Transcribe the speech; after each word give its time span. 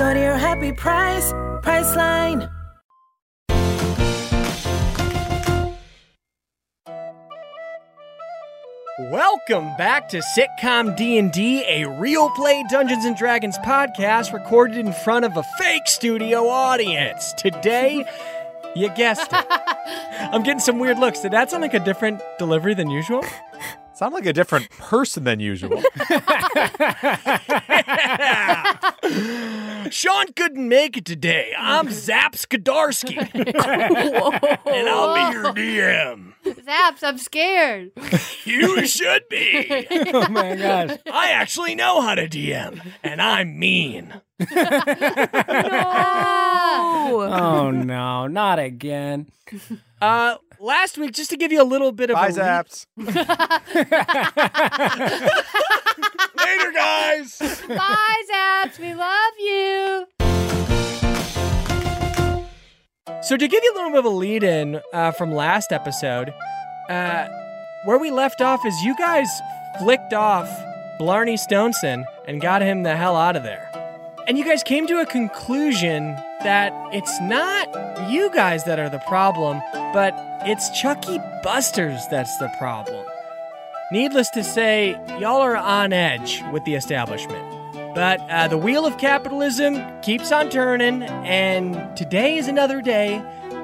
Go 0.00 0.14
to 0.14 0.18
your 0.18 0.38
happy 0.38 0.72
price, 0.72 1.30
Priceline. 1.60 2.50
Welcome 8.98 9.76
back 9.76 10.08
to 10.08 10.22
Sitcom 10.22 10.96
D&D, 10.96 11.64
a 11.68 11.84
real 12.00 12.30
play 12.30 12.64
Dungeons 12.70 13.04
and 13.04 13.14
Dragons 13.14 13.58
podcast 13.58 14.32
recorded 14.32 14.78
in 14.78 14.94
front 14.94 15.26
of 15.26 15.36
a 15.36 15.42
fake 15.58 15.86
studio 15.86 16.48
audience. 16.48 17.34
Today, 17.34 18.06
you 18.74 18.88
guessed 18.94 19.30
it. 19.30 19.46
I'm 20.32 20.42
getting 20.42 20.60
some 20.60 20.78
weird 20.78 20.98
looks. 20.98 21.20
Did 21.20 21.32
that 21.32 21.50
sound 21.50 21.60
like 21.60 21.74
a 21.74 21.78
different 21.78 22.22
delivery 22.38 22.72
than 22.72 22.88
usual? 22.88 23.22
Sound 24.00 24.14
like 24.14 24.24
a 24.24 24.32
different 24.32 24.70
person 24.70 25.24
than 25.24 25.40
usual. 25.40 25.76
Sean 29.90 30.32
couldn't 30.32 30.66
make 30.66 30.96
it 30.96 31.04
today. 31.04 31.52
I'm 31.58 31.90
Zap 31.90 32.32
Skadarski. 32.32 33.18
and 33.34 34.88
I'll 34.88 35.14
be 35.14 35.20
your 35.34 35.52
DM. 35.52 36.32
Zaps, 36.46 37.02
I'm 37.02 37.18
scared. 37.18 37.90
You 38.46 38.86
should 38.86 39.24
be. 39.28 39.86
Oh 40.14 40.28
my 40.30 40.56
gosh. 40.56 40.96
I 41.12 41.32
actually 41.32 41.74
know 41.74 42.00
how 42.00 42.14
to 42.14 42.26
DM, 42.26 42.80
and 43.02 43.20
I'm 43.20 43.58
mean. 43.58 44.14
no. 44.40 44.46
Oh 47.22 47.70
no, 47.70 48.26
not 48.28 48.58
again. 48.58 49.26
Uh, 50.00 50.36
last 50.60 50.98
week, 50.98 51.12
just 51.12 51.30
to 51.30 51.36
give 51.36 51.50
you 51.52 51.62
a 51.62 51.64
little 51.64 51.92
bit 51.92 52.10
of 52.10 52.14
Bye, 52.14 52.28
a 52.28 52.30
re- 52.30 52.34
Zaps. 52.34 52.86
Later, 56.36 56.72
guys. 56.72 57.38
Bye, 57.68 58.22
Zaps. 58.32 58.78
We 58.78 58.94
love 58.94 59.32
you. 59.38 60.06
So 63.22 63.36
to 63.36 63.48
give 63.48 63.62
you 63.62 63.72
a 63.72 63.76
little 63.76 63.90
bit 63.90 63.98
of 63.98 64.04
a 64.04 64.08
lead 64.08 64.42
in 64.42 64.80
uh, 64.92 65.12
from 65.12 65.32
last 65.32 65.72
episode, 65.72 66.32
uh, 66.88 67.28
where 67.84 67.98
we 67.98 68.10
left 68.10 68.40
off 68.40 68.64
is 68.64 68.74
you 68.82 68.96
guys 68.96 69.28
flicked 69.78 70.12
off 70.12 70.48
Blarney 70.98 71.34
Stoneson 71.34 72.04
and 72.26 72.40
got 72.40 72.62
him 72.62 72.82
the 72.82 72.96
hell 72.96 73.16
out 73.16 73.36
of 73.36 73.42
there. 73.42 73.66
And 74.26 74.38
you 74.38 74.44
guys 74.44 74.62
came 74.62 74.86
to 74.86 75.00
a 75.00 75.06
conclusion 75.06 76.14
that 76.42 76.72
it's 76.94 77.20
not 77.22 78.10
you 78.10 78.30
guys 78.32 78.64
that 78.64 78.78
are 78.78 78.88
the 78.88 79.00
problem, 79.00 79.60
but 79.92 80.14
it's 80.42 80.70
Chucky 80.70 81.18
Busters 81.42 82.06
that's 82.08 82.36
the 82.38 82.48
problem. 82.58 83.06
Needless 83.92 84.30
to 84.30 84.44
say, 84.44 84.92
y'all 85.18 85.40
are 85.40 85.56
on 85.56 85.92
edge 85.92 86.42
with 86.52 86.64
the 86.64 86.74
establishment. 86.74 87.44
But 87.94 88.20
uh, 88.30 88.48
the 88.48 88.56
wheel 88.56 88.86
of 88.86 88.98
capitalism 88.98 89.82
keeps 90.00 90.30
on 90.30 90.48
turning, 90.48 91.02
and 91.02 91.96
today 91.96 92.36
is 92.38 92.46
another 92.46 92.80
day 92.80 93.16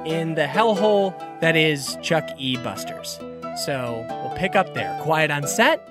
in 0.05 0.35
the 0.35 0.47
hellhole 0.47 1.17
that 1.41 1.57
is 1.57 1.97
Chuck 2.03 2.28
E. 2.37 2.56
Busters. 2.56 3.21
So 3.65 4.05
we'll 4.09 4.37
pick 4.37 4.56
up 4.56 4.75
there. 4.75 4.99
Quiet 5.03 5.31
on 5.31 5.47
set, 5.47 5.89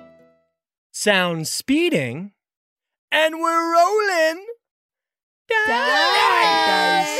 sound 0.92 1.48
speeding, 1.48 2.32
and 3.10 3.40
we're 3.40 3.72
rolling. 3.74 4.46
Dice. 5.66 7.16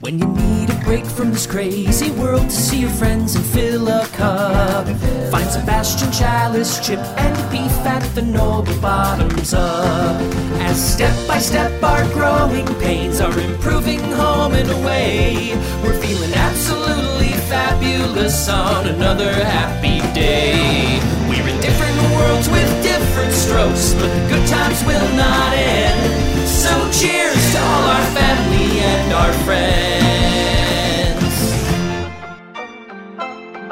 When 0.00 0.18
you 0.18 0.26
need 0.26 0.40
a 0.40 0.45
break 0.86 1.04
from 1.04 1.32
this 1.32 1.48
crazy 1.48 2.12
world 2.12 2.48
to 2.48 2.56
see 2.56 2.78
your 2.78 2.90
friends 2.90 3.34
and 3.34 3.44
fill 3.44 3.88
a 3.88 4.06
cup, 4.12 4.86
find 5.32 5.50
Sebastian 5.50 6.12
Chalice, 6.12 6.78
Chip, 6.78 7.00
and 7.18 7.36
Beef 7.50 7.76
at 7.84 8.02
the 8.14 8.22
Noble 8.22 8.80
Bottoms 8.80 9.52
Up. 9.52 10.16
As 10.62 10.78
step 10.78 11.14
by 11.26 11.38
step 11.38 11.82
our 11.82 12.04
growing 12.14 12.66
pains 12.76 13.20
are 13.20 13.36
improving 13.36 13.98
home 14.12 14.52
and 14.52 14.70
away, 14.70 15.58
we're 15.82 16.00
feeling 16.00 16.32
absolutely 16.34 17.32
fabulous 17.50 18.48
on 18.48 18.86
another 18.86 19.32
happy 19.32 19.98
day. 20.14 21.00
We're 21.28 21.48
in 21.48 21.60
different 21.60 21.98
worlds 22.14 22.48
with 22.48 22.70
different 22.84 23.32
strokes, 23.32 23.92
but 23.94 24.06
the 24.06 24.28
good 24.30 24.46
times 24.46 24.84
will 24.84 25.10
not 25.16 25.52
end. 25.52 26.48
So 26.48 26.70
cheers 26.92 27.42
to 27.52 27.58
all 27.58 27.84
our 27.96 28.06
family 28.14 28.78
and 28.78 29.12
our 29.12 29.32
friends. 29.44 30.05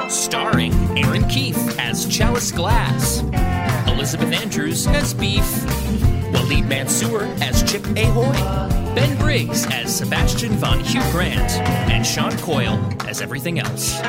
Starring 0.08 0.72
Erin 0.98 1.22
Keif 1.24 1.56
as 1.78 2.06
Chalice 2.06 2.52
Glass, 2.52 3.20
Elizabeth 3.88 4.32
Andrews 4.32 4.86
as 4.86 5.14
Beef, 5.14 5.42
Waleed 6.32 6.66
Mansour 6.68 7.24
as 7.42 7.62
Chip 7.70 7.84
Ahoy, 7.96 8.32
Ben 8.94 9.16
Briggs 9.18 9.66
as 9.72 9.96
Sebastian 9.96 10.52
von 10.52 10.80
Hugh 10.80 11.02
Grant, 11.10 11.50
and 11.90 12.06
Sean 12.06 12.36
Coyle 12.38 12.78
as 13.08 13.20
everything 13.22 13.58
else. 13.58 14.00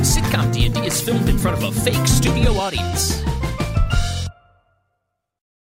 Sitcom 0.00 0.52
D&D 0.52 0.78
is 0.86 1.00
filmed 1.00 1.28
in 1.28 1.38
front 1.38 1.62
of 1.62 1.64
a 1.64 1.80
fake 1.80 2.06
studio 2.06 2.52
audience. 2.52 3.22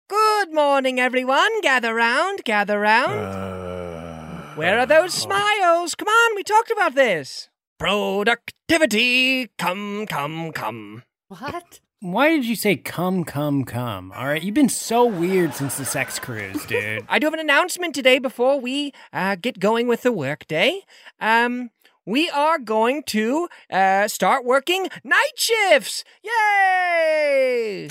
Good 0.10 0.54
morning, 0.54 1.00
everyone. 1.00 1.62
Gather 1.62 1.94
round, 1.96 2.44
gather 2.44 2.80
round. 2.80 3.14
Uh, 3.14 4.56
Where 4.56 4.80
are 4.80 4.86
those 4.86 5.14
smiles? 5.14 5.96
Come 5.96 6.08
on, 6.10 6.36
we 6.36 6.44
talked 6.44 6.72
about 6.72 6.96
this. 6.96 7.48
Productivity, 7.82 9.50
come, 9.58 10.06
come, 10.06 10.52
come. 10.52 11.02
What? 11.30 11.80
Why 12.00 12.30
did 12.30 12.46
you 12.46 12.56
say 12.56 12.76
come, 12.76 13.24
come, 13.24 13.64
come? 13.64 14.12
All 14.12 14.28
right, 14.28 14.44
you've 14.44 14.54
been 14.54 14.70
so 14.70 15.04
weird 15.04 15.56
since 15.56 15.80
the 15.80 15.86
sex 15.86 16.20
cruise, 16.20 16.64
dude. 16.68 17.04
I 17.10 17.18
do 17.18 17.26
have 17.26 17.34
an 17.34 17.40
announcement 17.40 17.96
today 17.96 18.20
before 18.20 18.60
we 18.60 18.94
uh, 19.12 19.36
get 19.36 19.58
going 19.60 19.88
with 19.88 20.04
the 20.04 20.12
workday. 20.12 20.82
Um, 21.20 21.72
we 22.06 22.30
are 22.30 22.60
going 22.60 23.02
to 23.08 23.50
uh, 23.72 24.08
start 24.08 24.46
working 24.46 24.88
night 25.04 25.34
shifts. 25.36 26.04
Yay! 26.24 27.90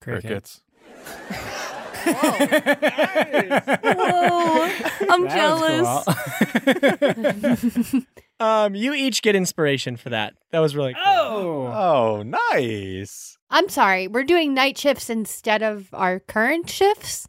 Crickets. 0.00 0.60
Whoa. 3.84 4.70
I'm 5.08 5.28
jealous. 5.28 6.04
Um, 8.42 8.74
you 8.74 8.92
each 8.92 9.22
get 9.22 9.36
inspiration 9.36 9.96
for 9.96 10.10
that. 10.10 10.34
That 10.50 10.58
was 10.58 10.74
really 10.74 10.94
cool. 10.94 11.02
oh. 11.06 11.66
Oh, 11.66 12.22
nice. 12.22 13.38
I'm 13.50 13.68
sorry. 13.68 14.08
We're 14.08 14.24
doing 14.24 14.52
night 14.54 14.76
shifts 14.76 15.08
instead 15.08 15.62
of 15.62 15.88
our 15.92 16.18
current 16.18 16.68
shifts. 16.68 17.28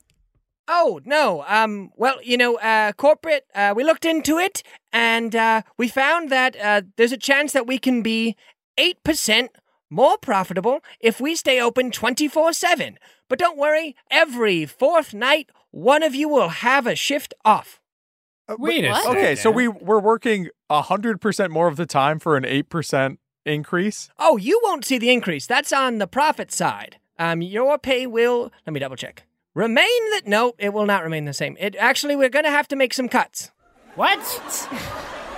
Oh 0.67 1.01
no. 1.05 1.43
Um. 1.47 1.91
Well, 1.97 2.15
you 2.23 2.37
know, 2.37 2.55
uh, 2.57 2.93
corporate. 2.93 3.45
Uh, 3.53 3.73
we 3.75 3.83
looked 3.83 4.05
into 4.05 4.37
it, 4.37 4.63
and 4.93 5.35
uh, 5.35 5.61
we 5.77 5.87
found 5.89 6.29
that 6.29 6.55
uh, 6.59 6.81
there's 6.95 7.11
a 7.11 7.17
chance 7.17 7.51
that 7.51 7.67
we 7.67 7.77
can 7.77 8.01
be 8.01 8.35
eight 8.77 9.03
percent 9.03 9.51
more 9.89 10.17
profitable 10.17 10.79
if 10.99 11.19
we 11.19 11.35
stay 11.35 11.59
open 11.59 11.91
twenty 11.91 12.29
four 12.29 12.53
seven. 12.53 12.97
But 13.27 13.39
don't 13.39 13.57
worry. 13.57 13.95
Every 14.09 14.65
fourth 14.65 15.13
night, 15.13 15.49
one 15.71 16.01
of 16.01 16.15
you 16.15 16.29
will 16.29 16.49
have 16.49 16.87
a 16.87 16.95
shift 16.95 17.33
off. 17.43 17.81
Uh, 18.47 18.55
Wait 18.59 18.85
a 18.85 18.89
What? 18.89 19.15
Okay, 19.15 19.35
so 19.35 19.49
we 19.49 19.67
we're 19.67 19.99
working 19.99 20.49
hundred 20.69 21.21
percent 21.21 21.51
more 21.51 21.67
of 21.67 21.75
the 21.75 21.85
time 21.85 22.19
for 22.19 22.35
an 22.35 22.45
eight 22.45 22.69
percent 22.69 23.19
increase. 23.45 24.09
Oh, 24.19 24.37
you 24.37 24.59
won't 24.63 24.85
see 24.85 24.97
the 24.97 25.11
increase. 25.11 25.47
That's 25.47 25.71
on 25.71 25.97
the 25.97 26.07
profit 26.07 26.51
side. 26.51 26.97
Um, 27.19 27.41
your 27.41 27.77
pay 27.77 28.07
will. 28.07 28.51
Let 28.65 28.73
me 28.73 28.79
double 28.79 28.95
check. 28.95 29.23
Remain 29.53 29.85
that. 30.11 30.23
No, 30.25 30.53
it 30.57 30.73
will 30.73 30.85
not 30.85 31.03
remain 31.03 31.25
the 31.25 31.33
same. 31.33 31.55
It 31.59 31.75
actually, 31.77 32.15
we're 32.15 32.29
gonna 32.29 32.49
have 32.49 32.67
to 32.69 32.75
make 32.75 32.93
some 32.93 33.07
cuts. 33.07 33.51
What? 33.95 34.19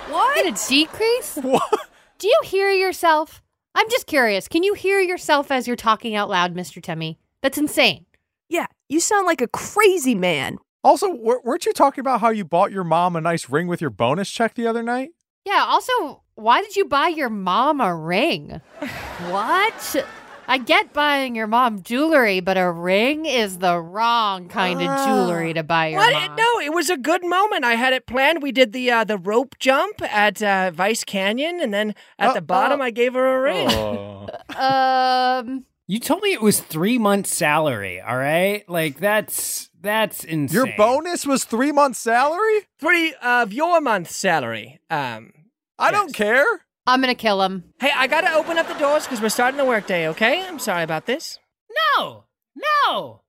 What? 0.08 0.36
Did 0.36 0.54
it 0.54 0.64
decrease? 0.68 1.36
What? 1.42 1.80
Do 2.18 2.28
you 2.28 2.40
hear 2.44 2.70
yourself? 2.70 3.42
I'm 3.74 3.90
just 3.90 4.06
curious. 4.06 4.48
Can 4.48 4.62
you 4.62 4.72
hear 4.72 5.00
yourself 5.00 5.50
as 5.50 5.66
you're 5.66 5.76
talking 5.76 6.14
out 6.14 6.30
loud, 6.30 6.54
Mr. 6.54 6.82
Timmy? 6.82 7.18
That's 7.42 7.58
insane. 7.58 8.06
Yeah, 8.48 8.66
you 8.88 9.00
sound 9.00 9.26
like 9.26 9.40
a 9.42 9.48
crazy 9.48 10.14
man. 10.14 10.58
Also, 10.86 11.08
w- 11.08 11.40
weren't 11.42 11.66
you 11.66 11.72
talking 11.72 12.00
about 12.00 12.20
how 12.20 12.30
you 12.30 12.44
bought 12.44 12.70
your 12.70 12.84
mom 12.84 13.16
a 13.16 13.20
nice 13.20 13.50
ring 13.50 13.66
with 13.66 13.80
your 13.80 13.90
bonus 13.90 14.30
check 14.30 14.54
the 14.54 14.68
other 14.68 14.84
night? 14.84 15.10
Yeah, 15.44 15.64
also, 15.66 16.22
why 16.36 16.62
did 16.62 16.76
you 16.76 16.84
buy 16.84 17.08
your 17.08 17.28
mom 17.28 17.80
a 17.80 17.92
ring? 17.94 18.60
what? 19.28 20.06
I 20.46 20.58
get 20.58 20.92
buying 20.92 21.34
your 21.34 21.48
mom 21.48 21.82
jewelry, 21.82 22.38
but 22.38 22.56
a 22.56 22.70
ring 22.70 23.26
is 23.26 23.58
the 23.58 23.80
wrong 23.80 24.48
kind 24.48 24.80
of 24.80 25.04
jewelry 25.04 25.52
to 25.54 25.64
buy 25.64 25.88
your 25.88 25.98
What? 25.98 26.12
mom. 26.12 26.36
No, 26.36 26.60
it 26.64 26.72
was 26.72 26.88
a 26.88 26.96
good 26.96 27.24
moment. 27.24 27.64
I 27.64 27.74
had 27.74 27.92
it 27.92 28.06
planned. 28.06 28.40
We 28.44 28.52
did 28.52 28.72
the 28.72 28.88
uh, 28.92 29.02
the 29.02 29.18
rope 29.18 29.56
jump 29.58 30.00
at 30.02 30.40
uh, 30.40 30.70
Vice 30.72 31.02
Canyon, 31.02 31.58
and 31.60 31.74
then 31.74 31.96
at 32.16 32.34
the 32.34 32.40
bottom, 32.42 32.80
oh. 32.80 32.84
I 32.84 32.90
gave 32.92 33.14
her 33.14 33.38
a 33.38 33.40
ring. 33.40 33.68
Oh. 33.70 34.28
Um, 34.56 35.64
You 35.88 35.98
told 36.00 36.22
me 36.22 36.32
it 36.32 36.40
was 36.42 36.60
three 36.60 36.96
months' 36.98 37.34
salary. 37.34 38.00
All 38.00 38.16
right, 38.16 38.62
like 38.68 38.98
that's 38.98 39.65
that's 39.86 40.24
insane. 40.24 40.54
Your 40.54 40.76
bonus 40.76 41.26
was 41.26 41.44
three 41.44 41.72
months' 41.72 41.98
salary? 41.98 42.66
Three 42.78 43.14
of 43.22 43.52
your 43.52 43.80
month's 43.80 44.14
salary. 44.16 44.80
Um, 44.90 45.32
I 45.78 45.90
don't 45.90 46.14
care. 46.14 46.44
I'm 46.86 47.00
gonna 47.00 47.14
kill 47.14 47.42
him. 47.42 47.64
hey, 47.80 47.90
I 47.94 48.06
gotta 48.06 48.32
open 48.34 48.58
up 48.58 48.68
the 48.68 48.74
doors 48.74 49.04
because 49.04 49.20
we're 49.20 49.28
starting 49.28 49.58
the 49.58 49.64
workday. 49.64 50.08
Okay, 50.08 50.46
I'm 50.46 50.58
sorry 50.58 50.84
about 50.84 51.06
this. 51.06 51.38
No, 51.98 52.24
no, 52.86 53.22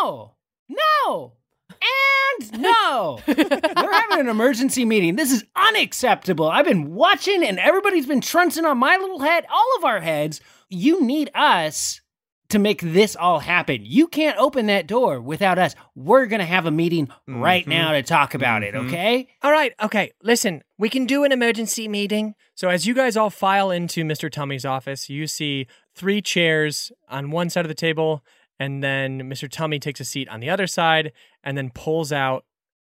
no, 0.00 0.34
no, 0.68 1.32
and 1.70 2.60
no. 2.60 3.20
We're 3.26 3.92
having 3.92 4.20
an 4.20 4.28
emergency 4.28 4.84
meeting. 4.84 5.16
This 5.16 5.32
is 5.32 5.44
unacceptable. 5.56 6.48
I've 6.48 6.64
been 6.66 6.94
watching, 6.94 7.44
and 7.44 7.58
everybody's 7.58 8.06
been 8.06 8.20
truncing 8.20 8.64
on 8.64 8.78
my 8.78 8.96
little 8.96 9.20
head, 9.20 9.44
all 9.52 9.76
of 9.78 9.84
our 9.84 10.00
heads. 10.00 10.40
You 10.68 11.02
need 11.02 11.30
us 11.34 12.00
to 12.50 12.58
make 12.58 12.80
this 12.80 13.16
all 13.16 13.40
happen. 13.40 13.80
You 13.84 14.06
can't 14.06 14.38
open 14.38 14.66
that 14.66 14.86
door 14.86 15.20
without 15.20 15.58
us. 15.58 15.74
We're 15.94 16.26
going 16.26 16.40
to 16.40 16.46
have 16.46 16.66
a 16.66 16.70
meeting 16.70 17.08
right 17.26 17.64
Mhm. 17.64 17.68
now 17.68 17.92
to 17.92 18.02
talk 18.02 18.34
about 18.34 18.62
it, 18.62 18.74
Mhm. 18.74 18.86
okay? 18.86 19.28
All 19.42 19.52
right, 19.52 19.72
okay. 19.82 20.12
Listen, 20.22 20.62
we 20.78 20.88
can 20.88 21.06
do 21.06 21.24
an 21.24 21.32
emergency 21.32 21.88
meeting. 21.88 22.34
So 22.54 22.68
as 22.68 22.86
you 22.86 22.94
guys 22.94 23.16
all 23.16 23.30
file 23.30 23.70
into 23.70 24.04
Mr. 24.04 24.30
Tummy's 24.30 24.64
office, 24.64 25.08
you 25.08 25.26
see 25.26 25.66
three 25.94 26.20
chairs 26.22 26.92
on 27.08 27.30
one 27.30 27.50
side 27.50 27.64
of 27.64 27.68
the 27.68 27.74
table, 27.74 28.24
and 28.58 28.82
then 28.82 29.22
Mr. 29.22 29.48
Tummy 29.50 29.78
takes 29.78 30.00
a 30.00 30.04
seat 30.04 30.28
on 30.28 30.40
the 30.40 30.50
other 30.50 30.66
side, 30.66 31.12
and 31.42 31.56
then 31.56 31.70
pulls 31.70 32.12
out 32.12 32.44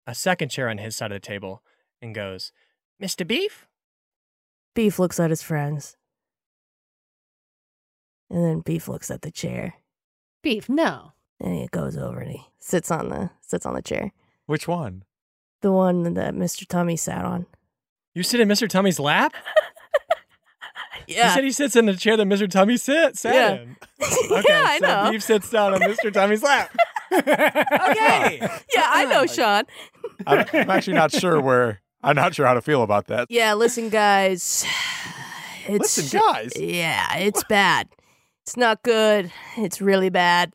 a 0.07 0.15
second 0.15 0.51
chair 0.51 0.69
on 0.69 0.79
his 0.79 0.97
side 0.97 1.11
of 1.13 1.17
the 1.17 1.27
table 1.27 1.63
and 2.01 2.15
goes, 2.15 2.53
"Mr. 3.01 3.27
Beef." 3.27 3.67
Beef 4.75 4.99
looks 4.99 5.21
at 5.21 5.31
his 5.31 5.43
friends. 5.43 5.97
And 8.33 8.43
then 8.45 8.61
Beef 8.61 8.89
looks 8.89 9.11
at 9.11 9.23
the 9.23 9.31
chair. 9.31 9.75
Beef, 10.43 10.69
no. 10.69 11.13
And 11.39 11.55
he 11.55 11.69
goes 11.69 11.97
over 11.97 12.19
and 12.21 12.33
he 12.33 12.43
sits 12.59 12.91
on 12.91 13.11
the 13.11 13.31
sits 13.41 13.65
on 13.67 13.75
the 13.75 13.83
chair. 13.83 14.11
Which 14.47 14.67
one? 14.67 15.05
The 15.61 15.71
one 15.71 16.15
that 16.15 16.35
Mr. 16.35 16.67
Tummy 16.67 16.97
sat 16.97 17.25
on. 17.25 17.47
You 18.15 18.23
sit 18.25 18.41
in 18.41 18.49
Mr. 18.49 18.69
Tummy's 18.69 18.99
lap. 18.99 19.35
Yeah. 21.09 21.29
You 21.29 21.35
said 21.35 21.45
he 21.45 21.51
sits 21.51 21.75
in 21.75 21.87
the 21.87 21.97
chair 21.97 22.17
that 22.17 22.27
Mr. 22.29 22.49
Tummy 22.49 22.77
sits 22.77 23.21
sat 23.23 23.35
Yeah. 23.35 23.53
in. 23.63 23.77
Okay, 24.31 24.45
yeah, 24.49 24.65
I 24.67 24.79
so 24.79 24.87
know. 24.87 25.11
Beef 25.11 25.23
sits 25.23 25.51
down 25.51 25.75
on 25.75 25.81
Mr. 25.81 26.13
Tummy's 26.13 26.43
lap. 26.45 26.71
Okay. 27.13 28.39
Yeah, 28.73 28.87
I 28.89 29.05
know, 29.11 29.27
Sean. 29.27 29.65
I'm, 30.27 30.47
I'm 30.53 30.71
actually 30.71 30.95
not 30.95 31.11
sure 31.13 31.41
where. 31.41 31.81
I'm 32.05 32.15
not 32.17 32.35
sure 32.35 32.47
how 32.47 32.55
to 32.55 32.63
feel 32.63 32.83
about 32.85 33.09
that. 33.09 33.27
Yeah, 33.31 33.55
listen, 33.55 33.89
guys. 33.91 34.65
It's, 35.67 35.97
Listen, 35.97 36.21
guys. 36.33 36.53
Yeah, 36.57 37.17
it's 37.19 37.45
bad. 37.45 37.89
It's 38.53 38.57
not 38.59 38.83
good. 38.83 39.33
It's 39.57 39.81
really 39.81 40.11
bad. 40.11 40.53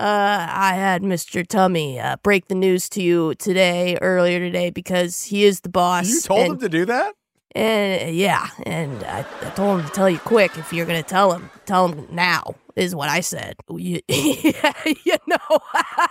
Uh, 0.00 0.48
I 0.50 0.74
had 0.74 1.02
Mr. 1.02 1.46
Tummy 1.46 2.00
uh, 2.00 2.16
break 2.24 2.48
the 2.48 2.56
news 2.56 2.88
to 2.88 3.02
you 3.04 3.36
today, 3.36 3.96
earlier 4.02 4.40
today, 4.40 4.70
because 4.70 5.22
he 5.22 5.44
is 5.44 5.60
the 5.60 5.68
boss. 5.68 6.08
You 6.08 6.20
told 6.22 6.40
and, 6.40 6.52
him 6.54 6.58
to 6.58 6.68
do 6.68 6.84
that? 6.86 7.14
And 7.54 8.02
uh, 8.02 8.10
yeah, 8.10 8.48
and 8.64 9.04
I, 9.04 9.20
I 9.42 9.50
told 9.50 9.78
him 9.78 9.86
to 9.86 9.92
tell 9.92 10.10
you 10.10 10.18
quick 10.18 10.58
if 10.58 10.72
you're 10.72 10.86
gonna 10.86 11.04
tell 11.04 11.32
him. 11.32 11.50
Tell 11.66 11.86
him 11.86 12.08
now 12.10 12.56
is 12.74 12.96
what 12.96 13.08
I 13.08 13.20
said. 13.20 13.54
You, 13.68 14.00
you 14.08 15.16
know, 15.28 15.58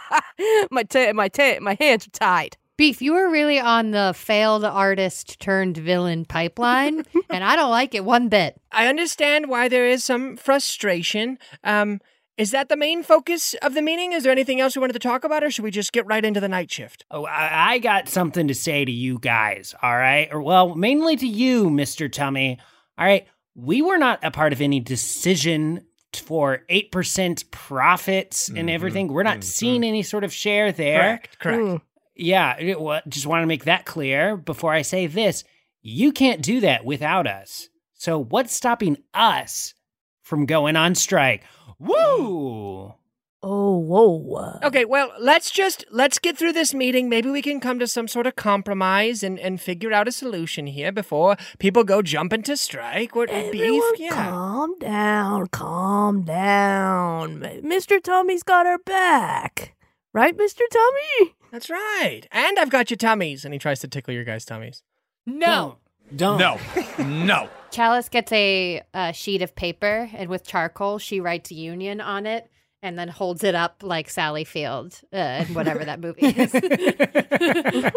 my 0.72 0.84
ta- 0.84 1.12
my 1.12 1.28
ta- 1.28 1.60
my 1.60 1.76
hands 1.82 2.08
are 2.08 2.12
tied. 2.12 2.56
Beef, 2.80 3.02
you 3.02 3.12
were 3.12 3.30
really 3.30 3.60
on 3.60 3.92
the 3.92 4.14
failed 4.16 4.64
artist 4.64 5.38
turned 5.42 5.76
villain 5.76 6.24
pipeline, 6.24 7.04
and 7.30 7.44
I 7.44 7.58
don't 7.58 7.72
like 7.72 7.94
it 7.94 8.06
one 8.06 8.30
bit. 8.30 8.58
I 8.72 8.88
understand 8.88 9.50
why 9.50 9.68
there 9.68 9.86
is 9.86 10.02
some 10.06 10.38
frustration. 10.38 11.40
Um, 11.66 12.00
is 12.38 12.52
that 12.52 12.70
the 12.70 12.78
main 12.78 13.04
focus 13.04 13.54
of 13.62 13.74
the 13.74 13.82
meeting? 13.82 14.14
Is 14.14 14.24
there 14.24 14.32
anything 14.32 14.62
else 14.62 14.78
we 14.78 14.80
wanted 14.80 14.94
to 14.94 15.00
talk 15.00 15.26
about, 15.26 15.44
or 15.44 15.52
should 15.52 15.66
we 15.66 15.72
just 15.72 15.92
get 15.92 16.06
right 16.06 16.24
into 16.24 16.40
the 16.40 16.48
night 16.48 16.72
shift? 16.72 17.04
Oh, 17.12 17.26
I, 17.26 17.74
I 17.74 17.78
got 17.80 18.08
something 18.08 18.48
to 18.48 18.56
say 18.56 18.86
to 18.86 18.92
you 18.94 19.20
guys, 19.20 19.76
all 19.84 19.98
right? 19.98 20.30
Or, 20.32 20.42
well, 20.42 20.74
mainly 20.74 21.18
to 21.18 21.28
you, 21.28 21.66
Mr. 21.70 22.10
Tummy. 22.10 22.60
All 22.98 23.06
right, 23.06 23.28
we 23.56 23.82
were 23.82 23.98
not 23.98 24.24
a 24.24 24.32
part 24.32 24.54
of 24.54 24.62
any 24.62 24.80
decision 24.80 25.84
for 26.14 26.64
8% 26.70 27.52
profits 27.52 28.48
and 28.50 28.70
Mhm, 28.70 28.74
everything. 28.74 29.08
We're 29.10 29.24
not 29.24 29.40
mhm. 29.40 29.44
seeing 29.44 29.84
any 29.84 30.02
sort 30.02 30.24
of 30.24 30.34
share 30.34 30.72
there. 30.72 31.00
Correct. 31.02 31.40
Correct. 31.40 31.62
Mm. 31.62 31.82
Yeah, 32.20 32.58
it, 32.60 32.80
well, 32.82 33.02
just 33.08 33.26
want 33.26 33.44
to 33.44 33.48
make 33.48 33.66
that 33.66 33.86
clear 33.86 34.36
before 34.38 34.74
I 34.74 34.82
say 34.82 35.08
this. 35.08 35.44
You 35.82 36.12
can't 36.12 36.42
do 36.42 36.60
that 36.62 36.84
without 36.86 37.28
us. 37.28 37.70
So, 37.96 38.24
what's 38.24 38.54
stopping 38.56 38.98
us 39.14 39.74
from 40.22 40.46
going 40.46 40.76
on 40.76 40.96
strike? 40.96 41.44
Woo! 41.80 42.94
Oh, 43.42 43.78
whoa. 43.78 44.60
Okay, 44.64 44.84
well, 44.84 45.14
let's 45.18 45.50
just 45.50 45.86
let's 45.92 46.20
get 46.20 46.38
through 46.38 46.52
this 46.52 46.74
meeting. 46.74 47.08
Maybe 47.08 47.30
we 47.30 47.42
can 47.42 47.62
come 47.62 47.80
to 47.80 47.88
some 47.88 48.10
sort 48.10 48.28
of 48.28 48.36
compromise 48.36 49.24
and, 49.24 49.40
and 49.40 49.62
figure 49.62 49.94
out 49.94 50.10
a 50.10 50.12
solution 50.12 50.68
here 50.68 50.92
before 50.92 51.38
people 51.58 51.86
go 51.86 52.02
jumping 52.02 52.42
to 52.44 52.58
strike. 52.58 53.16
What 53.16 53.30
beef? 53.30 53.46
Everyone 53.46 53.94
Yeah. 53.98 54.10
calm 54.30 54.78
down, 54.80 55.48
calm 55.48 56.24
down. 56.24 57.40
Mr. 57.64 58.04
Tommy's 58.04 58.44
got 58.44 58.66
our 58.68 58.80
back. 58.80 59.74
Right, 60.12 60.36
Mr. 60.38 60.62
Tummy? 60.70 61.36
That's 61.52 61.70
right. 61.70 62.22
And 62.32 62.60
I've 62.60 62.70
got 62.70 62.90
your 62.90 62.98
tummies. 62.98 63.46
And 63.46 63.54
he 63.54 63.60
tries 63.60 63.80
to 63.82 63.88
tickle 63.88 64.14
your 64.14 64.24
guys' 64.24 64.46
tummies. 64.46 64.84
No. 65.26 65.78
Don't. 66.16 66.40
No. 66.40 66.58
no. 66.98 67.50
Chalice 67.72 68.10
gets 68.10 68.32
a, 68.32 68.82
a 68.96 69.14
sheet 69.14 69.44
of 69.44 69.56
paper, 69.56 70.10
and 70.16 70.28
with 70.28 70.44
charcoal, 70.44 70.98
she 70.98 71.20
writes 71.20 71.52
Union 71.52 72.02
on 72.02 72.26
it 72.26 72.50
and 72.82 72.98
then 72.98 73.10
holds 73.10 73.44
it 73.44 73.54
up 73.54 73.84
like 73.84 74.10
Sally 74.10 74.44
Field 74.44 75.00
uh, 75.14 75.46
in 75.48 75.54
whatever 75.54 75.86
that 75.86 76.00
movie 76.00 76.26
is. 76.26 76.54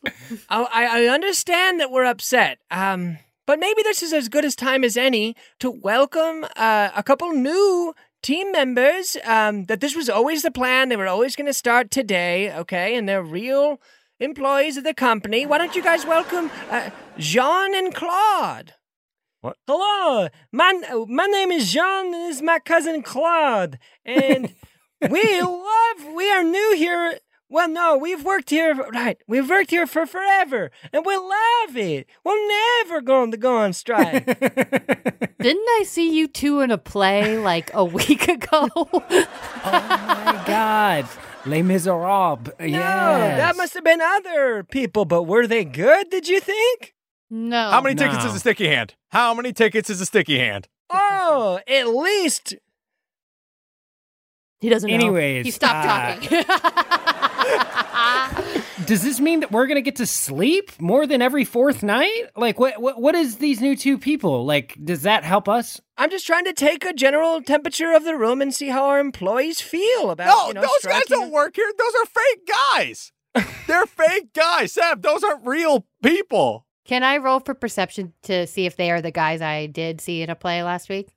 Oh, 0.50 0.66
I, 0.72 1.04
I 1.04 1.06
understand 1.06 1.78
that 1.78 1.92
we're 1.92 2.04
upset. 2.04 2.58
Um, 2.70 3.18
but 3.46 3.60
maybe 3.60 3.82
this 3.84 4.02
is 4.02 4.12
as 4.12 4.28
good 4.28 4.44
as 4.44 4.56
time 4.56 4.82
as 4.82 4.96
any 4.96 5.36
to 5.60 5.70
welcome 5.70 6.44
uh, 6.56 6.90
a 6.96 7.02
couple 7.04 7.30
new 7.30 7.94
team 8.22 8.52
members. 8.52 9.16
Um, 9.24 9.64
that 9.64 9.80
this 9.80 9.94
was 9.96 10.08
always 10.08 10.42
the 10.42 10.50
plan. 10.50 10.88
They 10.88 10.96
were 10.96 11.06
always 11.06 11.36
going 11.36 11.46
to 11.46 11.54
start 11.54 11.90
today, 11.90 12.52
okay? 12.52 12.96
And 12.96 13.08
they're 13.08 13.22
real 13.22 13.80
employees 14.20 14.76
of 14.76 14.84
the 14.84 14.94
company. 14.94 15.46
Why 15.46 15.58
don't 15.58 15.76
you 15.76 15.82
guys 15.82 16.06
welcome 16.06 16.50
uh, 16.70 16.90
Jean 17.18 17.74
and 17.74 17.94
Claude? 17.94 18.74
What? 19.40 19.56
Hello, 19.66 20.28
my 20.50 20.72
my 21.08 21.26
name 21.26 21.52
is 21.52 21.72
Jean. 21.72 22.06
and 22.06 22.14
This 22.14 22.36
is 22.36 22.42
my 22.42 22.58
cousin 22.58 23.02
Claude, 23.02 23.78
and 24.04 24.54
we 25.10 25.40
love. 25.40 26.14
We 26.14 26.30
are 26.32 26.42
new 26.42 26.74
here. 26.76 27.18
Well, 27.48 27.68
no, 27.68 27.96
we've 27.96 28.24
worked 28.24 28.50
here. 28.50 28.74
Right, 28.74 29.18
we've 29.28 29.48
worked 29.48 29.70
here 29.70 29.86
for 29.86 30.04
forever, 30.04 30.70
and 30.92 31.06
we 31.06 31.16
love 31.16 31.76
it. 31.76 32.08
We're 32.24 32.48
never 32.82 33.00
going 33.00 33.30
to 33.30 33.36
go 33.36 33.56
on 33.58 33.72
strike. 33.72 34.26
Didn't 35.38 35.68
I 35.78 35.84
see 35.86 36.16
you 36.16 36.26
two 36.26 36.60
in 36.60 36.70
a 36.72 36.78
play 36.78 37.38
like 37.38 37.70
a 37.72 37.84
week 37.84 38.26
ago? 38.28 38.68
Oh 38.74 39.04
my 39.08 40.42
God. 40.46 41.08
Les 41.46 41.62
Miserables. 41.62 42.48
No, 42.58 42.66
yes. 42.66 43.38
that 43.38 43.56
must 43.56 43.74
have 43.74 43.84
been 43.84 44.00
other 44.00 44.64
people, 44.64 45.04
but 45.04 45.22
were 45.24 45.46
they 45.46 45.64
good? 45.64 46.10
Did 46.10 46.26
you 46.26 46.40
think? 46.40 46.94
no. 47.30 47.70
How 47.70 47.80
many 47.80 47.94
tickets 47.94 48.24
is 48.24 48.34
a 48.34 48.40
sticky 48.40 48.66
hand? 48.66 48.94
How 49.10 49.32
many 49.34 49.52
tickets 49.52 49.88
is 49.88 50.00
a 50.00 50.06
sticky 50.06 50.38
hand? 50.38 50.66
Oh, 50.90 51.60
at 51.68 51.88
least 51.88 52.54
He 54.60 54.68
doesn't 54.68 54.88
know. 54.88 54.94
Anyways. 54.94 55.46
You 55.46 55.52
stopped 55.52 55.86
uh, 55.86 56.16
talking. 56.16 56.44
Does 58.86 59.02
this 59.02 59.20
mean 59.20 59.40
that 59.40 59.50
we're 59.50 59.66
gonna 59.66 59.80
get 59.80 59.96
to 59.96 60.06
sleep 60.06 60.70
more 60.80 61.06
than 61.06 61.20
every 61.22 61.44
fourth 61.44 61.82
night? 61.82 62.24
Like, 62.36 62.58
what? 62.60 62.80
What? 62.80 63.00
What 63.00 63.14
is 63.14 63.36
these 63.36 63.60
new 63.60 63.74
two 63.74 63.98
people? 63.98 64.44
Like, 64.44 64.76
does 64.82 65.02
that 65.02 65.24
help 65.24 65.48
us? 65.48 65.80
I'm 65.96 66.10
just 66.10 66.26
trying 66.26 66.44
to 66.44 66.52
take 66.52 66.84
a 66.84 66.92
general 66.92 67.42
temperature 67.42 67.92
of 67.92 68.04
the 68.04 68.16
room 68.16 68.40
and 68.40 68.54
see 68.54 68.68
how 68.68 68.84
our 68.84 69.00
employees 69.00 69.60
feel 69.60 70.10
about. 70.10 70.26
No, 70.26 70.48
you 70.48 70.54
know, 70.54 70.60
those 70.60 70.84
guys 70.84 71.04
don't 71.08 71.32
work 71.32 71.56
here. 71.56 71.70
Those 71.76 71.94
are 71.94 72.06
fake 72.06 72.48
guys. 72.48 73.12
They're 73.66 73.86
fake 73.86 74.32
guys, 74.34 74.72
Seb. 74.72 75.02
Those 75.02 75.24
aren't 75.24 75.46
real 75.46 75.86
people. 76.02 76.66
Can 76.84 77.02
I 77.02 77.16
roll 77.16 77.40
for 77.40 77.54
perception 77.54 78.12
to 78.22 78.46
see 78.46 78.66
if 78.66 78.76
they 78.76 78.90
are 78.90 79.02
the 79.02 79.10
guys 79.10 79.42
I 79.42 79.66
did 79.66 80.00
see 80.00 80.22
in 80.22 80.30
a 80.30 80.36
play 80.36 80.62
last 80.62 80.88
week? 80.88 81.08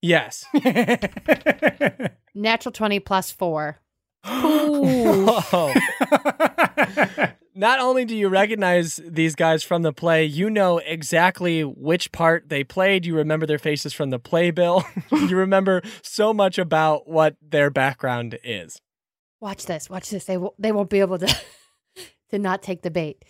Yes. 0.00 0.44
Natural 2.34 2.72
20 2.72 3.00
plus 3.00 3.32
4. 3.32 3.80
Oh. 4.24 5.74
not 7.58 7.80
only 7.80 8.04
do 8.04 8.16
you 8.16 8.28
recognize 8.28 9.00
these 9.04 9.34
guys 9.34 9.64
from 9.64 9.82
the 9.82 9.92
play, 9.92 10.24
you 10.24 10.48
know 10.48 10.78
exactly 10.78 11.64
which 11.64 12.12
part 12.12 12.48
they 12.48 12.62
played. 12.62 13.04
You 13.04 13.16
remember 13.16 13.46
their 13.46 13.58
faces 13.58 13.92
from 13.92 14.10
the 14.10 14.20
playbill. 14.20 14.84
you 15.12 15.36
remember 15.36 15.82
so 16.02 16.32
much 16.32 16.56
about 16.56 17.08
what 17.08 17.36
their 17.42 17.68
background 17.68 18.38
is. 18.44 18.80
Watch 19.40 19.66
this. 19.66 19.90
Watch 19.90 20.10
this. 20.10 20.24
They 20.24 20.36
won't. 20.36 20.54
They 20.58 20.72
won't 20.72 20.88
be 20.88 21.00
able 21.00 21.18
to 21.18 21.36
to 22.30 22.38
not 22.38 22.62
take 22.62 22.82
the 22.82 22.90
bait. 22.90 23.24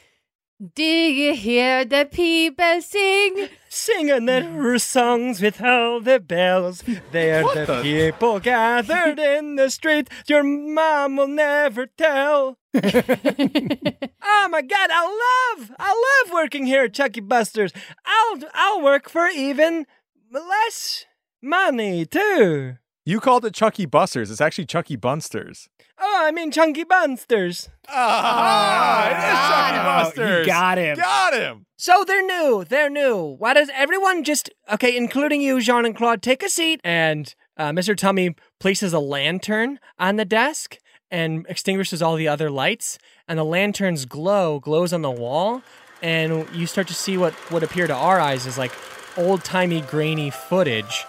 Do 0.61 0.83
you 0.83 1.35
hear 1.35 1.85
the 1.85 2.09
people 2.11 2.83
sing? 2.83 3.49
Singing 3.69 4.27
their 4.27 4.43
mm. 4.43 4.81
songs 4.81 5.41
with 5.41 5.63
all 5.63 6.01
the 6.01 6.19
bells. 6.19 6.83
They're 7.13 7.45
the, 7.45 7.65
the- 7.65 7.83
people 7.83 8.41
gathered 8.41 9.21
in 9.21 9.55
the 9.55 9.71
street. 9.71 10.11
Your 10.27 10.43
mom 10.43 11.15
will 11.15 11.29
never 11.29 11.87
tell. 11.87 12.59
oh 12.75 14.49
my 14.51 14.63
god, 14.63 14.91
I 14.91 15.55
love 15.59 15.71
I 15.79 16.23
love 16.25 16.33
working 16.33 16.67
here 16.67 16.85
at 16.85 16.95
Chucky 16.95 17.21
Busters. 17.21 17.73
I'll 18.05 18.41
I'll 18.53 18.83
work 18.83 19.09
for 19.09 19.29
even 19.29 19.87
less 20.33 21.07
money 21.41 22.05
too. 22.05 22.79
You 23.09 23.21
called 23.21 23.47
it 23.47 23.55
Chucky 23.55 23.87
Busters. 23.87 24.31
It's 24.31 24.43
actually 24.43 24.67
Chucky 24.67 24.95
Bunsters. 24.95 25.71
Oh, 25.99 26.17
I 26.27 26.31
mean 26.31 26.51
Chunky 26.51 26.85
Bunsters. 26.85 27.71
Ah, 27.89 29.07
it 29.07 29.17
is 29.17 29.49
Chucky 29.49 29.77
him. 29.79 29.85
Busters. 29.87 30.47
You 30.47 30.53
got 30.53 30.77
him. 30.77 30.97
Got 30.99 31.33
him. 31.33 31.65
So 31.79 32.05
they're 32.07 32.27
new. 32.27 32.67
They're 32.69 32.91
new. 32.91 33.37
Why 33.39 33.55
does 33.55 33.71
everyone 33.73 34.25
just 34.25 34.51
okay, 34.71 34.95
including 34.95 35.41
you, 35.41 35.59
Jean 35.63 35.87
and 35.87 35.97
Claude, 35.97 36.21
take 36.21 36.43
a 36.43 36.51
seat? 36.51 36.83
And 36.85 37.35
uh, 37.57 37.71
Mr. 37.71 37.97
Tummy 37.97 38.35
places 38.61 38.93
a 38.93 38.99
lantern 38.99 39.81
on 39.99 40.17
the 40.17 40.27
desk 40.27 40.77
and 41.11 41.47
extinguishes 41.49 42.03
all 42.03 42.15
the 42.15 42.29
other 42.29 42.51
lights. 42.51 42.99
And 43.27 43.39
the 43.39 43.45
lantern's 43.45 44.05
glow 44.05 44.61
glows 44.61 44.93
on 44.93 45.01
the 45.01 45.11
wall, 45.11 45.63
and 46.03 46.47
you 46.55 46.67
start 46.67 46.89
to 46.89 46.95
see 46.95 47.17
what 47.17 47.33
would 47.51 47.63
appear 47.63 47.87
to 47.87 47.95
our 47.95 48.21
eyes 48.21 48.45
is 48.45 48.59
like 48.59 48.73
old 49.17 49.45
timey, 49.45 49.81
grainy 49.81 50.29
footage. 50.29 51.07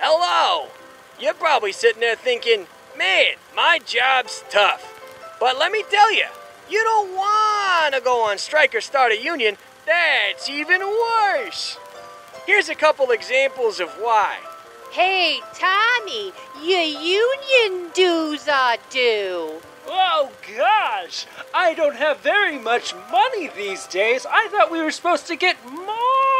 Hello. 0.00 0.68
You're 1.20 1.34
probably 1.34 1.72
sitting 1.72 2.00
there 2.00 2.16
thinking, 2.16 2.66
man, 2.98 3.34
my 3.54 3.78
job's 3.84 4.42
tough. 4.50 4.90
But 5.38 5.58
let 5.58 5.70
me 5.70 5.84
tell 5.90 6.12
you, 6.12 6.26
you 6.68 6.82
don't 6.82 7.14
want 7.14 7.94
to 7.94 8.00
go 8.00 8.24
on 8.24 8.38
strike 8.38 8.74
or 8.74 8.80
start 8.80 9.12
a 9.12 9.22
union. 9.22 9.56
That's 9.86 10.48
even 10.48 10.80
worse. 10.80 11.78
Here's 12.46 12.68
a 12.68 12.74
couple 12.74 13.10
examples 13.10 13.80
of 13.80 13.90
why. 13.92 14.38
Hey, 14.92 15.40
Tommy, 15.54 16.32
your 16.62 16.82
union 16.82 17.90
dues 17.94 18.48
are 18.48 18.76
due. 18.90 19.60
Oh 19.86 20.30
gosh, 20.56 21.26
I 21.52 21.74
don't 21.74 21.96
have 21.96 22.20
very 22.20 22.58
much 22.58 22.94
money 23.10 23.48
these 23.48 23.86
days. 23.86 24.26
I 24.30 24.48
thought 24.48 24.70
we 24.70 24.80
were 24.80 24.90
supposed 24.90 25.26
to 25.26 25.36
get 25.36 25.56
more 25.68 26.33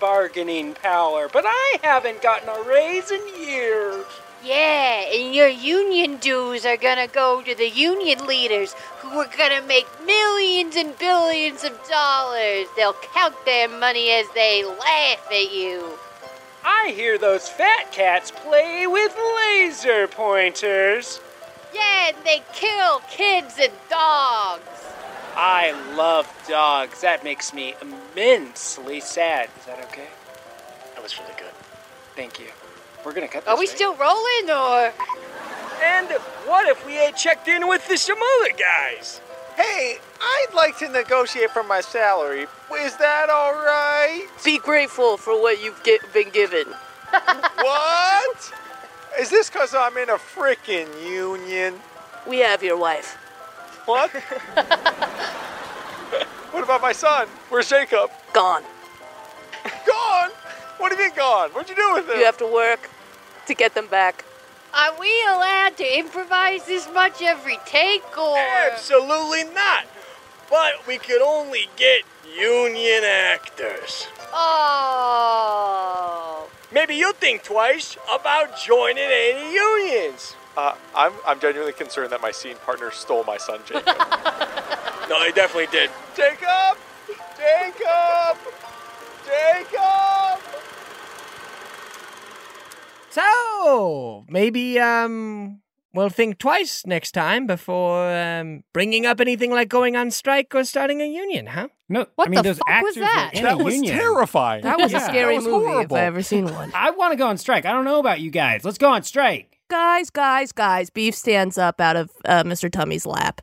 bargaining 0.00 0.74
power, 0.74 1.28
but 1.32 1.44
I 1.46 1.78
haven't 1.82 2.22
gotten 2.22 2.48
a 2.48 2.62
raise 2.62 3.10
in 3.10 3.20
years. 3.40 4.04
Yeah, 4.44 5.04
and 5.12 5.34
your 5.34 5.48
union 5.48 6.18
dues 6.18 6.64
are 6.64 6.76
gonna 6.76 7.08
go 7.08 7.42
to 7.42 7.54
the 7.54 7.68
union 7.68 8.26
leaders 8.26 8.74
who 9.00 9.18
are 9.18 9.30
gonna 9.36 9.62
make 9.62 9.86
millions 10.04 10.76
and 10.76 10.96
billions 10.98 11.64
of 11.64 11.72
dollars. 11.88 12.66
They'll 12.76 12.96
count 13.14 13.34
their 13.44 13.68
money 13.68 14.10
as 14.10 14.26
they 14.34 14.64
laugh 14.64 15.26
at 15.30 15.52
you. 15.52 15.98
I 16.64 16.92
hear 16.94 17.18
those 17.18 17.48
fat 17.48 17.90
cats 17.92 18.30
play 18.30 18.86
with 18.86 19.16
laser 19.36 20.06
pointers. 20.06 21.20
Yeah, 21.74 22.08
and 22.08 22.16
they 22.24 22.42
kill 22.52 23.00
kids 23.10 23.58
and 23.60 23.72
dogs. 23.90 24.75
I 25.36 25.72
love 25.94 26.26
dogs. 26.48 27.02
That 27.02 27.22
makes 27.22 27.52
me 27.52 27.74
immensely 27.82 29.00
sad. 29.00 29.50
Is 29.58 29.66
that 29.66 29.84
okay? 29.84 30.08
That 30.94 31.02
was 31.02 31.18
really 31.18 31.34
good. 31.36 31.52
Thank 32.14 32.40
you. 32.40 32.46
We're 33.04 33.12
gonna 33.12 33.28
cut 33.28 33.44
this. 33.44 33.52
Are 33.52 33.58
we 33.58 33.66
right? 33.66 33.76
still 33.76 33.94
rolling 33.94 34.50
or? 34.50 34.92
And 35.84 36.08
what 36.46 36.66
if 36.68 36.84
we 36.86 36.94
had 36.94 37.16
checked 37.16 37.48
in 37.48 37.68
with 37.68 37.86
the, 37.86 37.98
some 37.98 38.16
other 38.16 38.52
guys? 38.58 39.20
Hey, 39.56 39.98
I'd 40.20 40.54
like 40.54 40.78
to 40.78 40.88
negotiate 40.88 41.50
for 41.50 41.62
my 41.62 41.82
salary. 41.82 42.46
Is 42.78 42.96
that 42.96 43.28
all 43.28 43.52
right? 43.52 44.26
Be 44.42 44.58
grateful 44.58 45.18
for 45.18 45.40
what 45.40 45.62
you've 45.62 45.82
get, 45.82 46.00
been 46.14 46.30
given. 46.30 46.64
what? 47.10 48.52
Is 49.20 49.28
this 49.30 49.50
because 49.50 49.74
I'm 49.74 49.96
in 49.98 50.08
a 50.08 50.16
frickin' 50.16 50.88
union? 51.06 51.74
We 52.26 52.38
have 52.38 52.62
your 52.62 52.78
wife. 52.78 53.16
What? 53.86 54.10
what 56.52 56.64
about 56.64 56.80
my 56.80 56.92
son? 56.92 57.28
Where's 57.48 57.68
Jacob? 57.68 58.10
Gone. 58.32 58.62
Gone? 59.86 60.30
What 60.78 60.90
do 60.90 60.96
you 60.96 61.04
mean 61.04 61.16
gone? 61.16 61.50
What'd 61.50 61.68
you 61.70 61.76
do 61.76 61.94
with 61.94 62.08
him? 62.08 62.18
You 62.18 62.24
have 62.24 62.38
to 62.38 62.46
work 62.46 62.90
to 63.46 63.54
get 63.54 63.74
them 63.74 63.86
back. 63.88 64.24
Are 64.74 64.98
we 65.00 65.10
allowed 65.24 65.76
to 65.78 65.98
improvise 65.98 66.66
this 66.66 66.88
much 66.92 67.22
every 67.22 67.58
take 67.64 68.18
or? 68.18 68.36
Absolutely 68.38 69.44
not. 69.44 69.86
But 70.50 70.86
we 70.86 70.98
could 70.98 71.22
only 71.22 71.68
get 71.76 72.02
union 72.38 73.04
actors. 73.04 74.06
Oh. 74.32 75.26
Maybe 76.72 76.94
you 76.94 77.12
think 77.14 77.42
twice 77.42 77.96
about 78.12 78.58
joining 78.58 79.04
any 79.04 79.54
unions. 79.54 80.36
Uh, 80.56 80.74
I'm, 80.94 81.12
I'm 81.26 81.40
genuinely 81.40 81.72
concerned 81.72 82.10
that 82.12 82.20
my 82.20 82.30
scene 82.32 82.56
partner 82.64 82.90
stole 82.90 83.24
my 83.24 83.38
son, 83.38 83.60
Jacob. 83.66 83.86
No, 85.08 85.20
they 85.20 85.30
definitely 85.32 85.68
did. 85.70 85.90
Jacob! 86.16 86.78
Jacob! 87.36 88.38
Jacob! 89.24 90.40
So 93.10 94.24
maybe 94.28 94.78
um 94.78 95.60
we'll 95.94 96.08
think 96.10 96.38
twice 96.38 96.84
next 96.86 97.12
time 97.12 97.46
before 97.46 98.14
um 98.14 98.64
bringing 98.72 99.06
up 99.06 99.20
anything 99.20 99.50
like 99.50 99.68
going 99.68 99.96
on 99.96 100.10
strike 100.10 100.54
or 100.54 100.64
starting 100.64 101.00
a 101.00 101.06
union, 101.06 101.46
huh? 101.46 101.68
No, 101.88 102.06
What 102.16 102.26
I 102.28 102.30
mean 102.30 102.36
the 102.38 102.42
those 102.42 102.58
fuck 102.58 102.82
was 102.82 102.94
that? 102.96 103.30
That 103.34 103.58
was 103.58 103.74
union. 103.76 103.96
terrifying. 103.96 104.62
That 104.64 104.78
was 104.80 104.92
Yeah. 104.92 104.98
a 104.98 105.08
scary 105.08 105.36
was 105.36 105.44
movie 105.44 105.66
horrible. 105.66 105.96
if 105.96 106.02
I 106.02 106.04
ever 106.06 106.22
seen 106.22 106.52
one. 106.52 106.72
I 106.74 106.90
want 106.90 107.12
to 107.12 107.16
go 107.16 107.28
on 107.28 107.38
strike. 107.38 107.64
I 107.64 107.72
don't 107.72 107.84
know 107.84 108.00
about 108.00 108.20
you 108.20 108.30
guys. 108.30 108.64
Let's 108.64 108.78
go 108.78 108.90
on 108.90 109.02
strike. 109.04 109.52
guys, 109.68 110.10
guys, 110.10 110.52
guys. 110.52 110.90
Beef 110.90 111.14
stands 111.14 111.56
up 111.58 111.80
out 111.80 111.96
of 111.96 112.10
uh, 112.24 112.42
Mr. 112.44 112.70
Tummy's 112.70 113.06
lap. 113.06 113.40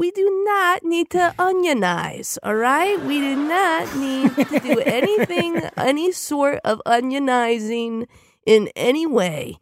We 0.00 0.10
do 0.12 0.44
not 0.46 0.82
need 0.82 1.10
to 1.10 1.34
onionize, 1.38 2.38
all 2.42 2.54
right? 2.54 2.98
We 3.04 3.18
do 3.20 3.36
not 3.36 3.94
need 3.96 4.34
to 4.34 4.58
do 4.58 4.80
anything, 4.86 5.60
any 5.76 6.10
sort 6.10 6.58
of 6.64 6.80
onionizing 6.86 8.06
in 8.46 8.70
any 8.74 9.04
way. 9.04 9.58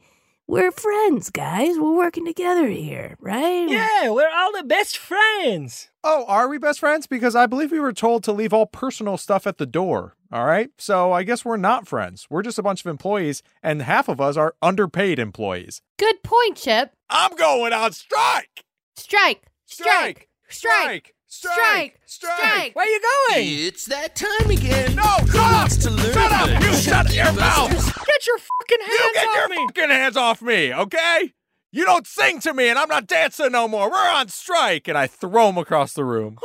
We're 0.46 0.70
friends, 0.70 1.30
guys. 1.30 1.76
We're 1.76 1.96
working 1.96 2.24
together 2.24 2.68
here, 2.68 3.16
right? 3.18 3.68
Yeah, 3.68 4.10
we're 4.10 4.30
all 4.30 4.52
the 4.52 4.62
best 4.62 4.96
friends. 4.96 5.90
Oh, 6.04 6.24
are 6.28 6.48
we 6.48 6.56
best 6.56 6.78
friends? 6.78 7.08
Because 7.08 7.34
I 7.34 7.46
believe 7.46 7.72
we 7.72 7.80
were 7.80 7.92
told 7.92 8.22
to 8.22 8.32
leave 8.32 8.52
all 8.52 8.66
personal 8.66 9.16
stuff 9.16 9.44
at 9.44 9.58
the 9.58 9.66
door. 9.66 10.14
All 10.30 10.46
right. 10.46 10.70
So 10.78 11.10
I 11.10 11.24
guess 11.24 11.44
we're 11.44 11.56
not 11.56 11.88
friends. 11.88 12.28
We're 12.30 12.42
just 12.42 12.60
a 12.60 12.62
bunch 12.62 12.82
of 12.82 12.86
employees, 12.86 13.42
and 13.60 13.82
half 13.82 14.08
of 14.08 14.20
us 14.20 14.36
are 14.36 14.54
underpaid 14.62 15.18
employees. 15.18 15.82
Good 15.98 16.22
point, 16.22 16.58
Chip. 16.58 16.92
I'm 17.10 17.34
going 17.34 17.72
on 17.72 17.90
strike! 17.90 18.62
Strike. 18.96 19.48
Strike. 19.66 19.88
Strike! 19.88 20.27
Strike. 20.48 21.14
Strike. 21.26 22.00
Strike! 22.06 22.32
Strike! 22.36 22.74
Where 22.74 22.86
you 22.86 23.00
going? 23.28 23.46
It's 23.46 23.84
that 23.86 24.16
time 24.16 24.50
again. 24.50 24.96
No, 24.96 25.02
shut 25.26 25.36
up! 25.36 25.70
Shut 25.70 26.32
up! 26.32 26.62
You 26.62 26.72
shut 26.72 27.14
your 27.14 27.32
mouth! 27.34 28.06
Get 28.06 28.26
your 28.26 28.38
fucking 28.38 28.80
hands 28.80 28.96
off 28.96 29.10
me! 29.10 29.10
You 29.10 29.12
get 29.14 29.26
off 29.28 29.36
your 29.36 29.48
me! 29.48 29.56
fucking 29.66 29.90
hands 29.90 30.16
off 30.16 30.40
me, 30.42 30.74
okay? 30.74 31.32
You 31.70 31.84
don't 31.84 32.06
sing 32.06 32.40
to 32.40 32.54
me, 32.54 32.70
and 32.70 32.78
I'm 32.78 32.88
not 32.88 33.06
dancing 33.06 33.52
no 33.52 33.68
more. 33.68 33.90
We're 33.90 34.10
on 34.10 34.28
strike, 34.28 34.88
and 34.88 34.96
I 34.96 35.06
throw 35.06 35.50
him 35.50 35.58
across 35.58 35.92
the 35.92 36.04
room. 36.04 36.38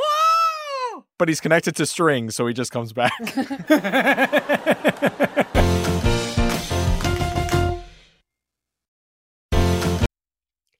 But 1.18 1.28
he's 1.28 1.40
connected 1.40 1.74
to 1.76 1.86
strings, 1.86 2.36
so 2.36 2.46
he 2.46 2.52
just 2.52 2.70
comes 2.70 2.92
back. 2.92 3.12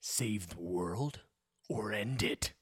Save 0.00 0.49
the 0.50 0.61
world 0.61 1.21
or 1.71 1.93
end 1.93 2.23
it. 2.23 2.52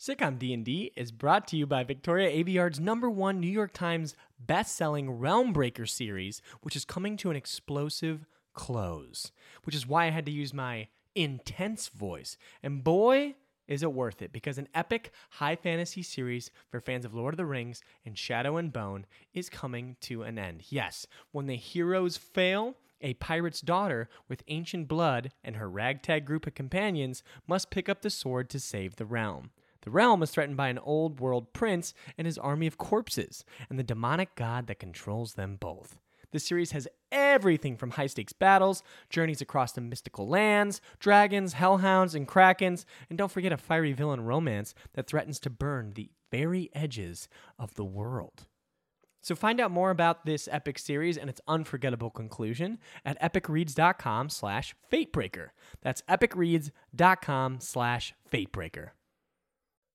Sitcom 0.00 0.38
D&D 0.38 0.92
is 0.94 1.10
brought 1.10 1.48
to 1.48 1.56
you 1.56 1.66
by 1.66 1.82
Victoria 1.82 2.30
Aveyard's 2.30 2.78
number 2.78 3.10
one 3.10 3.40
New 3.40 3.50
York 3.50 3.72
Times 3.72 4.14
best-selling 4.38 5.18
Realmbreaker 5.18 5.88
series, 5.88 6.40
which 6.62 6.76
is 6.76 6.84
coming 6.84 7.16
to 7.16 7.30
an 7.30 7.36
explosive 7.36 8.24
close, 8.54 9.32
which 9.64 9.74
is 9.74 9.88
why 9.88 10.06
I 10.06 10.10
had 10.10 10.24
to 10.26 10.30
use 10.30 10.54
my 10.54 10.86
intense 11.16 11.88
voice. 11.88 12.38
And 12.62 12.84
boy, 12.84 13.34
is 13.66 13.82
it 13.82 13.92
worth 13.92 14.22
it, 14.22 14.32
because 14.32 14.56
an 14.56 14.68
epic 14.72 15.10
high 15.30 15.56
fantasy 15.56 16.02
series 16.04 16.52
for 16.70 16.78
fans 16.78 17.04
of 17.04 17.12
Lord 17.12 17.34
of 17.34 17.38
the 17.38 17.44
Rings 17.44 17.82
and 18.06 18.16
Shadow 18.16 18.56
and 18.56 18.72
Bone 18.72 19.04
is 19.34 19.50
coming 19.50 19.96
to 20.02 20.22
an 20.22 20.38
end. 20.38 20.62
Yes, 20.68 21.08
when 21.32 21.48
the 21.48 21.56
heroes 21.56 22.16
fail, 22.16 22.76
a 23.00 23.14
pirate's 23.14 23.60
daughter 23.60 24.08
with 24.28 24.44
ancient 24.46 24.86
blood 24.86 25.32
and 25.42 25.56
her 25.56 25.68
ragtag 25.68 26.24
group 26.24 26.46
of 26.46 26.54
companions 26.54 27.24
must 27.48 27.70
pick 27.70 27.88
up 27.88 28.02
the 28.02 28.10
sword 28.10 28.48
to 28.50 28.60
save 28.60 28.94
the 28.94 29.04
realm. 29.04 29.50
The 29.82 29.90
realm 29.90 30.22
is 30.22 30.30
threatened 30.30 30.56
by 30.56 30.68
an 30.68 30.78
old 30.78 31.20
world 31.20 31.52
prince 31.52 31.94
and 32.16 32.26
his 32.26 32.38
army 32.38 32.66
of 32.66 32.78
corpses, 32.78 33.44
and 33.70 33.78
the 33.78 33.84
demonic 33.84 34.34
god 34.34 34.66
that 34.66 34.78
controls 34.78 35.34
them 35.34 35.56
both. 35.56 35.98
The 36.30 36.38
series 36.38 36.72
has 36.72 36.88
everything 37.10 37.76
from 37.76 37.92
high 37.92 38.06
stakes 38.06 38.34
battles, 38.34 38.82
journeys 39.08 39.40
across 39.40 39.72
the 39.72 39.80
mystical 39.80 40.28
lands, 40.28 40.80
dragons, 40.98 41.54
hellhounds, 41.54 42.14
and 42.14 42.28
krakens, 42.28 42.84
and 43.08 43.16
don't 43.16 43.32
forget 43.32 43.52
a 43.52 43.56
fiery 43.56 43.92
villain 43.92 44.20
romance 44.20 44.74
that 44.92 45.06
threatens 45.06 45.40
to 45.40 45.50
burn 45.50 45.92
the 45.94 46.10
very 46.30 46.68
edges 46.74 47.28
of 47.58 47.74
the 47.74 47.84
world. 47.84 48.46
So 49.20 49.34
find 49.34 49.60
out 49.60 49.70
more 49.70 49.90
about 49.90 50.26
this 50.26 50.48
epic 50.50 50.78
series 50.78 51.16
and 51.16 51.28
its 51.28 51.40
unforgettable 51.48 52.10
conclusion 52.10 52.78
at 53.04 53.20
epicreads.com 53.20 54.28
slash 54.28 54.74
fatebreaker. 54.92 55.48
That's 55.82 56.02
epicreads.com 56.02 57.60
slash 57.60 58.14
fatebreaker. 58.30 58.90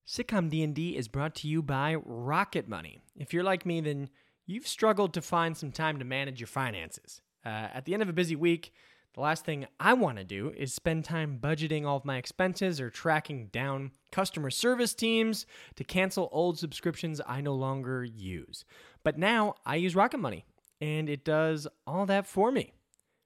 Sitcom 0.06 0.50
D&D 0.50 0.96
is 0.96 1.08
brought 1.08 1.34
to 1.36 1.48
you 1.48 1.62
by 1.62 1.94
Rocket 1.94 2.68
Money. 2.68 3.00
If 3.16 3.32
you're 3.32 3.42
like 3.42 3.64
me, 3.64 3.80
then 3.80 4.10
you've 4.44 4.68
struggled 4.68 5.14
to 5.14 5.22
find 5.22 5.56
some 5.56 5.72
time 5.72 5.98
to 5.98 6.04
manage 6.04 6.40
your 6.40 6.46
finances. 6.46 7.22
Uh, 7.44 7.68
at 7.72 7.86
the 7.86 7.94
end 7.94 8.02
of 8.02 8.10
a 8.10 8.14
busy 8.14 8.36
week, 8.36 8.74
the 9.14 9.22
last 9.22 9.46
thing 9.46 9.66
I 9.80 9.94
want 9.94 10.18
to 10.18 10.24
do 10.24 10.52
is 10.56 10.74
spend 10.74 11.06
time 11.06 11.38
budgeting 11.40 11.86
all 11.86 11.96
of 11.96 12.04
my 12.04 12.18
expenses 12.18 12.82
or 12.82 12.90
tracking 12.90 13.46
down 13.46 13.92
customer 14.12 14.50
service 14.50 14.92
teams 14.92 15.46
to 15.76 15.84
cancel 15.84 16.28
old 16.32 16.58
subscriptions 16.58 17.22
I 17.26 17.40
no 17.40 17.54
longer 17.54 18.04
use. 18.04 18.66
But 19.04 19.16
now 19.16 19.54
I 19.64 19.76
use 19.76 19.96
Rocket 19.96 20.18
Money, 20.18 20.44
and 20.82 21.08
it 21.08 21.24
does 21.24 21.66
all 21.86 22.04
that 22.06 22.26
for 22.26 22.50
me. 22.50 22.72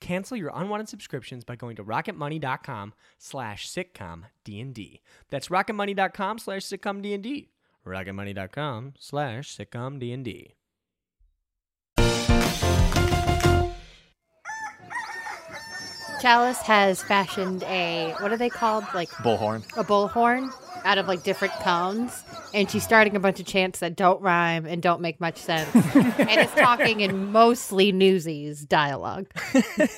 Cancel 0.00 0.36
your 0.36 0.50
unwanted 0.54 0.88
subscriptions 0.88 1.44
by 1.44 1.56
going 1.56 1.76
to 1.76 1.84
rocketmoney.com 1.84 2.94
slash 3.18 3.68
sitcomdnd. 3.68 5.00
That's 5.30 5.48
rocketmoney.com 5.48 6.38
slash 6.38 6.62
sitcomdnd. 6.62 7.48
rocketmoney.com 7.86 8.94
slash 8.98 9.56
sitcomdnd. 9.56 10.52
Chalice 16.20 16.60
has 16.62 17.02
fashioned 17.02 17.62
a 17.64 18.14
what 18.20 18.32
are 18.32 18.36
they 18.36 18.48
called? 18.48 18.84
Like 18.94 19.10
Bullhorn. 19.10 19.64
a 19.76 19.84
bullhorn 19.84 20.50
out 20.86 20.98
of 20.98 21.08
like 21.08 21.22
different 21.22 21.52
cones, 21.54 22.24
and 22.54 22.70
she's 22.70 22.84
starting 22.84 23.16
a 23.16 23.20
bunch 23.20 23.40
of 23.40 23.46
chants 23.46 23.80
that 23.80 23.96
don't 23.96 24.22
rhyme 24.22 24.64
and 24.64 24.80
don't 24.80 25.00
make 25.00 25.20
much 25.20 25.36
sense, 25.36 25.74
and 25.94 26.40
it's 26.40 26.54
talking 26.54 27.00
in 27.00 27.32
mostly 27.32 27.92
Newsies 27.92 28.64
dialogue. 28.64 29.26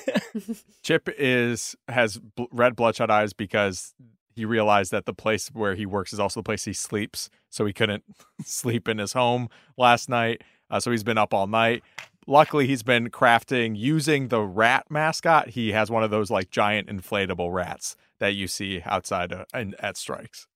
Chip 0.83 1.07
is 1.17 1.75
has 1.87 2.17
bl- 2.17 2.45
red 2.51 2.75
bloodshot 2.75 3.09
eyes 3.09 3.31
because 3.31 3.93
he 4.35 4.45
realized 4.45 4.91
that 4.91 5.05
the 5.05 5.13
place 5.13 5.49
where 5.49 5.75
he 5.75 5.85
works 5.85 6.13
is 6.13 6.19
also 6.19 6.39
the 6.39 6.43
place 6.43 6.65
he 6.65 6.73
sleeps, 6.73 7.29
so 7.49 7.65
he 7.65 7.73
couldn't 7.73 8.03
sleep 8.43 8.87
in 8.87 8.97
his 8.97 9.13
home 9.13 9.49
last 9.77 10.09
night. 10.09 10.43
Uh, 10.71 10.79
so 10.79 10.91
he's 10.91 11.03
been 11.03 11.17
up 11.17 11.33
all 11.33 11.47
night. 11.47 11.83
Luckily, 12.27 12.67
he's 12.67 12.83
been 12.83 13.09
crafting 13.09 13.77
using 13.77 14.27
the 14.27 14.41
rat 14.41 14.85
mascot. 14.89 15.49
He 15.49 15.71
has 15.71 15.89
one 15.89 16.03
of 16.03 16.11
those 16.11 16.29
like 16.29 16.51
giant 16.51 16.87
inflatable 16.87 17.51
rats 17.51 17.95
that 18.19 18.35
you 18.35 18.47
see 18.47 18.81
outside 18.85 19.33
uh, 19.33 19.45
in, 19.53 19.75
at 19.79 19.97
strikes. 19.97 20.47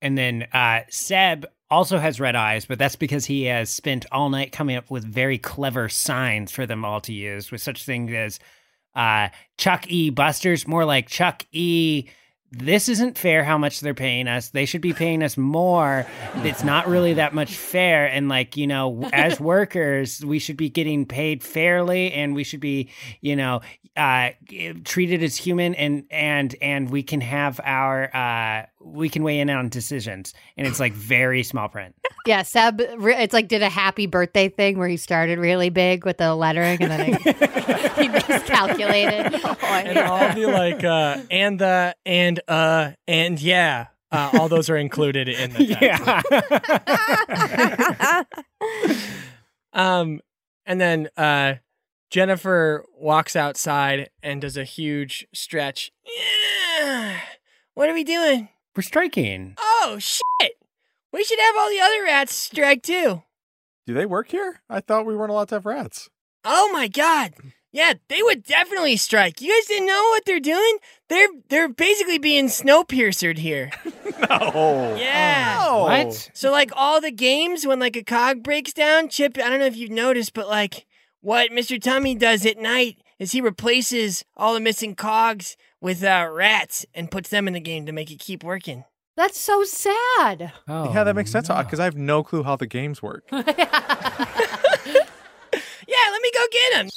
And 0.00 0.16
then 0.16 0.46
uh, 0.52 0.80
Seb 0.88 1.46
also 1.70 1.98
has 1.98 2.20
red 2.20 2.36
eyes, 2.36 2.66
but 2.66 2.78
that's 2.78 2.96
because 2.96 3.26
he 3.26 3.44
has 3.44 3.70
spent 3.70 4.06
all 4.10 4.30
night 4.30 4.52
coming 4.52 4.76
up 4.76 4.90
with 4.90 5.04
very 5.04 5.38
clever 5.38 5.88
signs 5.88 6.50
for 6.50 6.66
them 6.66 6.84
all 6.84 7.00
to 7.02 7.12
use, 7.12 7.50
with 7.50 7.60
such 7.60 7.84
things 7.84 8.12
as 8.12 8.38
uh, 8.94 9.28
Chuck 9.56 9.86
E. 9.88 10.10
Busters, 10.10 10.66
more 10.66 10.84
like 10.84 11.08
Chuck 11.08 11.44
E. 11.52 12.08
This 12.50 12.88
isn't 12.88 13.18
fair 13.18 13.44
how 13.44 13.58
much 13.58 13.80
they're 13.80 13.92
paying 13.92 14.26
us. 14.26 14.48
They 14.48 14.64
should 14.64 14.80
be 14.80 14.94
paying 14.94 15.22
us 15.22 15.36
more. 15.36 16.06
It's 16.36 16.64
not 16.64 16.88
really 16.88 17.12
that 17.14 17.34
much 17.34 17.54
fair. 17.54 18.06
And, 18.06 18.30
like, 18.30 18.56
you 18.56 18.66
know, 18.66 19.02
as 19.12 19.38
workers, 19.40 20.24
we 20.24 20.38
should 20.38 20.56
be 20.56 20.70
getting 20.70 21.04
paid 21.04 21.44
fairly 21.44 22.10
and 22.10 22.34
we 22.34 22.44
should 22.44 22.60
be, 22.60 22.88
you 23.20 23.36
know, 23.36 23.60
uh, 23.96 24.30
treated 24.84 25.22
as 25.22 25.36
human 25.36 25.74
and, 25.74 26.04
and, 26.10 26.56
and 26.62 26.88
we 26.88 27.02
can 27.02 27.20
have 27.20 27.60
our, 27.62 28.16
uh, 28.16 28.64
we 28.80 29.08
can 29.08 29.22
weigh 29.22 29.40
in 29.40 29.50
on 29.50 29.68
decisions. 29.68 30.34
And 30.56 30.66
it's 30.66 30.80
like 30.80 30.92
very 30.92 31.42
small 31.42 31.68
print. 31.68 31.94
Yeah, 32.26 32.42
Seb, 32.42 32.80
it's 32.80 33.32
like 33.32 33.48
did 33.48 33.62
a 33.62 33.68
happy 33.68 34.06
birthday 34.06 34.48
thing 34.48 34.78
where 34.78 34.88
he 34.88 34.96
started 34.96 35.38
really 35.38 35.70
big 35.70 36.04
with 36.04 36.18
the 36.18 36.34
lettering 36.34 36.82
and 36.82 36.90
then 36.90 37.06
he, 37.06 37.12
he 38.02 38.08
miscalculated. 38.08 39.34
And 39.68 39.98
all 39.98 40.34
be 40.34 40.46
like, 40.46 40.82
uh, 40.82 41.18
and 41.30 41.58
the, 41.58 41.94
and, 42.04 42.40
uh, 42.48 42.92
and 43.06 43.40
yeah. 43.40 43.86
Uh, 44.10 44.30
all 44.34 44.48
those 44.48 44.70
are 44.70 44.76
included 44.76 45.28
in 45.28 45.52
the 45.52 45.66
text. 45.66 46.24
Yeah. 47.90 48.22
Um, 49.72 50.20
and 50.66 50.80
then 50.80 51.08
uh, 51.16 51.54
Jennifer 52.10 52.84
walks 52.96 53.36
outside 53.36 54.10
and 54.22 54.40
does 54.40 54.56
a 54.56 54.64
huge 54.64 55.26
stretch. 55.32 55.92
Yeah. 56.80 57.20
What 57.74 57.88
are 57.88 57.94
we 57.94 58.04
doing? 58.04 58.48
We're 58.78 58.82
striking. 58.82 59.56
Oh 59.58 59.96
shit! 59.98 60.52
We 61.12 61.24
should 61.24 61.40
have 61.40 61.56
all 61.58 61.68
the 61.68 61.80
other 61.80 62.04
rats 62.04 62.32
strike 62.32 62.84
too. 62.84 63.24
Do 63.88 63.92
they 63.92 64.06
work 64.06 64.30
here? 64.30 64.60
I 64.70 64.78
thought 64.78 65.04
we 65.04 65.16
weren't 65.16 65.32
allowed 65.32 65.48
to 65.48 65.56
have 65.56 65.66
rats. 65.66 66.08
Oh 66.44 66.70
my 66.72 66.86
god! 66.86 67.34
Yeah, 67.72 67.94
they 68.08 68.22
would 68.22 68.44
definitely 68.44 68.96
strike. 68.96 69.40
You 69.40 69.52
guys 69.52 69.66
didn't 69.66 69.88
know 69.88 70.00
what 70.10 70.26
they're 70.26 70.38
doing? 70.38 70.78
They're 71.08 71.26
they're 71.48 71.68
basically 71.68 72.18
being 72.18 72.48
snow 72.48 72.84
piercered 72.84 73.38
here. 73.38 73.72
No. 74.18 74.96
Yeah. 74.98 75.58
Oh, 75.60 75.76
no. 75.78 75.82
What? 75.84 76.30
So 76.34 76.50
like 76.50 76.70
all 76.74 77.00
the 77.00 77.12
games 77.12 77.66
when 77.66 77.78
like 77.78 77.96
a 77.96 78.02
cog 78.02 78.42
breaks 78.42 78.72
down, 78.72 79.08
Chip, 79.08 79.38
I 79.38 79.48
don't 79.48 79.60
know 79.60 79.66
if 79.66 79.76
you've 79.76 79.90
noticed, 79.90 80.34
but 80.34 80.48
like 80.48 80.86
what 81.20 81.50
Mr. 81.52 81.80
Tummy 81.80 82.16
does 82.16 82.44
at 82.44 82.58
night 82.58 82.98
is 83.20 83.30
he 83.30 83.40
replaces 83.40 84.24
all 84.36 84.54
the 84.54 84.60
missing 84.60 84.96
cogs 84.96 85.56
with 85.80 86.02
uh, 86.02 86.28
rats 86.30 86.86
and 86.94 87.10
puts 87.10 87.30
them 87.30 87.46
in 87.46 87.54
the 87.54 87.60
game 87.60 87.86
to 87.86 87.92
make 87.92 88.10
it 88.10 88.18
keep 88.18 88.42
working. 88.44 88.84
That's 89.16 89.38
so 89.38 89.64
sad. 89.64 90.52
Oh, 90.68 90.92
yeah, 90.92 91.04
that 91.04 91.16
makes 91.16 91.30
sense 91.30 91.48
no. 91.48 91.56
because 91.62 91.80
I 91.80 91.84
have 91.84 91.96
no 91.96 92.22
clue 92.22 92.44
how 92.44 92.56
the 92.56 92.66
games 92.66 93.02
work. 93.02 93.28
Yeah, 95.88 96.12
let 96.12 96.20
me 96.20 96.30
go 96.34 96.40
get 96.52 96.82
him. 96.82 96.90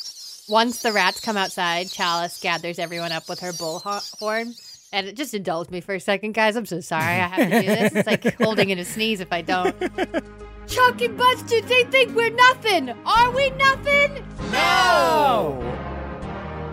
Once 0.50 0.82
the 0.82 0.92
rats 0.92 1.22
come 1.22 1.38
outside, 1.38 1.90
Chalice 1.90 2.40
gathers 2.42 2.78
everyone 2.78 3.14
up 3.14 3.30
with 3.30 3.40
her 3.40 3.54
bullhorn. 3.54 4.60
And 4.92 5.08
it 5.08 5.16
just 5.16 5.34
indulge 5.34 5.70
me 5.70 5.80
for 5.80 5.96
a 5.96 6.00
second, 6.00 6.34
guys. 6.34 6.58
I'm 6.58 6.66
so 6.66 6.82
sorry 6.82 7.04
I 7.04 7.28
have 7.28 7.50
to 7.50 7.62
do 7.62 7.68
this. 7.68 7.94
It's 7.96 8.08
like 8.08 8.36
holding 8.42 8.70
in 8.70 8.78
a 8.78 8.84
sneeze 8.84 9.22
if 9.22 9.32
I 9.32 9.42
don't. 9.42 9.80
Chuck 10.68 11.02
and 11.02 11.18
Buster, 11.18 11.62
they 11.62 11.86
think 11.86 12.14
we're 12.14 12.30
nothing. 12.32 12.90
Are 13.06 13.32
we 13.32 13.50
nothing? 13.52 14.26
No! 14.52 15.91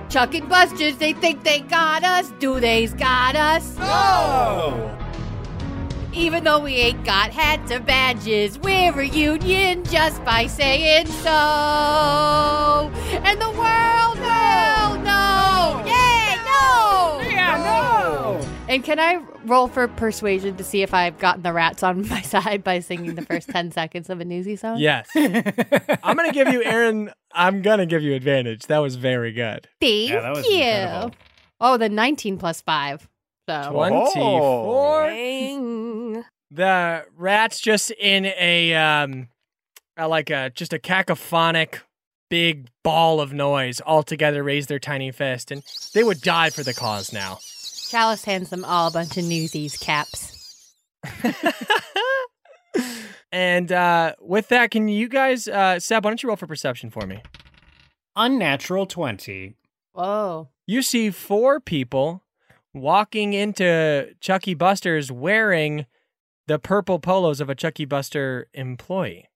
Chuck 0.09 0.35
and 0.35 0.49
Busters, 0.49 0.97
they 0.97 1.12
think 1.12 1.44
they 1.44 1.61
got 1.61 2.03
us. 2.03 2.33
Do 2.38 2.61
they's 2.61 2.94
got 2.94 3.37
us? 3.37 3.77
Oh! 3.79 4.94
Even 6.14 6.44
though 6.44 6.61
we 6.61 6.75
ain't 6.77 7.05
got 7.05 7.31
hats 7.31 7.71
or 7.71 7.81
badges, 7.81 8.59
we're 8.59 8.99
a 8.99 9.07
union 9.07 9.85
just 9.85 10.25
by 10.25 10.47
saying 10.47 11.07
so. 11.09 12.90
And 13.23 13.38
the 13.38 13.51
world 13.51 14.18
will 14.18 15.03
know. 15.05 15.77
And 18.78 18.84
can 18.84 19.00
I 19.00 19.16
roll 19.44 19.66
for 19.66 19.88
persuasion 19.88 20.56
to 20.56 20.62
see 20.62 20.82
if 20.82 20.94
I've 20.94 21.18
gotten 21.18 21.42
the 21.42 21.52
rats 21.52 21.82
on 21.82 22.06
my 22.08 22.22
side 22.22 22.62
by 22.62 22.78
singing 22.78 23.16
the 23.16 23.22
first 23.22 23.48
10 23.48 23.72
seconds 23.72 24.08
of 24.08 24.20
a 24.20 24.24
newsy 24.24 24.54
song? 24.54 24.78
Yes. 24.78 25.08
I'm 25.16 26.16
gonna 26.16 26.30
give 26.30 26.46
you 26.46 26.62
Erin. 26.62 27.10
I'm 27.32 27.60
gonna 27.60 27.86
give 27.86 28.04
you 28.04 28.14
advantage. 28.14 28.66
That 28.66 28.78
was 28.78 28.94
very 28.94 29.32
good. 29.32 29.66
Thank 29.80 30.10
Yeah, 30.10 30.20
that 30.20 30.32
was 30.32 30.46
you. 30.46 30.62
incredible. 30.62 31.16
Oh, 31.60 31.76
the 31.76 31.88
19 31.88 32.38
plus 32.38 32.60
5. 32.60 33.08
So. 33.48 33.68
Twenty-four. 33.72 35.06
Dang. 35.08 36.24
The 36.52 37.04
rats 37.16 37.58
just 37.58 37.90
in 37.90 38.26
a 38.26 38.74
um, 38.74 39.26
like 39.98 40.30
a 40.30 40.50
just 40.54 40.72
a 40.72 40.78
cacophonic 40.78 41.80
big 42.30 42.68
ball 42.84 43.20
of 43.20 43.32
noise 43.32 43.80
all 43.80 44.04
together 44.04 44.44
raise 44.44 44.68
their 44.68 44.78
tiny 44.78 45.10
fist 45.10 45.50
and 45.50 45.64
they 45.94 46.04
would 46.04 46.20
die 46.20 46.50
for 46.50 46.62
the 46.62 46.74
cause 46.74 47.12
now. 47.12 47.38
Chalice 47.88 48.24
hands 48.24 48.51
them 48.51 48.64
all 48.64 48.88
a 48.88 48.90
bunch 48.90 49.16
of 49.16 49.24
newsies 49.24 49.77
caps. 49.77 50.74
And 53.31 53.70
uh, 53.70 54.14
with 54.20 54.48
that, 54.48 54.70
can 54.70 54.88
you 54.88 55.09
guys, 55.09 55.48
uh, 55.48 55.79
Seb, 55.81 56.05
why 56.05 56.11
don't 56.11 56.22
you 56.22 56.29
roll 56.29 56.37
for 56.37 56.46
perception 56.46 56.90
for 56.90 57.07
me? 57.07 57.22
Unnatural 58.16 58.87
20. 58.87 59.55
Whoa. 59.92 60.48
You 60.66 60.83
see 60.83 61.11
four 61.11 61.61
people 61.61 62.22
walking 62.74 63.33
into 63.33 64.14
Chucky 64.20 64.55
Buster's 64.55 65.12
wearing 65.12 65.87
the 66.46 66.59
purple 66.59 66.98
polos 66.98 67.40
of 67.40 67.51
a 67.51 67.55
Chucky 67.55 67.85
Buster 67.85 68.48
employee. 68.55 69.29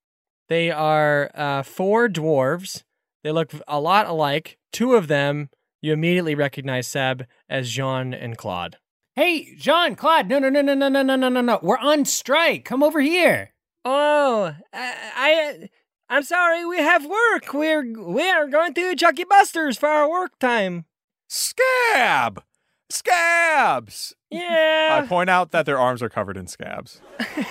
They 0.48 0.70
are 0.70 1.30
uh, 1.34 1.62
four 1.62 2.08
dwarves. 2.08 2.84
They 3.22 3.30
look 3.30 3.52
a 3.68 3.80
lot 3.80 4.06
alike. 4.06 4.58
Two 4.72 4.94
of 4.94 5.08
them 5.08 5.50
you 5.82 5.92
immediately 5.92 6.34
recognize 6.34 6.86
Seb 6.86 7.26
as 7.50 7.68
Jean 7.70 8.14
and 8.14 8.38
Claude. 8.38 8.78
Hey, 9.14 9.54
Jean 9.56 9.94
Claude, 9.94 10.28
no, 10.28 10.38
no, 10.38 10.48
no, 10.48 10.62
no, 10.62 10.72
no, 10.74 10.88
no, 10.88 11.02
no, 11.02 11.16
no, 11.16 11.28
no, 11.28 11.40
no. 11.42 11.58
We're 11.62 11.76
on 11.76 12.06
strike. 12.06 12.64
Come 12.64 12.82
over 12.82 13.00
here. 13.00 13.52
Oh, 13.84 14.54
I, 14.72 14.94
I 15.14 15.68
I'm 16.08 16.22
sorry. 16.22 16.64
We 16.64 16.78
have 16.78 17.04
work. 17.04 17.52
We're 17.52 17.82
we 18.00 18.30
are 18.30 18.46
going 18.48 18.72
to 18.74 18.94
Chucky 18.96 19.24
Buster's 19.24 19.76
for 19.76 19.88
our 19.88 20.08
work 20.08 20.38
time. 20.38 20.86
Scab! 21.28 22.42
Scabs! 22.90 24.14
Yeah. 24.30 24.40
I 24.40 25.02
Yeah. 25.02 25.06
point 25.08 25.30
out 25.30 25.50
that 25.50 25.66
their 25.66 25.78
arms 25.78 26.02
are 26.02 26.08
covered 26.08 26.36
in 26.36 26.46
scabs. 26.46 27.00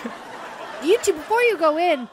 You 0.83 0.97
two, 1.03 1.13
before 1.13 1.43
you 1.43 1.59
go 1.59 1.77
in, 1.77 2.09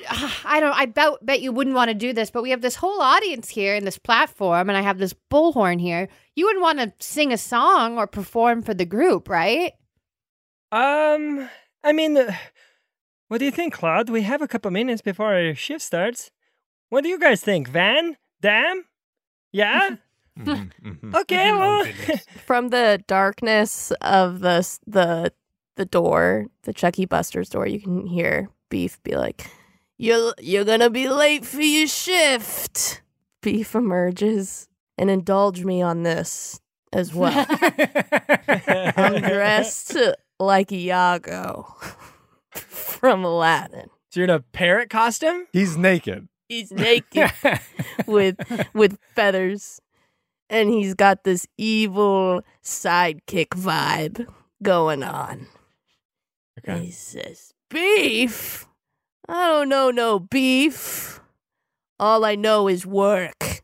I 0.44 0.60
don't. 0.60 0.74
I 0.74 0.86
bet 0.86 1.14
bet 1.22 1.40
you 1.40 1.52
wouldn't 1.52 1.76
want 1.76 1.88
to 1.88 1.94
do 1.94 2.12
this, 2.12 2.30
but 2.30 2.42
we 2.42 2.50
have 2.50 2.60
this 2.62 2.76
whole 2.76 3.00
audience 3.00 3.48
here 3.48 3.74
in 3.74 3.84
this 3.84 3.98
platform, 3.98 4.68
and 4.68 4.76
I 4.76 4.82
have 4.82 4.98
this 4.98 5.14
bullhorn 5.30 5.80
here. 5.80 6.08
You 6.34 6.46
wouldn't 6.46 6.62
want 6.62 6.78
to 6.78 6.92
sing 6.98 7.32
a 7.32 7.38
song 7.38 7.98
or 7.98 8.06
perform 8.06 8.62
for 8.62 8.74
the 8.74 8.84
group, 8.86 9.28
right? 9.28 9.72
Um, 10.72 11.48
I 11.84 11.92
mean, 11.92 12.14
the, 12.14 12.34
what 13.28 13.38
do 13.38 13.44
you 13.44 13.50
think, 13.50 13.74
Claude? 13.74 14.10
We 14.10 14.22
have 14.22 14.42
a 14.42 14.48
couple 14.48 14.70
minutes 14.70 15.02
before 15.02 15.34
our 15.34 15.54
shift 15.54 15.82
starts. 15.82 16.30
What 16.88 17.02
do 17.02 17.08
you 17.08 17.18
guys 17.18 17.40
think, 17.40 17.68
Van? 17.68 18.16
Damn? 18.40 18.84
Yeah. 19.52 19.96
Mhm, 20.38 20.70
mhm. 20.84 21.14
Okay. 21.14 21.48
Oh, 21.50 21.58
Well. 21.58 22.16
From 22.46 22.68
the 22.68 23.02
darkness 23.06 23.90
of 24.02 24.40
the 24.40 24.68
the 24.86 25.32
the 25.76 25.86
door, 25.86 26.48
the 26.64 26.74
Chucky 26.74 27.06
Buster's 27.06 27.48
door, 27.48 27.66
you 27.66 27.80
can 27.80 28.06
hear 28.06 28.50
Beef 28.68 29.02
be 29.02 29.16
like, 29.16 29.48
"You're 29.98 30.34
you're 30.40 30.64
gonna 30.64 30.90
be 30.90 31.08
late 31.08 31.44
for 31.44 31.60
your 31.62 31.86
shift." 31.86 33.02
Beef 33.42 33.74
emerges 33.74 34.68
and 34.98 35.08
indulge 35.10 35.64
me 35.64 35.80
on 35.82 36.02
this 36.02 36.60
as 36.92 37.14
well. 37.14 37.46
I'm 37.48 39.20
dressed 39.20 39.96
like 40.40 40.72
Iago 40.72 41.74
from 42.50 43.24
Aladdin. 43.24 43.90
so 44.10 44.20
you're 44.20 44.24
in 44.24 44.30
a 44.30 44.40
parrot 44.40 44.90
costume? 44.90 45.46
He's 45.52 45.76
naked. 45.76 46.28
He's 46.48 46.72
naked 46.72 47.30
with 48.06 48.36
with 48.74 48.98
feathers 49.14 49.80
and 50.48 50.70
he's 50.70 50.94
got 50.94 51.24
this 51.24 51.46
evil 51.56 52.42
sidekick 52.62 53.48
vibe 53.48 54.26
going 54.62 55.02
on. 55.02 55.46
And 56.64 56.82
He 56.84 56.90
says, 56.90 57.52
"Beef? 57.68 58.66
I 59.28 59.48
don't 59.48 59.68
know 59.68 59.90
no 59.90 60.18
beef. 60.18 61.20
All 61.98 62.24
I 62.24 62.34
know 62.34 62.68
is 62.68 62.86
work. 62.86 63.62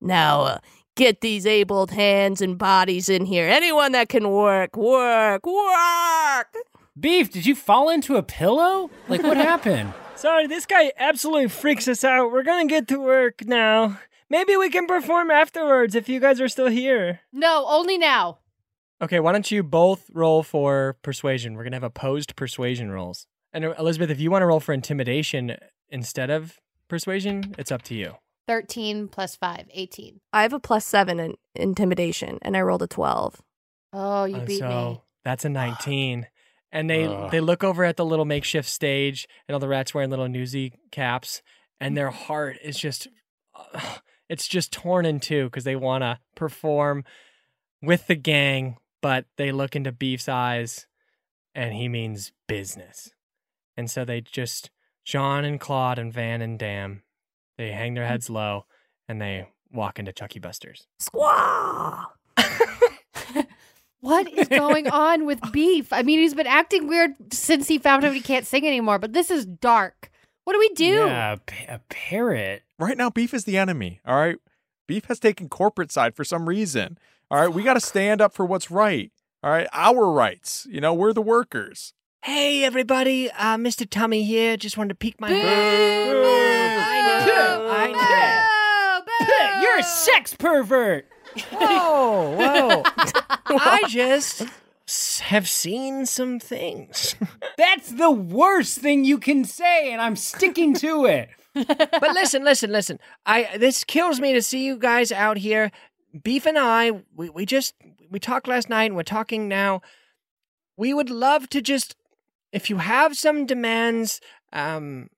Now 0.00 0.42
uh, 0.42 0.58
get 0.94 1.20
these 1.20 1.46
abled 1.46 1.90
hands 1.90 2.40
and 2.40 2.58
bodies 2.58 3.08
in 3.08 3.26
here. 3.26 3.48
Anyone 3.48 3.92
that 3.92 4.08
can 4.08 4.30
work, 4.30 4.76
work, 4.76 5.46
work." 5.46 6.54
Beef, 6.98 7.30
did 7.30 7.44
you 7.46 7.54
fall 7.54 7.90
into 7.90 8.16
a 8.16 8.22
pillow? 8.22 8.90
Like, 9.08 9.22
what 9.22 9.36
happened? 9.52 9.92
Sorry, 10.14 10.46
this 10.46 10.64
guy 10.64 10.92
absolutely 10.98 11.48
freaks 11.48 11.88
us 11.88 12.04
out. 12.04 12.30
We're 12.32 12.42
gonna 12.42 12.66
get 12.66 12.88
to 12.88 12.98
work 13.00 13.44
now. 13.44 13.98
Maybe 14.30 14.56
we 14.56 14.70
can 14.70 14.86
perform 14.86 15.30
afterwards 15.30 15.94
if 15.94 16.08
you 16.08 16.20
guys 16.20 16.40
are 16.40 16.48
still 16.48 16.68
here. 16.68 17.20
No, 17.32 17.66
only 17.68 17.98
now. 17.98 18.38
Okay, 19.00 19.20
why 19.20 19.32
don't 19.32 19.50
you 19.50 19.62
both 19.62 20.10
roll 20.12 20.42
for 20.42 20.96
persuasion? 21.02 21.54
We're 21.54 21.64
gonna 21.64 21.76
have 21.76 21.82
opposed 21.82 22.34
persuasion 22.34 22.90
rolls. 22.90 23.26
And 23.56 23.64
uh, 23.64 23.74
Elizabeth, 23.78 24.10
if 24.10 24.20
you 24.20 24.30
want 24.30 24.42
to 24.42 24.46
roll 24.46 24.60
for 24.60 24.74
intimidation 24.74 25.56
instead 25.88 26.28
of 26.28 26.58
persuasion, 26.88 27.54
it's 27.58 27.72
up 27.72 27.80
to 27.84 27.94
you. 27.94 28.16
13 28.46 29.08
plus 29.08 29.34
5, 29.34 29.66
18. 29.72 30.20
I 30.32 30.42
have 30.42 30.52
a 30.52 30.60
plus 30.60 30.84
7 30.84 31.18
in 31.18 31.34
intimidation 31.54 32.38
and 32.42 32.54
I 32.56 32.60
rolled 32.60 32.82
a 32.82 32.86
12. 32.86 33.40
Oh, 33.94 34.24
you 34.24 34.36
Uh, 34.36 34.44
beat 34.44 34.58
so 34.58 34.68
me. 34.68 35.00
that's 35.24 35.44
a 35.46 35.48
19. 35.48 36.26
And 36.70 36.90
they 36.90 37.06
Ugh. 37.06 37.30
they 37.30 37.40
look 37.40 37.64
over 37.64 37.82
at 37.84 37.96
the 37.96 38.04
little 38.04 38.24
makeshift 38.26 38.68
stage, 38.68 39.26
and 39.48 39.54
all 39.54 39.60
the 39.60 39.68
rats 39.68 39.94
wearing 39.94 40.10
little 40.10 40.28
newsy 40.28 40.74
caps, 40.90 41.40
and 41.80 41.96
their 41.96 42.10
heart 42.10 42.58
is 42.62 42.78
just 42.78 43.08
uh, 43.54 43.80
it's 44.28 44.46
just 44.46 44.72
torn 44.72 45.06
in 45.06 45.18
two 45.20 45.44
because 45.44 45.64
they 45.64 45.76
want 45.76 46.02
to 46.02 46.18
perform 46.34 47.04
with 47.80 48.06
the 48.08 48.16
gang, 48.16 48.76
but 49.00 49.24
they 49.38 49.52
look 49.52 49.74
into 49.76 49.92
Beef's 49.92 50.28
eyes, 50.28 50.86
and 51.54 51.72
he 51.72 51.88
means 51.88 52.32
business, 52.48 53.10
and 53.76 53.90
so 53.90 54.04
they 54.04 54.20
just 54.20 54.70
Jean 55.04 55.44
and 55.44 55.60
Claude 55.60 55.98
and 55.98 56.12
Van 56.12 56.42
and 56.42 56.58
Dam, 56.58 57.02
they 57.58 57.70
hang 57.72 57.94
their 57.94 58.06
heads 58.06 58.28
low, 58.30 58.66
and 59.08 59.20
they 59.20 59.48
walk 59.72 59.98
into 59.98 60.12
Chucky 60.12 60.38
Buster's. 60.38 60.86
Squaw! 61.00 62.06
What 64.00 64.32
is 64.32 64.46
going 64.46 64.88
on 64.88 65.26
with 65.26 65.40
Beef? 65.52 65.92
I 65.92 66.02
mean, 66.02 66.20
he's 66.20 66.34
been 66.34 66.46
acting 66.46 66.86
weird 66.86 67.14
since 67.32 67.66
he 67.66 67.78
found 67.78 68.04
out 68.04 68.14
he 68.14 68.20
can't 68.20 68.46
sing 68.46 68.64
anymore, 68.64 69.00
but 69.00 69.12
this 69.12 69.32
is 69.32 69.44
dark. 69.46 70.10
What 70.44 70.52
do 70.52 70.60
we 70.60 70.68
do? 70.70 70.84
Yeah, 70.84 71.32
a, 71.32 71.36
pa- 71.38 71.74
a 71.74 71.80
parrot. 71.88 72.62
Right 72.78 72.96
now, 72.96 73.10
beef 73.10 73.34
is 73.34 73.44
the 73.44 73.58
enemy. 73.58 74.00
All 74.06 74.14
right. 74.14 74.36
Beef 74.86 75.06
has 75.06 75.18
taken 75.18 75.48
corporate 75.48 75.90
side 75.90 76.14
for 76.14 76.22
some 76.22 76.48
reason. 76.48 76.98
All 77.32 77.40
right. 77.40 77.52
We 77.52 77.64
got 77.64 77.74
to 77.74 77.80
stand 77.80 78.20
up 78.20 78.32
for 78.32 78.46
what's 78.46 78.70
right. 78.70 79.10
All 79.42 79.50
right. 79.50 79.66
Our 79.72 80.12
rights. 80.12 80.68
You 80.70 80.80
know, 80.80 80.94
we're 80.94 81.12
the 81.12 81.20
workers. 81.20 81.92
Hey 82.26 82.64
everybody, 82.64 83.30
uh, 83.30 83.56
Mr. 83.56 83.88
Tummy 83.88 84.24
here. 84.24 84.56
Just 84.56 84.76
wanted 84.76 84.88
to 84.88 84.94
peek 84.96 85.20
my 85.20 85.28
Boo! 85.28 85.36
I 85.36 85.44
know, 87.24 87.68
I 87.70 87.92
know. 87.92 89.04
Boo! 89.06 89.26
Boo! 89.26 89.60
You're 89.60 89.78
a 89.78 89.82
sex 89.84 90.34
pervert. 90.34 91.06
Whoa, 91.52 92.34
whoa! 92.36 92.82
I 93.46 93.84
just 93.86 94.42
have 95.20 95.48
seen 95.48 96.04
some 96.04 96.40
things. 96.40 97.14
That's 97.56 97.92
the 97.92 98.10
worst 98.10 98.80
thing 98.80 99.04
you 99.04 99.18
can 99.18 99.44
say, 99.44 99.92
and 99.92 100.02
I'm 100.02 100.16
sticking 100.16 100.74
to 100.78 101.06
it. 101.06 101.28
but 101.54 102.12
listen, 102.12 102.42
listen, 102.42 102.72
listen. 102.72 102.98
I 103.24 103.56
this 103.56 103.84
kills 103.84 104.18
me 104.18 104.32
to 104.32 104.42
see 104.42 104.66
you 104.66 104.78
guys 104.78 105.12
out 105.12 105.36
here. 105.36 105.70
Beef 106.24 106.44
and 106.44 106.58
I, 106.58 106.90
we, 107.14 107.30
we 107.30 107.46
just 107.46 107.74
we 108.10 108.18
talked 108.18 108.48
last 108.48 108.68
night 108.68 108.86
and 108.86 108.96
we're 108.96 109.04
talking 109.04 109.46
now. 109.46 109.80
We 110.76 110.92
would 110.92 111.08
love 111.08 111.48
to 111.50 111.62
just 111.62 111.94
if 112.52 112.70
you 112.70 112.78
have 112.78 113.16
some 113.16 113.46
demands, 113.46 114.20
um 114.52 115.08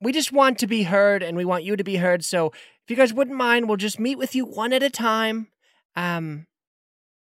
we 0.00 0.12
just 0.12 0.32
want 0.32 0.58
to 0.58 0.66
be 0.66 0.82
heard 0.82 1.22
and 1.22 1.36
we 1.36 1.44
want 1.44 1.62
you 1.64 1.76
to 1.76 1.84
be 1.84 1.96
heard. 1.96 2.24
So 2.24 2.46
if 2.48 2.90
you 2.90 2.96
guys 2.96 3.14
wouldn't 3.14 3.36
mind, 3.36 3.68
we'll 3.68 3.76
just 3.76 4.00
meet 4.00 4.18
with 4.18 4.34
you 4.34 4.44
one 4.44 4.72
at 4.72 4.82
a 4.82 4.90
time. 4.90 5.48
Um 5.96 6.46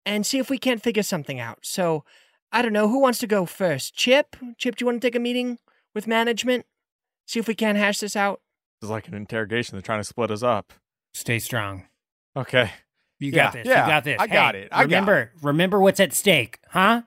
and 0.07 0.25
see 0.25 0.39
if 0.39 0.49
we 0.49 0.59
can't 0.59 0.83
figure 0.83 1.03
something 1.03 1.39
out. 1.41 1.59
So 1.63 2.05
I 2.51 2.63
don't 2.63 2.73
know 2.73 2.89
who 2.89 3.01
wants 3.01 3.19
to 3.19 3.27
go 3.27 3.45
first. 3.45 3.95
Chip? 3.95 4.37
Chip, 4.57 4.77
do 4.77 4.83
you 4.83 4.87
want 4.87 5.03
to 5.03 5.07
take 5.07 5.15
a 5.17 5.21
meeting 5.21 5.59
with 5.95 6.07
management? 6.07 6.65
See 7.27 7.39
if 7.39 7.47
we 7.49 7.55
can 7.55 7.77
hash 7.77 7.99
this 7.99 8.17
out. 8.17 8.41
This 8.81 8.87
is 8.87 8.91
like 8.91 9.07
an 9.09 9.15
interrogation. 9.15 9.75
They're 9.75 9.83
trying 9.83 10.01
to 10.01 10.05
split 10.05 10.31
us 10.31 10.43
up. 10.43 10.73
Stay 11.13 11.39
strong. 11.41 11.89
Okay. 12.37 12.71
You 13.19 13.33
Yeah, 13.33 13.45
got 13.47 13.53
this. 13.55 13.67
yeah, 13.67 13.83
you 13.85 13.91
got 13.91 14.05
this. 14.05 14.17
I 14.21 14.27
got 14.29 14.55
it, 14.55 14.69
I 14.71 14.77
got 14.77 14.85
remember, 14.85 15.33
remember 15.43 15.81
what's 15.81 15.99
at 16.01 16.13
stake, 16.13 16.61
huh? 16.71 17.03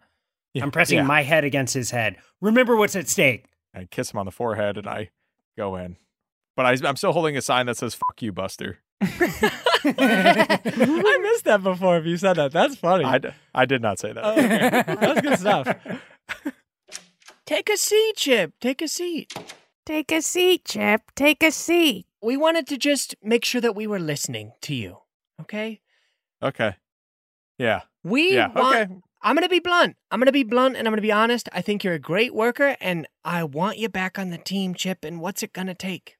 Yeah, 0.53 0.63
I'm 0.63 0.71
pressing 0.71 0.97
yeah. 0.97 1.03
my 1.03 1.23
head 1.23 1.43
against 1.43 1.73
his 1.73 1.91
head. 1.91 2.17
Remember 2.41 2.75
what's 2.75 2.95
at 2.95 3.07
stake. 3.07 3.45
I 3.73 3.87
kiss 3.89 4.11
him 4.11 4.19
on 4.19 4.25
the 4.25 4.31
forehead 4.31 4.77
and 4.77 4.87
I 4.87 5.09
go 5.57 5.75
in. 5.77 5.97
But 6.57 6.65
I, 6.65 6.87
I'm 6.87 6.97
still 6.97 7.13
holding 7.13 7.37
a 7.37 7.41
sign 7.41 7.65
that 7.67 7.77
says 7.77 7.95
"fuck 7.95 8.21
you, 8.21 8.33
Buster." 8.33 8.79
I 9.01 9.07
missed 11.21 11.45
that 11.45 11.61
before. 11.63 11.97
If 11.97 12.05
you 12.05 12.17
said 12.17 12.35
that, 12.35 12.51
that's 12.51 12.75
funny. 12.75 13.05
I, 13.05 13.17
d- 13.17 13.29
I 13.55 13.65
did 13.65 13.81
not 13.81 13.99
say 13.99 14.13
that. 14.13 14.23
Oh, 14.23 14.31
okay. 14.31 14.95
That's 14.95 15.21
good 15.21 15.39
stuff. 15.39 15.75
Take 17.45 17.69
a 17.69 17.77
seat, 17.77 18.13
Chip. 18.15 18.53
Take 18.61 18.81
a 18.81 18.87
seat. 18.87 19.33
Take 19.85 20.11
a 20.11 20.21
seat, 20.21 20.65
Chip. 20.65 21.01
Take 21.15 21.43
a 21.43 21.51
seat. 21.51 22.05
We 22.21 22.37
wanted 22.37 22.67
to 22.67 22.77
just 22.77 23.15
make 23.23 23.43
sure 23.43 23.61
that 23.61 23.75
we 23.75 23.87
were 23.87 23.99
listening 23.99 24.53
to 24.61 24.75
you. 24.75 24.97
Okay. 25.41 25.81
Okay. 26.43 26.75
Yeah. 27.57 27.81
We 28.03 28.35
Yeah. 28.35 28.49
want. 28.53 28.75
Okay. 28.75 28.93
I'm 29.23 29.35
gonna 29.35 29.49
be 29.49 29.59
blunt. 29.59 29.97
I'm 30.09 30.19
gonna 30.19 30.31
be 30.31 30.43
blunt, 30.43 30.75
and 30.75 30.87
I'm 30.87 30.91
gonna 30.91 31.01
be 31.01 31.11
honest. 31.11 31.47
I 31.53 31.61
think 31.61 31.83
you're 31.83 31.93
a 31.93 31.99
great 31.99 32.33
worker, 32.33 32.75
and 32.81 33.07
I 33.23 33.43
want 33.43 33.77
you 33.77 33.87
back 33.87 34.17
on 34.17 34.31
the 34.31 34.37
team, 34.37 34.73
Chip. 34.73 35.05
And 35.05 35.21
what's 35.21 35.43
it 35.43 35.53
gonna 35.53 35.75
take? 35.75 36.17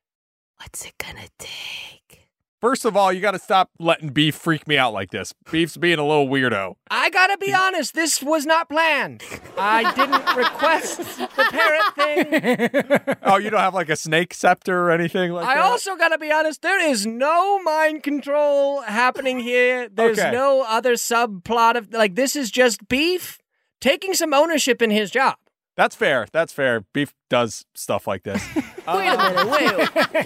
What's 0.57 0.85
it 0.85 0.93
gonna 0.99 1.27
take? 1.39 2.20
First 2.62 2.86
of 2.86 2.95
all, 2.95 3.12
you 3.12 3.21
got 3.21 3.32
to 3.32 3.39
stop 3.39 3.71
letting 3.80 4.10
Beef 4.10 4.36
freak 4.36 4.67
me 4.67 4.78
out 4.78 4.93
like 4.93 5.10
this. 5.10 5.34
Beef's 5.52 5.78
being 5.78 5.97
a 5.97 6.06
little 6.06 6.28
weirdo. 6.28 6.76
I 6.91 7.10
gotta 7.10 7.36
be 7.39 7.52
honest, 7.52 7.95
this 7.95 8.21
was 8.21 8.45
not 8.45 8.69
planned. 8.69 9.24
I 9.58 9.91
didn't 9.93 10.36
request 10.38 10.97
the 11.17 11.47
parrot 11.50 11.95
thing. 11.95 13.15
Oh, 13.24 13.38
you 13.38 13.50
don't 13.50 13.62
have 13.62 13.74
like 13.74 13.89
a 13.89 13.95
snake 13.95 14.34
scepter 14.34 14.78
or 14.78 14.91
anything 14.91 15.32
like 15.32 15.45
I 15.47 15.56
that? 15.56 15.63
I 15.63 15.67
also 15.69 15.95
gotta 15.95 16.17
be 16.19 16.32
honest, 16.32 16.62
there 16.62 16.80
is 16.86 17.06
no 17.06 17.60
mind 17.63 18.04
control 18.04 18.82
happening 18.82 19.39
here. 19.39 19.88
There's 19.89 20.19
Okay. 20.19 20.32
no 20.32 20.62
other 20.67 20.93
subplot 20.93 21.78
of 21.78 21.91
like 21.93 22.15
this 22.15 22.36
is 22.36 22.52
just 22.52 22.88
beef 22.88 23.39
taking 23.80 24.13
some 24.13 24.34
ownership 24.34 24.82
in 24.82 24.91
his 24.91 25.10
job. 25.12 25.36
That's 25.78 25.95
fair. 25.95 26.28
That's 26.32 26.52
fair. 26.54 26.82
Beef 26.93 27.13
does 27.30 27.65
stuff 27.74 28.06
like 28.06 28.24
this. 28.24 28.45
Wait 28.56 29.08
a 29.08 29.17
minute. 29.17 29.47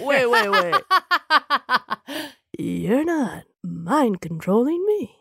wait, 0.02 0.26
wait, 0.30 0.50
wait. 0.50 0.82
You're 2.58 3.04
not 3.04 3.44
mind 3.62 4.20
controlling 4.20 4.84
me. 4.86 5.16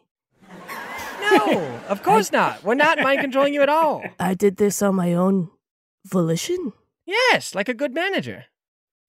No, 1.22 1.82
of 1.90 2.04
course 2.04 2.32
not. 2.32 2.64
We're 2.64 2.76
not 2.76 3.00
mind 3.00 3.22
controlling 3.22 3.54
you 3.54 3.62
at 3.62 3.70
all. 3.70 4.04
I 4.20 4.34
did 4.36 4.58
this 4.58 4.82
on 4.82 4.96
my 4.96 5.14
own 5.14 5.50
volition. 6.06 6.74
Yes, 7.06 7.56
like 7.56 7.68
a 7.68 7.74
good 7.74 7.94
manager. 7.94 8.46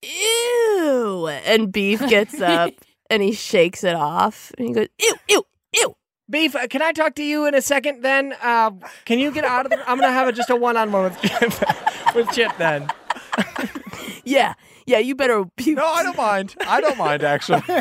Ew. 0.02 1.28
And 1.44 1.72
Beef 1.72 2.00
gets 2.08 2.40
up 2.40 2.72
and 3.10 3.22
he 3.22 3.32
shakes 3.32 3.84
it 3.84 3.94
off 3.94 4.52
and 4.58 4.68
he 4.68 4.74
goes, 4.74 4.88
ew, 5.00 5.14
ew, 5.28 5.46
ew. 5.74 5.96
Beef, 6.28 6.56
uh, 6.56 6.66
can 6.66 6.82
I 6.82 6.92
talk 6.92 7.14
to 7.16 7.22
you 7.22 7.46
in 7.46 7.54
a 7.54 7.62
second 7.62 8.02
then? 8.02 8.34
Uh, 8.42 8.72
can 9.04 9.18
you 9.18 9.30
get 9.30 9.44
out 9.44 9.66
of 9.66 9.70
the 9.70 9.78
I'm 9.88 10.00
gonna 10.00 10.12
have 10.12 10.26
a, 10.26 10.32
just 10.32 10.50
a 10.50 10.56
one 10.56 10.76
on 10.76 10.90
one 10.90 11.04
with 11.04 11.20
Chip 11.20 12.14
with 12.14 12.30
Chip 12.32 12.52
then. 12.58 12.88
Yeah, 14.28 14.54
yeah, 14.86 14.98
you 14.98 15.14
better. 15.14 15.44
You, 15.58 15.74
no, 15.74 15.86
I 15.86 16.02
don't 16.02 16.16
mind. 16.16 16.54
I 16.66 16.80
don't 16.80 16.98
mind 16.98 17.22
actually. 17.24 17.62
no, 17.68 17.74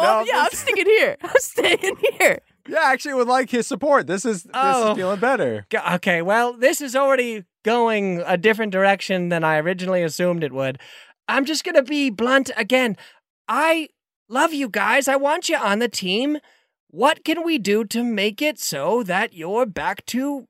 I'm, 0.00 0.26
yeah, 0.26 0.42
I'm 0.44 0.50
sticking 0.52 0.86
here. 0.86 1.16
I'm 1.22 1.30
staying 1.38 1.96
here. 2.18 2.40
Yeah, 2.68 2.78
I 2.80 2.92
actually 2.92 3.14
would 3.14 3.28
like 3.28 3.50
his 3.50 3.66
support. 3.66 4.06
This 4.06 4.24
is 4.24 4.42
this 4.42 4.52
Oh. 4.54 4.90
is 4.92 4.96
feeling 4.96 5.20
better. 5.20 5.66
Okay, 5.94 6.22
well, 6.22 6.52
this 6.52 6.80
is 6.80 6.94
already 6.94 7.44
going 7.64 8.22
a 8.26 8.36
different 8.36 8.72
direction 8.72 9.28
than 9.30 9.44
I 9.44 9.58
originally 9.58 10.02
assumed 10.02 10.44
it 10.44 10.52
would. 10.52 10.78
I'm 11.28 11.44
just 11.44 11.64
going 11.64 11.74
to 11.74 11.82
be 11.82 12.10
blunt 12.10 12.50
again. 12.56 12.96
I 13.48 13.88
love 14.28 14.52
you 14.52 14.68
guys. 14.68 15.08
I 15.08 15.16
want 15.16 15.48
you 15.48 15.56
on 15.56 15.78
the 15.78 15.88
team. 15.88 16.38
What 16.90 17.24
can 17.24 17.44
we 17.44 17.58
do 17.58 17.84
to 17.84 18.02
make 18.02 18.40
it 18.40 18.58
so 18.58 19.02
that 19.02 19.34
you're 19.34 19.66
back 19.66 20.04
to 20.06 20.46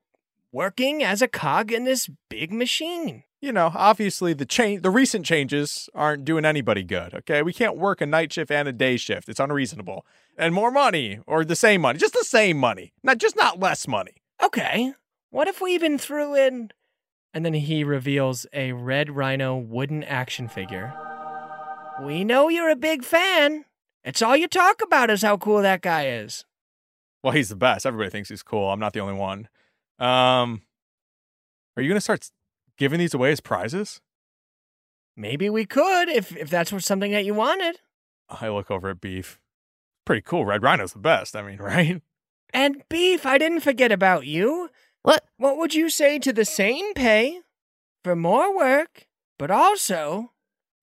working 0.51 1.03
as 1.03 1.21
a 1.21 1.27
cog 1.27 1.71
in 1.71 1.83
this 1.83 2.09
big 2.29 2.51
machine? 2.53 3.23
You 3.41 3.53
know, 3.53 3.71
obviously 3.73 4.33
the 4.33 4.45
change 4.45 4.81
the 4.81 4.89
recent 4.89 5.25
changes 5.25 5.89
aren't 5.95 6.25
doing 6.25 6.43
anybody 6.43 6.83
good, 6.83 7.13
okay? 7.13 7.41
We 7.41 7.53
can't 7.53 7.77
work 7.77 8.01
a 8.01 8.05
night 8.05 8.33
shift 8.33 8.51
and 8.51 8.67
a 8.67 8.73
day 8.73 8.97
shift. 8.97 9.29
It's 9.29 9.39
unreasonable. 9.39 10.05
And 10.37 10.53
more 10.53 10.71
money 10.71 11.19
or 11.25 11.45
the 11.45 11.55
same 11.55 11.81
money. 11.81 11.99
Just 11.99 12.13
the 12.13 12.25
same 12.25 12.57
money. 12.57 12.91
Not 13.01 13.17
just 13.17 13.37
not 13.37 13.59
less 13.59 13.87
money. 13.87 14.15
Okay, 14.43 14.93
what 15.29 15.47
if 15.47 15.61
we 15.61 15.73
even 15.73 15.97
threw 15.97 16.35
in. 16.35 16.71
And 17.33 17.45
then 17.45 17.53
he 17.53 17.83
reveals 17.83 18.45
a 18.53 18.73
red 18.73 19.15
rhino 19.15 19.55
wooden 19.55 20.03
action 20.03 20.47
figure. 20.47 20.93
We 22.01 22.23
know 22.23 22.49
you're 22.49 22.69
a 22.69 22.75
big 22.75 23.03
fan. 23.03 23.65
It's 24.03 24.21
all 24.21 24.35
you 24.35 24.47
talk 24.47 24.81
about 24.81 25.09
is 25.09 25.21
how 25.21 25.37
cool 25.37 25.61
that 25.61 25.81
guy 25.81 26.07
is. 26.07 26.43
Well, 27.23 27.33
he's 27.33 27.49
the 27.49 27.55
best. 27.55 27.85
Everybody 27.85 28.09
thinks 28.09 28.29
he's 28.29 28.43
cool. 28.43 28.71
I'm 28.71 28.79
not 28.79 28.93
the 28.93 29.01
only 29.01 29.13
one. 29.13 29.47
Um 29.99 30.63
Are 31.75 31.83
you 31.83 31.89
going 31.89 31.97
to 31.97 32.01
start 32.01 32.29
giving 32.79 32.97
these 32.97 33.13
away 33.13 33.31
as 33.31 33.41
prizes? 33.41 34.01
Maybe 35.15 35.49
we 35.49 35.65
could 35.65 36.09
if 36.09 36.35
if 36.35 36.49
that's 36.49 36.71
what 36.71 36.83
something 36.83 37.11
that 37.11 37.25
you 37.25 37.35
wanted. 37.35 37.79
I 38.29 38.49
look 38.49 38.71
over 38.71 38.89
at 38.89 39.01
Beef. 39.01 39.39
Pretty 40.05 40.21
cool. 40.21 40.45
Red 40.45 40.63
Rhino's 40.63 40.93
the 40.93 40.99
best. 40.99 41.35
I 41.35 41.43
mean, 41.43 41.57
right? 41.61 42.01
And 42.51 42.81
beef, 42.89 43.27
I 43.27 43.37
didn't 43.37 43.59
forget 43.59 43.91
about 43.91 44.25
you. 44.25 44.69
What? 45.03 45.23
What 45.37 45.57
would 45.57 45.75
you 45.75 45.89
say 45.89 46.17
to 46.17 46.33
the 46.33 46.45
same 46.45 46.95
pay 46.95 47.41
for 48.03 48.15
more 48.15 48.55
work, 48.55 49.07
but 49.37 49.51
also 49.51 50.31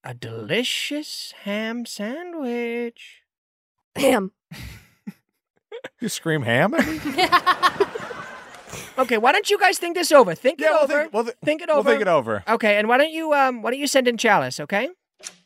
a 0.03 0.13
delicious 0.13 1.33
ham 1.43 1.85
sandwich? 1.85 3.23
Ham. 3.97 4.31
You 5.99 6.09
scream 6.09 6.41
ham 6.41 6.73
at 6.73 6.87
me? 6.87 7.86
Okay, 8.97 9.17
why 9.17 9.31
don't 9.31 9.49
you 9.49 9.57
guys 9.59 9.77
think 9.77 9.95
this 9.95 10.11
over? 10.11 10.33
Think 10.35 10.59
Yeah, 10.59 10.67
it 10.67 10.71
we'll 10.71 10.83
over. 10.83 11.01
think- 11.01 11.13
we'll 11.13 11.23
thi- 11.25 11.31
think 11.45 11.61
it 11.61 11.69
we'll 11.71 11.83
think 11.83 12.01
it 12.01 12.07
over. 12.07 12.43
Okay, 12.47 12.77
and 12.77 12.87
why 12.87 12.97
don't 12.97 13.11
you 13.11 13.33
um 13.33 13.61
why 13.61 13.71
don't 13.71 13.79
you 13.79 13.87
send 13.87 14.07
in 14.07 14.17
Chalice, 14.17 14.59
okay? 14.59 14.87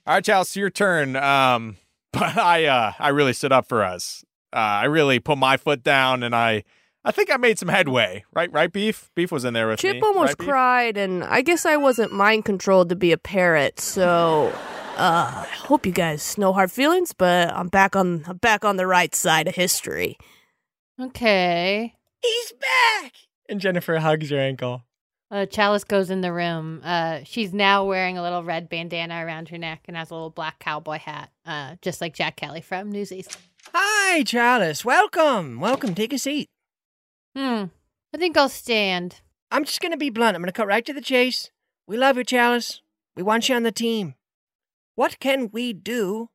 All 0.08 0.16
right, 0.16 0.24
Chalice, 0.24 0.56
your 0.56 0.70
turn. 0.70 1.16
Um, 1.16 1.78
but 2.14 2.38
I, 2.38 2.66
uh, 2.66 2.92
I 3.00 3.10
really 3.10 3.34
stood 3.34 3.52
up 3.52 3.68
for 3.70 3.84
us. 3.84 4.26
Uh, 4.54 4.58
I 4.60 4.86
really 4.86 5.20
put 5.20 5.38
my 5.38 5.56
foot 5.58 5.82
down, 5.84 6.24
and 6.24 6.36
I, 6.36 6.64
I 7.06 7.12
think 7.12 7.32
I 7.32 7.38
made 7.38 7.58
some 7.58 7.70
headway. 7.70 8.26
Right, 8.34 8.52
right, 8.52 8.72
Beef. 8.72 9.10
Beef 9.16 9.32
was 9.32 9.46
in 9.46 9.54
there 9.54 9.68
with 9.70 9.80
Chip 9.80 9.96
me. 9.96 10.02
almost 10.02 10.36
right, 10.40 10.48
cried, 10.50 10.98
and 10.98 11.24
I 11.24 11.42
guess 11.42 11.66
I 11.66 11.78
wasn't 11.78 12.12
mind 12.12 12.44
controlled 12.44 12.90
to 12.90 12.96
be 12.98 13.12
a 13.14 13.18
parrot. 13.18 13.80
So, 13.80 14.52
uh, 14.98 15.46
I 15.48 15.56
hope 15.56 15.86
you 15.86 15.94
guys 15.94 16.38
no 16.38 16.52
hard 16.52 16.70
feelings, 16.72 17.14
but 17.14 17.50
I'm 17.54 17.70
back 17.70 17.96
on 17.96 18.26
I'm 18.28 18.38
back 18.38 18.66
on 18.66 18.76
the 18.76 18.88
right 18.88 19.16
side 19.16 19.48
of 19.48 19.56
history. 19.56 20.18
Okay. 21.00 21.96
He's 22.22 22.54
back. 22.54 23.14
And 23.50 23.60
Jennifer 23.60 23.98
hugs 23.98 24.32
your 24.32 24.40
ankle. 24.40 24.84
Uh, 25.30 25.46
Chalice 25.46 25.84
goes 25.84 26.10
in 26.10 26.22
the 26.22 26.34
room. 26.34 26.82
Uh, 26.84 27.20
she's 27.24 27.54
now 27.54 27.86
wearing 27.86 28.18
a 28.18 28.22
little 28.22 28.44
red 28.44 28.68
bandana 28.70 29.26
around 29.26 29.50
her 29.50 29.58
neck 29.58 29.82
and 29.88 29.96
has 29.96 30.12
a 30.12 30.14
little 30.14 30.30
black 30.30 30.60
cowboy 30.60 31.00
hat, 31.00 31.32
uh, 31.46 31.76
just 31.82 32.02
like 32.02 32.14
Jack 32.14 32.36
Kelly 32.36 32.62
from 32.62 32.92
Newsies. 32.92 33.28
Hi, 33.74 34.24
Chalice. 34.24 34.84
Welcome. 34.84 35.60
Welcome. 35.60 35.96
Take 35.96 36.12
a 36.12 36.18
seat. 36.18 36.50
Hmm. 37.36 37.66
I 38.14 38.18
think 38.18 38.36
I'll 38.36 38.50
stand. 38.50 39.22
I'm 39.52 39.64
just 39.64 39.80
gonna 39.80 39.96
be 39.98 40.10
blunt. 40.10 40.36
I'm 40.36 40.42
gonna 40.42 40.52
cut 40.52 40.68
right 40.68 40.86
to 40.86 40.94
the 40.94 41.02
chase. 41.02 41.50
We 41.88 41.98
love 41.98 42.18
you, 42.18 42.26
Chalice. 42.26 42.82
We 43.16 43.24
want 43.24 43.48
you 43.48 43.56
on 43.56 43.64
the 43.64 43.72
team. 43.72 44.16
What 44.96 45.20
can 45.20 45.50
we 45.52 45.74
do 45.74 46.30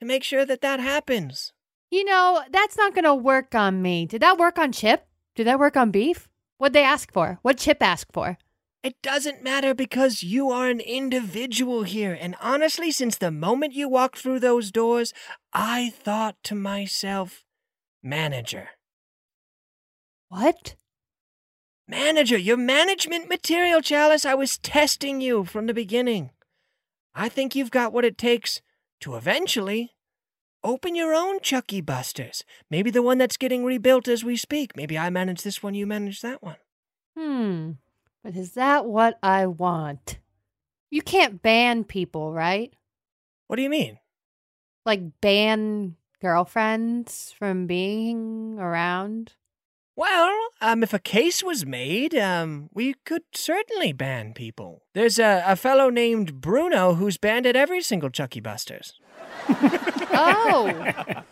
to 0.00 0.06
make 0.06 0.24
sure 0.24 0.44
that 0.46 0.62
that 0.62 0.80
happens? 0.80 1.52
You 1.90 2.04
know, 2.04 2.42
that's 2.50 2.76
not 2.76 2.94
going 2.94 3.04
to 3.04 3.14
work 3.14 3.54
on 3.54 3.82
me. 3.82 4.06
Did 4.06 4.22
that 4.22 4.38
work 4.38 4.58
on 4.58 4.72
Chip? 4.72 5.06
Did 5.40 5.46
that 5.46 5.58
work 5.58 5.74
on 5.74 5.90
Beef? 5.90 6.28
What'd 6.58 6.74
they 6.74 6.84
ask 6.84 7.10
for? 7.14 7.38
What'd 7.40 7.60
Chip 7.60 7.82
ask 7.82 8.12
for? 8.12 8.36
It 8.82 9.00
doesn't 9.00 9.42
matter 9.42 9.72
because 9.72 10.22
you 10.22 10.50
are 10.50 10.68
an 10.68 10.80
individual 10.80 11.84
here. 11.84 12.12
And 12.12 12.36
honestly, 12.42 12.90
since 12.90 13.16
the 13.16 13.30
moment 13.30 13.72
you 13.72 13.88
walked 13.88 14.18
through 14.18 14.40
those 14.40 14.70
doors, 14.70 15.14
I 15.54 15.94
thought 15.96 16.36
to 16.42 16.54
myself, 16.54 17.46
manager. 18.02 18.68
What? 20.28 20.74
Manager, 21.88 22.36
your 22.36 22.58
management 22.58 23.30
material, 23.30 23.80
Chalice. 23.80 24.26
I 24.26 24.34
was 24.34 24.58
testing 24.58 25.22
you 25.22 25.46
from 25.46 25.64
the 25.64 25.72
beginning. 25.72 26.32
I 27.14 27.30
think 27.30 27.56
you've 27.56 27.70
got 27.70 27.94
what 27.94 28.04
it 28.04 28.18
takes 28.18 28.60
to 29.00 29.16
eventually 29.16 29.94
open 30.62 30.94
your 30.94 31.14
own 31.14 31.40
Chucky 31.40 31.80
Busters. 31.80 32.44
Maybe 32.70 32.90
the 32.90 33.02
one 33.02 33.18
that's 33.18 33.36
getting 33.36 33.64
rebuilt 33.64 34.08
as 34.08 34.24
we 34.24 34.36
speak. 34.36 34.76
Maybe 34.76 34.98
I 34.98 35.10
manage 35.10 35.42
this 35.42 35.62
one, 35.62 35.74
you 35.74 35.86
manage 35.86 36.20
that 36.20 36.42
one. 36.42 36.56
Hmm. 37.16 37.72
But 38.22 38.36
is 38.36 38.52
that 38.52 38.84
what 38.86 39.18
I 39.22 39.46
want? 39.46 40.18
You 40.90 41.02
can't 41.02 41.42
ban 41.42 41.84
people, 41.84 42.32
right? 42.32 42.72
What 43.46 43.56
do 43.56 43.62
you 43.62 43.70
mean? 43.70 43.98
Like 44.84 45.20
ban 45.20 45.96
girlfriends 46.20 47.34
from 47.38 47.66
being 47.66 48.58
around? 48.58 49.34
Well, 49.96 50.34
um, 50.60 50.82
if 50.82 50.94
a 50.94 50.98
case 50.98 51.42
was 51.42 51.66
made, 51.66 52.14
um, 52.14 52.70
we 52.72 52.94
could 53.04 53.22
certainly 53.34 53.92
ban 53.92 54.32
people. 54.32 54.82
There's 54.94 55.18
a, 55.18 55.42
a 55.46 55.56
fellow 55.56 55.90
named 55.90 56.40
Bruno 56.40 56.94
who's 56.94 57.18
banned 57.18 57.46
at 57.46 57.56
every 57.56 57.82
single 57.82 58.10
Chucky 58.10 58.40
Busters. 58.40 58.94
Oh. 60.10 60.66
yeah, 60.76 61.22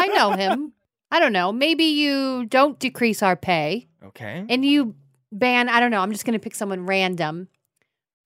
I 0.00 0.06
know 0.14 0.32
him. 0.32 0.72
I 1.10 1.20
don't 1.20 1.32
know. 1.32 1.52
Maybe 1.52 1.84
you 1.84 2.46
don't 2.46 2.78
decrease 2.78 3.22
our 3.22 3.36
pay 3.36 3.88
Okay. 4.04 4.44
and 4.48 4.64
you 4.64 4.94
ban, 5.30 5.68
I 5.68 5.78
don't 5.80 5.90
know, 5.90 6.00
I'm 6.00 6.12
just 6.12 6.24
going 6.24 6.38
to 6.38 6.42
pick 6.42 6.54
someone 6.54 6.86
random. 6.86 7.48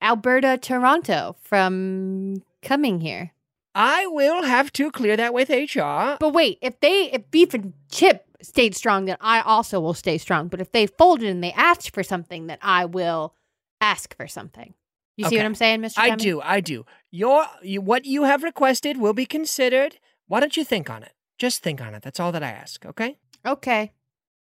Alberta 0.03 0.59
Toronto 0.61 1.37
from 1.41 2.43
coming 2.63 3.01
here. 3.01 3.33
I 3.75 4.07
will 4.07 4.43
have 4.43 4.73
to 4.75 4.91
clear 4.91 5.17
that 5.17 5.35
with 5.35 5.49
HR. 5.51 6.17
But 6.21 6.33
wait, 6.33 6.59
if 6.63 6.79
they 6.81 7.11
if 7.13 7.31
Beef 7.31 7.55
and 7.55 7.73
Chip 7.91 8.25
stayed 8.43 8.75
strong, 8.77 9.07
then 9.07 9.17
I 9.21 9.41
also 9.41 9.81
will 9.81 9.95
stay 9.95 10.19
strong. 10.19 10.49
But 10.49 10.61
if 10.61 10.73
they 10.73 10.87
folded 10.87 11.29
and 11.29 11.43
they 11.43 11.53
asked 11.53 11.93
for 11.95 12.03
something, 12.03 12.47
then 12.47 12.59
I 12.63 12.85
will 12.85 13.35
ask 13.81 14.17
for 14.17 14.27
something. 14.29 14.75
You 15.17 15.29
see 15.29 15.37
what 15.37 15.47
I'm 15.47 15.55
saying, 15.55 15.81
Mr. 15.81 15.95
I 15.99 16.11
Demi? 16.11 16.23
do, 16.23 16.41
I 16.43 16.61
do. 16.61 16.85
Your 17.11 17.47
you, 17.63 17.81
what 17.81 18.05
you 18.05 18.25
have 18.25 18.43
requested 18.43 18.99
will 18.99 19.15
be 19.15 19.25
considered. 19.27 19.99
Why 20.29 20.41
don't 20.41 20.57
you 20.57 20.65
think 20.65 20.91
on 20.91 21.03
it? 21.03 21.13
Just 21.39 21.63
think 21.63 21.81
on 21.81 21.95
it. 21.95 22.03
That's 22.03 22.21
all 22.21 22.33
that 22.33 22.43
I 22.43 22.51
ask. 22.51 22.85
Okay. 22.85 23.17
Okay. 23.47 23.93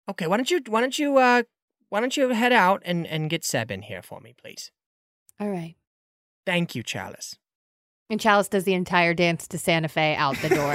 Okay. 0.10 0.28
Why 0.28 0.38
don't 0.38 0.52
you 0.52 0.62
Why 0.68 0.82
don't 0.82 1.00
you 1.00 1.18
uh 1.18 1.44
Why 1.90 2.02
don't 2.02 2.18
you 2.18 2.30
head 2.30 2.52
out 2.52 2.82
and 2.86 3.08
and 3.08 3.30
get 3.30 3.46
Seb 3.46 3.72
in 3.72 3.84
here 3.84 4.02
for 4.02 4.20
me, 4.20 4.34
please? 4.42 4.72
All 5.40 5.50
right. 5.50 5.76
Thank 6.46 6.76
you, 6.76 6.84
Chalice. 6.84 7.38
And 8.10 8.20
Chalice 8.22 8.48
does 8.48 8.64
the 8.64 8.74
entire 8.74 9.14
dance 9.14 9.48
to 9.50 9.58
Santa 9.58 9.90
Fe 9.90 10.16
out 10.16 10.38
the 10.38 10.50
door. 10.50 10.74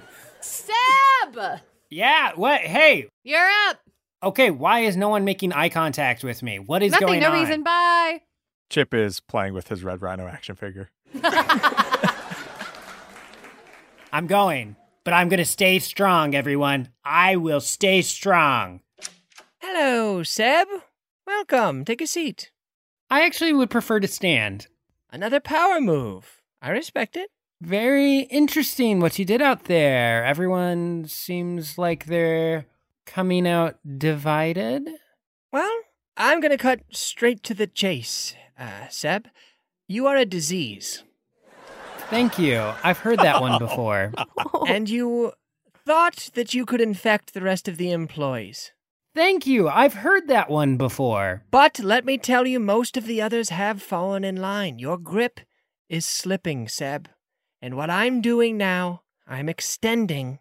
Seb! 0.40 1.60
Yeah, 1.88 2.32
what? 2.34 2.60
Hey, 2.60 3.08
You're 3.22 3.48
up. 3.68 3.78
Okay, 4.26 4.50
why 4.50 4.80
is 4.80 4.96
no 4.96 5.08
one 5.08 5.24
making 5.24 5.52
eye 5.52 5.68
contact 5.68 6.24
with 6.24 6.42
me? 6.42 6.58
What 6.58 6.82
is 6.82 6.92
Nothing, 6.92 7.06
going 7.06 7.20
no 7.20 7.28
on? 7.28 7.34
No 7.34 7.40
reason. 7.40 7.62
Bye. 7.62 8.22
Chip 8.68 8.92
is 8.92 9.20
playing 9.20 9.54
with 9.54 9.68
his 9.68 9.84
Red 9.84 10.02
Rhino 10.02 10.26
action 10.26 10.56
figure. 10.56 10.90
I'm 14.12 14.26
going, 14.26 14.76
but 15.04 15.14
I'm 15.14 15.28
going 15.28 15.38
to 15.38 15.44
stay 15.44 15.78
strong, 15.78 16.34
everyone. 16.34 16.88
I 17.04 17.36
will 17.36 17.60
stay 17.60 18.02
strong. 18.02 18.80
Hello, 19.60 20.22
Seb. 20.22 20.66
Welcome. 21.26 21.84
Take 21.84 22.00
a 22.00 22.06
seat. 22.06 22.50
I 23.10 23.24
actually 23.24 23.52
would 23.52 23.70
prefer 23.70 24.00
to 24.00 24.08
stand. 24.08 24.66
Another 25.10 25.38
power 25.38 25.80
move. 25.80 26.42
I 26.60 26.70
respect 26.70 27.16
it. 27.16 27.30
Very 27.60 28.20
interesting 28.20 29.00
what 29.00 29.18
you 29.18 29.24
did 29.24 29.40
out 29.40 29.64
there. 29.64 30.24
Everyone 30.24 31.06
seems 31.06 31.78
like 31.78 32.06
they're 32.06 32.66
coming 33.06 33.48
out 33.48 33.78
divided. 33.98 34.88
Well, 35.52 35.80
I'm 36.16 36.40
going 36.40 36.50
to 36.50 36.58
cut 36.58 36.80
straight 36.90 37.42
to 37.44 37.54
the 37.54 37.66
chase, 37.66 38.34
uh, 38.58 38.88
Seb. 38.88 39.28
You 39.88 40.06
are 40.06 40.16
a 40.16 40.24
disease, 40.24 41.04
Thank 42.08 42.38
you. 42.38 42.72
I've 42.84 42.98
heard 42.98 43.18
that 43.18 43.40
one 43.40 43.58
before. 43.66 44.12
and 44.68 44.88
you 44.88 45.32
thought 45.84 46.30
that 46.34 46.54
you 46.54 46.64
could 46.64 46.80
infect 46.80 47.34
the 47.34 47.40
rest 47.40 47.66
of 47.66 47.78
the 47.78 47.90
employees. 47.90 48.70
Thank 49.14 49.46
you. 49.46 49.68
I've 49.68 49.94
heard 49.94 50.28
that 50.28 50.48
one 50.48 50.76
before. 50.76 51.42
But 51.50 51.80
let 51.80 52.04
me 52.04 52.16
tell 52.16 52.46
you, 52.46 52.60
most 52.60 52.96
of 52.96 53.06
the 53.06 53.20
others 53.20 53.48
have 53.48 53.82
fallen 53.82 54.22
in 54.22 54.36
line. 54.36 54.78
Your 54.78 54.98
grip 54.98 55.40
is 55.88 56.06
slipping, 56.06 56.68
Seb. 56.68 57.08
And 57.60 57.76
what 57.76 57.90
I'm 57.90 58.20
doing 58.20 58.56
now, 58.56 59.02
I'm 59.26 59.48
extending 59.48 60.38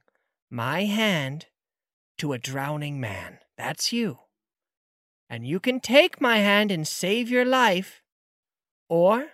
my 0.51 0.84
hand 0.84 1.47
to 2.17 2.34
a 2.34 2.38
drowning 2.38 2.99
man. 2.99 3.39
That's 3.58 3.91
you. 3.93 4.19
And 5.30 5.45
you 5.47 5.60
can 5.60 5.80
take 5.80 6.21
my 6.21 6.38
hand 6.38 6.71
and 6.71 6.88
save 6.88 7.30
your 7.30 7.45
life, 7.45 8.01
or 8.89 9.28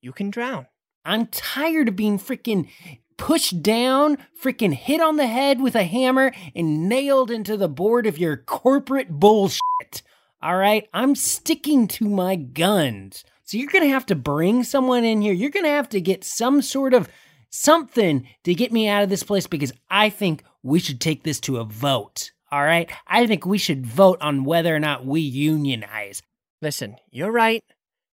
you 0.00 0.12
can 0.12 0.30
drown. 0.30 0.66
I'm 1.04 1.26
tired 1.26 1.88
of 1.88 1.96
being 1.96 2.18
freaking 2.18 2.68
pushed 3.16 3.62
down, 3.62 4.18
freaking 4.42 4.72
hit 4.72 5.00
on 5.00 5.16
the 5.16 5.26
head 5.26 5.60
with 5.60 5.74
a 5.74 5.84
hammer, 5.84 6.32
and 6.54 6.88
nailed 6.88 7.30
into 7.30 7.56
the 7.56 7.68
board 7.68 8.06
of 8.06 8.18
your 8.18 8.36
corporate 8.36 9.10
bullshit. 9.10 10.02
All 10.42 10.56
right? 10.56 10.88
I'm 10.92 11.14
sticking 11.14 11.88
to 11.88 12.08
my 12.08 12.36
guns. 12.36 13.24
So 13.44 13.58
you're 13.58 13.70
going 13.70 13.84
to 13.84 13.90
have 13.90 14.06
to 14.06 14.14
bring 14.14 14.64
someone 14.64 15.04
in 15.04 15.20
here. 15.20 15.32
You're 15.32 15.50
going 15.50 15.64
to 15.64 15.70
have 15.70 15.88
to 15.90 16.00
get 16.00 16.24
some 16.24 16.62
sort 16.62 16.94
of 16.94 17.08
something 17.50 18.26
to 18.42 18.54
get 18.54 18.72
me 18.72 18.88
out 18.88 19.02
of 19.02 19.10
this 19.10 19.22
place 19.22 19.46
because 19.46 19.72
I 19.90 20.10
think 20.10 20.42
we 20.64 20.80
should 20.80 21.00
take 21.00 21.22
this 21.22 21.38
to 21.40 21.58
a 21.58 21.64
vote. 21.64 22.32
All 22.50 22.64
right? 22.64 22.90
I 23.06 23.26
think 23.26 23.44
we 23.44 23.58
should 23.58 23.86
vote 23.86 24.18
on 24.20 24.44
whether 24.44 24.74
or 24.74 24.80
not 24.80 25.04
we 25.04 25.20
unionize. 25.20 26.22
Listen, 26.62 26.96
you're 27.10 27.30
right. 27.30 27.62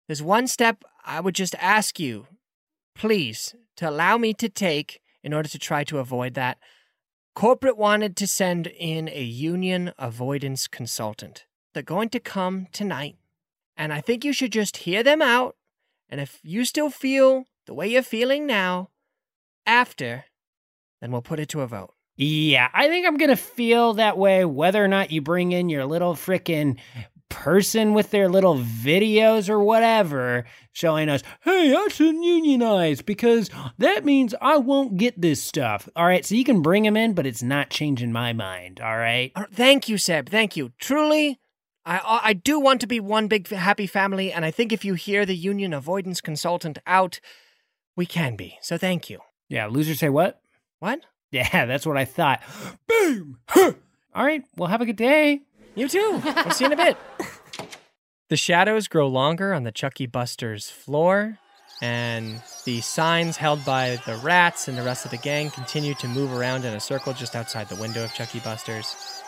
There's 0.07 0.23
one 0.23 0.47
step 0.47 0.83
I 1.05 1.19
would 1.19 1.35
just 1.35 1.55
ask 1.59 1.99
you, 1.99 2.25
please, 2.95 3.53
to 3.77 3.87
allow 3.87 4.17
me 4.17 4.33
to 4.33 4.49
take 4.49 4.99
in 5.23 5.33
order 5.33 5.47
to 5.47 5.59
try 5.59 5.83
to 5.85 5.99
avoid 5.99 6.33
that. 6.33 6.57
Corporate 7.35 7.77
wanted 7.77 8.17
to 8.17 8.27
send 8.27 8.65
in 8.67 9.07
a 9.09 9.21
union 9.21 9.93
avoidance 9.99 10.67
consultant. 10.67 11.45
They're 11.73 11.83
going 11.83 12.09
to 12.09 12.19
come 12.19 12.67
tonight, 12.71 13.17
and 13.77 13.93
I 13.93 14.01
think 14.01 14.25
you 14.25 14.33
should 14.33 14.51
just 14.51 14.77
hear 14.77 15.03
them 15.03 15.21
out. 15.21 15.55
And 16.09 16.19
if 16.19 16.39
you 16.41 16.65
still 16.65 16.89
feel 16.89 17.45
the 17.67 17.75
way 17.75 17.87
you're 17.87 18.01
feeling 18.01 18.47
now, 18.47 18.89
after, 19.67 20.25
then 20.99 21.11
we'll 21.11 21.21
put 21.21 21.39
it 21.39 21.49
to 21.49 21.61
a 21.61 21.67
vote. 21.67 21.93
Yeah, 22.21 22.67
I 22.73 22.89
think 22.89 23.07
I'm 23.07 23.15
gonna 23.15 23.37
feel 23.37 23.93
that 23.93 24.17
way 24.17 24.43
whether 24.43 24.83
or 24.83 24.89
not 24.89 25.09
you 25.09 25.21
bring 25.21 25.53
in 25.53 25.69
your 25.69 25.85
little 25.85 26.15
frickin' 26.15 26.77
person 27.29 27.93
with 27.93 28.11
their 28.11 28.27
little 28.27 28.57
videos 28.57 29.47
or 29.47 29.59
whatever 29.59 30.43
showing 30.73 31.07
us, 31.07 31.23
hey, 31.45 31.73
I 31.73 31.87
shouldn't 31.87 32.25
unionize 32.25 33.01
because 33.01 33.49
that 33.77 34.03
means 34.03 34.35
I 34.41 34.57
won't 34.57 34.97
get 34.97 35.21
this 35.21 35.41
stuff. 35.41 35.87
All 35.95 36.05
right, 36.05 36.25
so 36.25 36.35
you 36.35 36.43
can 36.43 36.61
bring 36.61 36.83
them 36.83 36.97
in, 36.97 37.13
but 37.13 37.25
it's 37.25 37.41
not 37.41 37.69
changing 37.69 38.11
my 38.11 38.33
mind. 38.33 38.81
All 38.81 38.97
right. 38.97 39.31
All 39.37 39.43
uh, 39.43 39.45
right, 39.45 39.55
Thank 39.55 39.87
you, 39.87 39.97
Seb. 39.97 40.27
Thank 40.27 40.57
you. 40.57 40.73
Truly, 40.77 41.39
I 41.85 42.19
I 42.21 42.33
do 42.33 42.59
want 42.59 42.81
to 42.81 42.87
be 42.87 42.99
one 42.99 43.29
big 43.29 43.47
happy 43.47 43.87
family, 43.87 44.33
and 44.33 44.43
I 44.43 44.51
think 44.51 44.73
if 44.73 44.83
you 44.83 44.95
hear 44.95 45.25
the 45.25 45.37
union 45.37 45.71
avoidance 45.71 46.19
consultant 46.19 46.79
out, 46.85 47.21
we 47.95 48.05
can 48.05 48.35
be. 48.35 48.57
So 48.61 48.77
thank 48.77 49.09
you. 49.09 49.19
Yeah, 49.47 49.67
losers 49.67 49.99
say 49.99 50.09
what? 50.09 50.41
What? 50.79 50.99
Yeah, 51.31 51.65
that's 51.67 51.85
what 51.85 51.97
I 51.97 52.05
thought. 52.05 52.41
Boom. 52.87 53.39
Huh. 53.47 53.73
All 54.15 54.25
right, 54.25 54.43
well, 54.57 54.69
have 54.69 54.81
a 54.81 54.85
good 54.85 54.95
day. 54.95 55.41
You 55.75 55.87
too. 55.87 56.21
I'll 56.23 56.51
see 56.51 56.65
you 56.65 56.71
in 56.71 56.79
a 56.79 56.83
bit. 56.83 56.97
The 58.29 58.37
shadows 58.37 58.87
grow 58.87 59.07
longer 59.07 59.55
on 59.55 59.63
the 59.63 59.71
Chucky 59.71 60.05
Busters 60.05 60.69
floor, 60.69 61.39
and 61.81 62.39
the 62.63 62.79
signs 62.79 63.37
held 63.37 63.65
by 63.65 63.99
the 64.05 64.17
rats 64.17 64.67
and 64.67 64.77
the 64.77 64.83
rest 64.83 65.03
of 65.03 65.09
the 65.09 65.17
gang 65.17 65.49
continue 65.49 65.95
to 65.95 66.07
move 66.07 66.31
around 66.31 66.63
in 66.63 66.75
a 66.75 66.79
circle 66.79 67.13
just 67.13 67.35
outside 67.35 67.69
the 67.69 67.75
window 67.75 68.03
of 68.03 68.13
Chucky 68.13 68.39
Busters. 68.39 69.23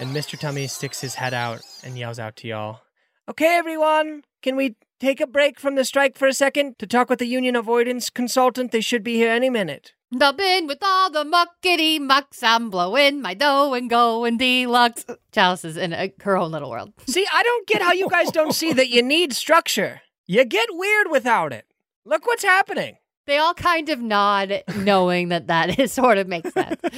And 0.00 0.10
Mr. 0.10 0.36
Tummy 0.36 0.66
sticks 0.66 1.00
his 1.00 1.14
head 1.14 1.32
out 1.32 1.60
and 1.84 1.96
yells 1.96 2.18
out 2.18 2.34
to 2.38 2.48
y'all 2.48 2.80
Okay, 3.26 3.56
everyone, 3.56 4.22
can 4.42 4.54
we 4.54 4.76
take 5.00 5.18
a 5.18 5.26
break 5.26 5.58
from 5.58 5.76
the 5.76 5.84
strike 5.84 6.18
for 6.18 6.28
a 6.28 6.34
second 6.34 6.78
to 6.78 6.86
talk 6.86 7.08
with 7.08 7.20
the 7.20 7.26
union 7.26 7.56
avoidance 7.56 8.10
consultant? 8.10 8.70
They 8.70 8.82
should 8.82 9.02
be 9.02 9.14
here 9.14 9.32
any 9.32 9.48
minute. 9.48 9.94
Dumping 10.16 10.68
with 10.68 10.78
all 10.82 11.10
the 11.10 11.24
muckety 11.24 12.00
mucks. 12.00 12.42
I'm 12.42 12.70
blowing 12.70 13.20
my 13.20 13.34
dough 13.34 13.74
and 13.74 13.90
going 13.90 14.36
deluxe. 14.36 15.04
Chalice 15.32 15.64
is 15.64 15.76
in 15.76 15.92
a, 15.92 16.12
her 16.22 16.36
own 16.36 16.52
little 16.52 16.70
world. 16.70 16.92
See, 17.06 17.26
I 17.32 17.42
don't 17.42 17.66
get 17.66 17.82
how 17.82 17.92
you 17.92 18.08
guys 18.08 18.30
don't 18.30 18.54
see 18.54 18.72
that 18.74 18.90
you 18.90 19.02
need 19.14 19.32
structure. 19.32 20.02
You 20.26 20.44
get 20.44 20.68
weird 20.70 21.08
without 21.10 21.52
it. 21.52 21.66
Look 22.04 22.26
what's 22.26 22.44
happening. 22.44 22.96
They 23.26 23.38
all 23.38 23.54
kind 23.54 23.88
of 23.88 24.00
nod, 24.00 24.62
knowing 24.76 25.30
that 25.30 25.46
that 25.48 25.78
is 25.78 25.92
sort 25.92 26.18
of 26.18 26.28
makes 26.28 26.52
sense. 26.52 26.80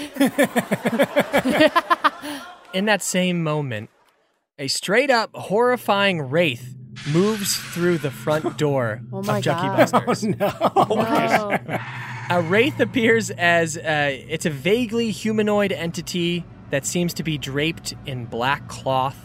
In 2.74 2.84
that 2.86 3.00
same 3.00 3.42
moment, 3.42 3.88
a 4.58 4.68
straight 4.68 5.10
up 5.10 5.30
horrifying 5.34 6.20
wraith 6.22 6.74
moves 7.12 7.56
through 7.56 7.98
the 7.98 8.10
front 8.10 8.58
door 8.58 9.00
Oh 9.12 9.22
my 9.22 9.38
of 9.38 9.44
Chucky 9.44 9.66
God. 9.68 10.06
Busters. 10.06 10.34
Oh, 10.40 11.58
no. 11.68 11.78
A 12.28 12.42
wraith 12.42 12.80
appears 12.80 13.30
as 13.30 13.76
uh, 13.76 14.10
it's 14.28 14.46
a 14.46 14.50
vaguely 14.50 15.12
humanoid 15.12 15.70
entity 15.70 16.44
that 16.70 16.84
seems 16.84 17.14
to 17.14 17.22
be 17.22 17.38
draped 17.38 17.94
in 18.04 18.24
black 18.24 18.66
cloth. 18.66 19.16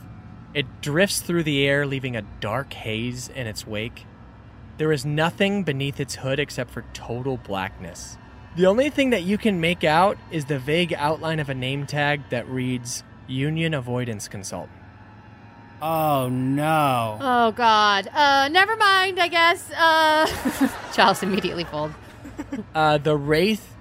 It 0.53 0.67
drifts 0.81 1.19
through 1.19 1.43
the 1.43 1.65
air, 1.65 1.87
leaving 1.87 2.15
a 2.15 2.21
dark 2.41 2.73
haze 2.73 3.27
in 3.29 3.47
its 3.47 3.65
wake. 3.65 4.05
There 4.77 4.91
is 4.91 5.03
nothing 5.03 5.63
beneath 5.63 5.99
its 5.99 6.13
hood 6.13 6.39
except 6.39 6.69
for 6.69 6.85
total 6.93 7.37
blackness. 7.37 8.19
The 8.55 8.67
only 8.67 8.91
thing 8.91 9.09
that 9.09 9.23
you 9.23 9.39
can 9.39 9.59
make 9.59 9.83
out 9.83 10.19
is 10.29 10.45
the 10.45 10.59
vague 10.59 10.93
outline 10.93 11.39
of 11.39 11.49
a 11.49 11.55
name 11.55 11.87
tag 11.87 12.21
that 12.29 12.47
reads 12.47 13.03
Union 13.25 13.73
Avoidance 13.73 14.27
Consultant. 14.27 14.77
Oh 15.81 16.29
no. 16.29 17.17
Oh 17.19 17.51
God. 17.53 18.07
Uh, 18.13 18.47
never 18.49 18.75
mind. 18.75 19.19
I 19.19 19.27
guess. 19.27 19.71
Uh, 19.71 20.69
Chalice 20.93 21.23
immediately 21.23 21.63
folds. 21.63 21.95
Uh, 22.73 22.97
the 22.97 23.15
wraith 23.15 23.75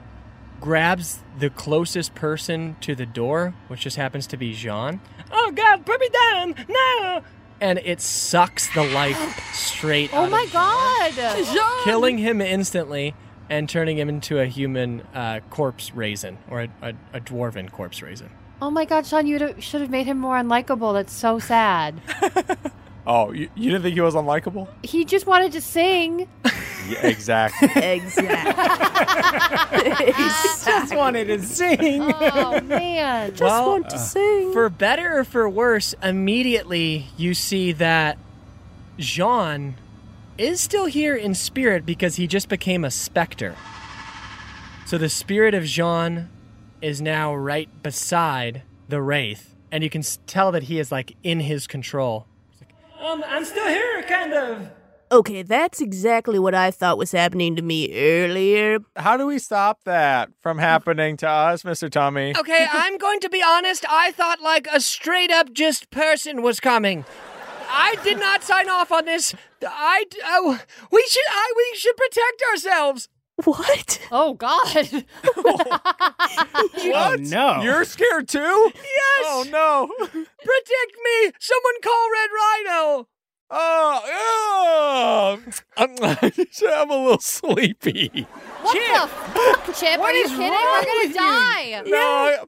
grabs 0.60 1.20
the 1.38 1.50
closest 1.50 2.14
person 2.14 2.76
to 2.80 2.94
the 2.94 3.06
door, 3.06 3.54
which 3.68 3.80
just 3.80 3.96
happens 3.96 4.26
to 4.28 4.36
be 4.36 4.52
Jean. 4.52 5.00
Oh 5.32 5.50
God, 5.52 5.86
put 5.86 6.00
me 6.00 6.08
down! 6.08 6.54
No! 6.68 7.22
And 7.60 7.78
it 7.84 8.00
sucks 8.00 8.72
the 8.74 8.84
life 8.84 9.52
straight 9.54 10.10
Oh 10.12 10.28
my 10.28 10.42
of 10.44 10.50
Jean, 11.16 11.54
God. 11.54 11.84
killing 11.84 12.18
him 12.18 12.40
instantly 12.40 13.14
and 13.48 13.68
turning 13.68 13.98
him 13.98 14.08
into 14.08 14.38
a 14.38 14.46
human 14.46 15.02
uh, 15.14 15.40
corpse 15.50 15.92
raisin 15.94 16.38
or 16.48 16.62
a, 16.62 16.68
a, 16.82 16.94
a 17.14 17.20
dwarven 17.20 17.70
corpse 17.70 18.00
raisin. 18.02 18.30
Oh 18.62 18.70
my 18.70 18.84
God, 18.84 19.06
Sean, 19.06 19.26
you 19.26 19.54
should 19.58 19.80
have 19.80 19.90
made 19.90 20.06
him 20.06 20.18
more 20.18 20.36
unlikable. 20.36 20.92
That's 20.92 21.12
so 21.12 21.38
sad. 21.38 22.00
Oh, 23.06 23.32
you, 23.32 23.48
you 23.54 23.70
didn't 23.70 23.82
think 23.82 23.94
he 23.94 24.00
was 24.00 24.14
unlikable? 24.14 24.68
He 24.82 25.04
just 25.04 25.26
wanted 25.26 25.52
to 25.52 25.60
sing. 25.60 26.28
Yeah, 26.88 27.06
exactly. 27.06 27.68
Exactly. 27.76 30.12
Just 30.18 30.94
wanted 30.94 31.26
to 31.26 31.42
sing. 31.42 32.02
Oh 32.02 32.60
man. 32.62 33.30
Just 33.30 33.42
Well, 33.42 33.66
want 33.66 33.90
to 33.90 33.98
sing. 33.98 34.52
For 34.52 34.68
better 34.68 35.18
or 35.18 35.24
for 35.24 35.48
worse, 35.48 35.94
immediately 36.02 37.06
you 37.16 37.34
see 37.34 37.72
that 37.72 38.18
Jean 38.98 39.74
is 40.38 40.60
still 40.60 40.86
here 40.86 41.16
in 41.16 41.34
spirit 41.34 41.84
because 41.84 42.16
he 42.16 42.26
just 42.26 42.48
became 42.48 42.84
a 42.84 42.90
specter. 42.90 43.54
So 44.86 44.98
the 44.98 45.08
spirit 45.08 45.54
of 45.54 45.64
Jean 45.64 46.28
is 46.82 47.00
now 47.00 47.34
right 47.34 47.68
beside 47.82 48.62
the 48.88 49.00
wraith, 49.02 49.54
and 49.70 49.84
you 49.84 49.90
can 49.90 50.02
tell 50.26 50.50
that 50.52 50.64
he 50.64 50.78
is 50.78 50.90
like 50.90 51.14
in 51.22 51.40
his 51.40 51.66
control. 51.66 52.26
Like, 52.60 52.74
um, 53.00 53.22
I'm 53.26 53.44
still 53.44 53.66
here, 53.68 54.02
kind 54.08 54.32
of. 54.32 54.70
Okay, 55.12 55.42
that's 55.42 55.80
exactly 55.80 56.38
what 56.38 56.54
I 56.54 56.70
thought 56.70 56.96
was 56.96 57.10
happening 57.10 57.56
to 57.56 57.62
me 57.62 57.92
earlier. 57.92 58.78
How 58.94 59.16
do 59.16 59.26
we 59.26 59.40
stop 59.40 59.82
that 59.84 60.30
from 60.40 60.58
happening 60.58 61.16
to 61.18 61.28
us, 61.28 61.64
Mr. 61.64 61.90
Tommy? 61.90 62.32
Okay, 62.38 62.66
I'm 62.72 62.96
going 62.96 63.18
to 63.20 63.28
be 63.28 63.42
honest. 63.42 63.84
I 63.90 64.12
thought 64.12 64.40
like 64.40 64.68
a 64.72 64.80
straight 64.80 65.32
up 65.32 65.52
just 65.52 65.90
person 65.90 66.42
was 66.42 66.60
coming. 66.60 67.04
I 67.68 67.96
did 68.04 68.20
not 68.20 68.44
sign 68.44 68.68
off 68.68 68.92
on 68.92 69.04
this. 69.06 69.34
I 69.64 70.04
uh, 70.24 70.58
we 70.92 71.04
should 71.08 71.24
I, 71.28 71.52
we 71.56 71.76
should 71.76 71.96
protect 71.96 72.42
ourselves. 72.52 73.08
What? 73.44 74.00
Oh 74.12 74.34
God. 74.34 75.04
Oh 76.92 77.16
no! 77.18 77.62
You're 77.62 77.84
scared 77.84 78.28
too? 78.28 78.38
Yes. 78.74 79.24
Oh 79.24 79.44
no. 79.50 79.88
Protect 79.98 80.22
me. 81.04 81.32
Someone 81.38 81.80
call 81.82 82.08
Red 82.12 82.30
Rhino. 82.34 83.08
Oh, 83.50 84.00
oh. 84.06 85.42
I'm, 85.76 85.94
I'm 85.96 86.90
a 86.90 86.96
little 86.96 87.18
sleepy. 87.20 88.26
What 88.62 88.74
the 88.74 89.08
fuck, 89.08 89.76
Chip? 89.76 89.98
What 89.98 90.10
Are 90.10 90.12
you 90.14 90.24
is 90.24 90.30
kidding? 90.30 90.48
wrong 90.52 90.62
We're 90.62 90.84
gonna 90.84 90.98
with 91.02 91.08
you? 91.08 91.14
die. 91.14 91.82
No, 91.86 91.96
I, 91.98 92.38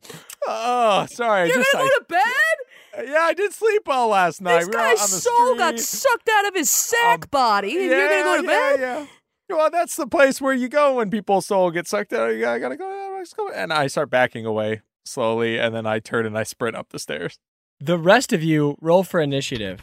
oh, 0.46 1.06
sorry. 1.10 1.42
I 1.42 1.44
You're 1.46 1.56
just, 1.56 1.72
gonna 1.72 1.84
I- 1.84 1.88
go 1.88 1.98
to 1.98 2.04
bed? 2.08 3.08
yeah, 3.10 3.20
I 3.20 3.34
did 3.34 3.52
sleep 3.52 3.82
well 3.86 4.08
last 4.08 4.40
night. 4.42 4.60
This 4.60 4.68
we 4.68 4.74
were 4.74 4.80
out 4.80 4.90
guy's 4.96 5.00
on 5.02 5.10
the 5.10 5.16
soul 5.22 5.54
got 5.56 5.78
street. 5.80 6.00
sucked 6.00 6.28
out 6.30 6.46
of 6.48 6.54
his 6.54 6.70
sack 6.70 7.24
um, 7.24 7.28
body, 7.30 7.72
and 7.78 7.86
you're 7.90 8.08
gonna 8.08 8.22
go 8.22 8.36
to 8.42 8.42
yeah, 8.42 8.48
bed? 8.76 8.80
Yeah, 8.80 9.06
yeah. 9.48 9.56
Well, 9.56 9.70
that's 9.70 9.96
the 9.96 10.06
place 10.06 10.40
where 10.40 10.52
you 10.54 10.68
go 10.68 10.94
when 10.96 11.10
people's 11.10 11.46
soul 11.46 11.70
gets 11.70 11.90
sucked 11.90 12.12
out. 12.12 12.28
You 12.32 12.40
gotta, 12.40 12.60
gotta 12.60 12.76
go. 12.76 13.14
Let's 13.16 13.32
go. 13.34 13.50
And 13.50 13.72
I 13.72 13.86
start 13.86 14.08
backing 14.10 14.44
away 14.46 14.82
slowly, 15.04 15.58
and 15.58 15.74
then 15.74 15.86
I 15.86 15.98
turn 16.00 16.26
and 16.26 16.36
I 16.38 16.42
sprint 16.42 16.76
up 16.76 16.90
the 16.90 16.98
stairs. 16.98 17.38
The 17.80 17.98
rest 17.98 18.32
of 18.32 18.42
you 18.42 18.76
roll 18.80 19.02
for 19.02 19.20
initiative. 19.20 19.82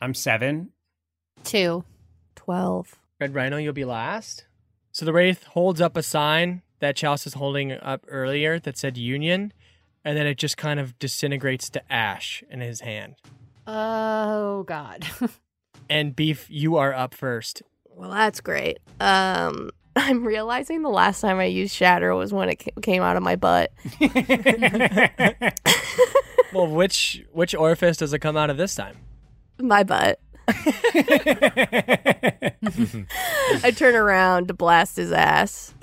I'm 0.00 0.14
seven. 0.14 0.70
Two. 1.44 1.84
Twelve. 2.34 2.96
Red 3.20 3.34
Rhino, 3.34 3.58
you'll 3.58 3.72
be 3.72 3.84
last. 3.84 4.46
So 4.92 5.04
the 5.04 5.12
Wraith 5.12 5.44
holds 5.44 5.80
up 5.80 5.96
a 5.96 6.02
sign 6.02 6.62
that 6.80 6.96
Chalice 6.96 7.26
is 7.26 7.34
holding 7.34 7.72
up 7.72 8.06
earlier 8.08 8.58
that 8.58 8.78
said 8.78 8.96
Union, 8.96 9.52
and 10.04 10.16
then 10.16 10.26
it 10.26 10.38
just 10.38 10.56
kind 10.56 10.80
of 10.80 10.98
disintegrates 10.98 11.68
to 11.70 11.92
ash 11.92 12.42
in 12.50 12.60
his 12.60 12.80
hand. 12.80 13.16
Oh 13.66 14.64
God. 14.64 15.06
And 15.88 16.14
Beef, 16.14 16.46
you 16.48 16.76
are 16.76 16.94
up 16.94 17.14
first. 17.14 17.62
Well, 17.88 18.10
that's 18.12 18.40
great. 18.40 18.78
Um, 19.00 19.70
I'm 19.96 20.24
realizing 20.24 20.82
the 20.82 20.88
last 20.88 21.20
time 21.20 21.40
I 21.40 21.46
used 21.46 21.74
shatter 21.74 22.14
was 22.14 22.32
when 22.32 22.48
it 22.48 22.62
came 22.80 23.02
out 23.02 23.16
of 23.16 23.24
my 23.24 23.34
butt. 23.34 23.72
Well, 26.52 26.66
which 26.66 27.24
which 27.32 27.54
orifice 27.54 27.96
does 27.98 28.12
it 28.12 28.18
come 28.18 28.36
out 28.36 28.50
of 28.50 28.56
this 28.56 28.74
time? 28.74 28.96
My 29.60 29.82
butt. 29.82 30.20
I 33.62 33.72
turn 33.76 33.94
around 33.94 34.48
to 34.48 34.54
blast 34.54 34.96
his 34.96 35.12
ass. 35.12 35.74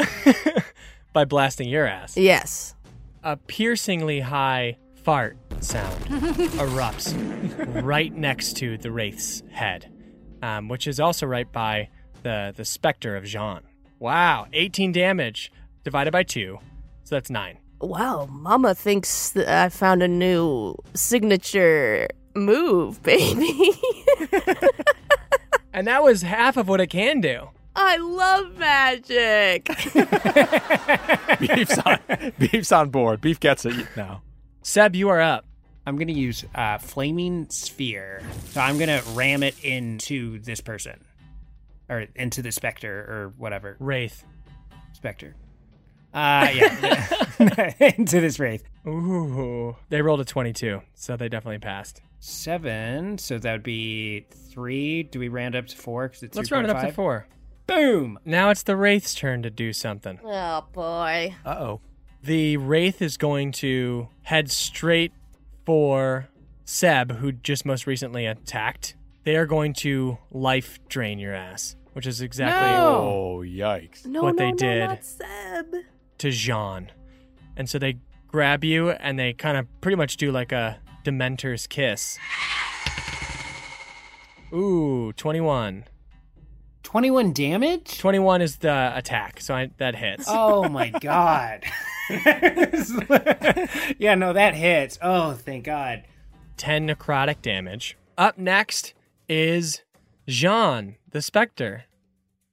By 1.13 1.25
blasting 1.25 1.69
your 1.69 1.85
ass. 1.85 2.17
Yes. 2.17 2.75
A 3.23 3.37
piercingly 3.37 4.19
high 4.19 4.77
fart 5.03 5.37
sound 5.61 6.05
erupts 6.05 7.13
right 7.83 8.13
next 8.13 8.57
to 8.57 8.77
the 8.77 8.91
Wraith's 8.91 9.41
head, 9.51 9.89
um, 10.41 10.67
which 10.67 10.85
is 10.85 10.99
also 10.99 11.25
right 11.25 11.49
by 11.51 11.89
the, 12.23 12.53
the 12.55 12.65
specter 12.65 13.15
of 13.15 13.23
Jean. 13.23 13.61
Wow, 13.99 14.47
18 14.53 14.91
damage 14.91 15.51
divided 15.83 16.11
by 16.11 16.23
2, 16.23 16.59
so 17.03 17.15
that's 17.15 17.29
9. 17.29 17.57
Wow, 17.79 18.27
Mama 18.29 18.75
thinks 18.75 19.29
that 19.31 19.47
I 19.47 19.69
found 19.69 20.03
a 20.03 20.07
new 20.07 20.75
signature 20.93 22.07
move, 22.37 23.01
baby. 23.03 23.71
And 25.73 25.85
that 25.85 26.01
was 26.01 26.23
half 26.23 26.57
of 26.57 26.67
what 26.67 26.81
it 26.81 26.87
can 26.87 27.21
do. 27.21 27.49
I 27.75 27.97
love 27.97 28.57
magic. 28.57 29.67
Beef's 31.39 31.77
on, 31.77 31.99
Beef's 32.39 32.71
on 32.71 32.89
board. 32.89 33.21
Beef 33.21 33.39
gets 33.39 33.63
it 33.63 33.85
now. 33.95 34.23
Seb, 34.63 34.95
you 34.95 35.09
are 35.09 35.21
up. 35.21 35.45
I'm 35.85 35.95
gonna 35.95 36.13
use 36.13 36.43
uh, 36.55 36.79
flaming 36.79 37.47
sphere. 37.51 38.23
So 38.49 38.61
I'm 38.61 38.79
gonna 38.79 39.03
ram 39.13 39.43
it 39.43 39.63
into 39.63 40.39
this 40.39 40.61
person, 40.61 40.99
or 41.89 42.07
into 42.15 42.41
the 42.41 42.51
specter, 42.51 42.97
or 42.97 43.33
whatever 43.37 43.75
Wraith. 43.79 44.23
specter. 44.93 45.35
Uh, 46.11 46.49
yeah, 46.55 47.07
yeah. 47.39 47.73
into 47.97 48.19
this 48.19 48.39
wraith. 48.39 48.63
Ooh. 48.87 49.75
They 49.89 50.01
rolled 50.01 50.21
a 50.21 50.25
22, 50.25 50.81
so 50.95 51.15
they 51.15 51.29
definitely 51.29 51.59
passed. 51.59 52.01
Seven. 52.19 53.17
So 53.17 53.37
that 53.37 53.51
would 53.51 53.63
be 53.63 54.25
three. 54.51 55.03
Do 55.03 55.19
we 55.19 55.27
round 55.27 55.55
up 55.55 55.67
to 55.67 55.77
four? 55.77 56.07
Because 56.07 56.23
it's 56.23 56.37
Let's 56.37 56.51
round 56.51 56.65
it 56.65 56.69
up 56.71 56.81
to 56.81 56.91
4. 56.91 57.27
Boom. 57.67 58.17
Now 58.25 58.49
it's 58.49 58.63
the 58.63 58.75
Wraith's 58.77 59.13
turn 59.13 59.43
to 59.43 59.49
do 59.49 59.73
something. 59.73 60.19
oh 60.23 60.65
boy. 60.73 61.35
Uh 61.45 61.49
oh. 61.59 61.81
The 62.23 62.57
Wraith 62.57 63.01
is 63.01 63.17
going 63.17 63.51
to 63.53 64.09
head 64.23 64.49
straight 64.51 65.11
for 65.65 66.27
Seb, 66.65 67.17
who 67.17 67.31
just 67.31 67.65
most 67.65 67.85
recently 67.87 68.25
attacked. 68.25 68.95
They 69.23 69.35
are 69.35 69.45
going 69.45 69.73
to 69.75 70.17
life 70.31 70.79
drain 70.89 71.19
your 71.19 71.33
ass, 71.33 71.75
which 71.93 72.07
is 72.07 72.21
exactly 72.21 72.71
No. 72.71 72.97
Oh, 72.97 73.43
yikes. 73.45 74.05
No, 74.05 74.23
What 74.23 74.35
no, 74.35 74.45
they 74.45 74.51
no, 74.51 74.57
did. 74.57 74.87
not 74.87 75.03
Seb. 75.05 75.75
to 76.19 76.31
Jean. 76.31 76.89
And 77.55 77.69
so 77.69 77.77
they 77.79 77.97
grab 78.27 78.63
you 78.63 78.91
and 78.91 79.17
they 79.19 79.33
kind 79.33 79.57
of 79.57 79.67
pretty 79.81 79.95
much 79.97 80.17
do 80.17 80.31
like 80.31 80.51
a 80.51 80.79
Dementor's 81.07 81.67
kiss. 81.67 82.19
Ooh, 84.53 85.13
21. 85.13 85.85
21 86.83 87.31
damage. 87.31 87.97
21 87.97 88.41
is 88.41 88.57
the 88.57 88.91
attack, 88.93 89.39
so 89.39 89.55
I, 89.55 89.71
that 89.77 89.95
hits. 89.95 90.25
Oh 90.27 90.67
my 90.67 90.89
god. 91.01 91.63
yeah, 93.97 94.15
no, 94.15 94.33
that 94.33 94.53
hits. 94.53 94.99
Oh, 95.01 95.31
thank 95.31 95.63
God. 95.63 96.03
10 96.57 96.89
necrotic 96.89 97.41
damage. 97.41 97.97
Up 98.17 98.37
next 98.37 98.93
is 99.29 99.83
Jean, 100.27 100.97
the 101.11 101.21
Spectre. 101.21 101.85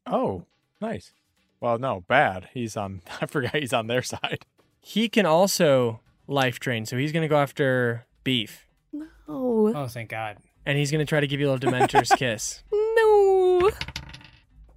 Oh, 0.07 0.44
nice. 0.80 1.11
Well, 1.59 1.78
no, 1.78 2.05
bad. 2.07 2.50
He's 2.55 2.76
on. 2.76 3.02
I 3.20 3.26
forgot 3.26 3.57
he's 3.57 3.72
on 3.72 3.88
their 3.88 4.02
side. 4.02 4.46
He 4.80 5.09
can 5.09 5.26
also 5.26 5.98
life 6.28 6.61
drain, 6.61 6.86
so 6.86 6.96
he's 6.96 7.11
going 7.11 7.22
to 7.22 7.28
go 7.28 7.38
after 7.38 8.07
Beef. 8.25 8.66
No. 8.93 9.07
Oh, 9.29 9.87
thank 9.87 10.11
God. 10.11 10.39
And 10.66 10.79
he's 10.79 10.91
going 10.91 11.01
to 11.05 11.09
try 11.09 11.20
to 11.20 11.27
give 11.27 11.41
you 11.41 11.51
a 11.51 11.53
little 11.53 11.70
Dementor's 11.70 12.09
kiss. 12.16 12.62
no. 12.72 13.70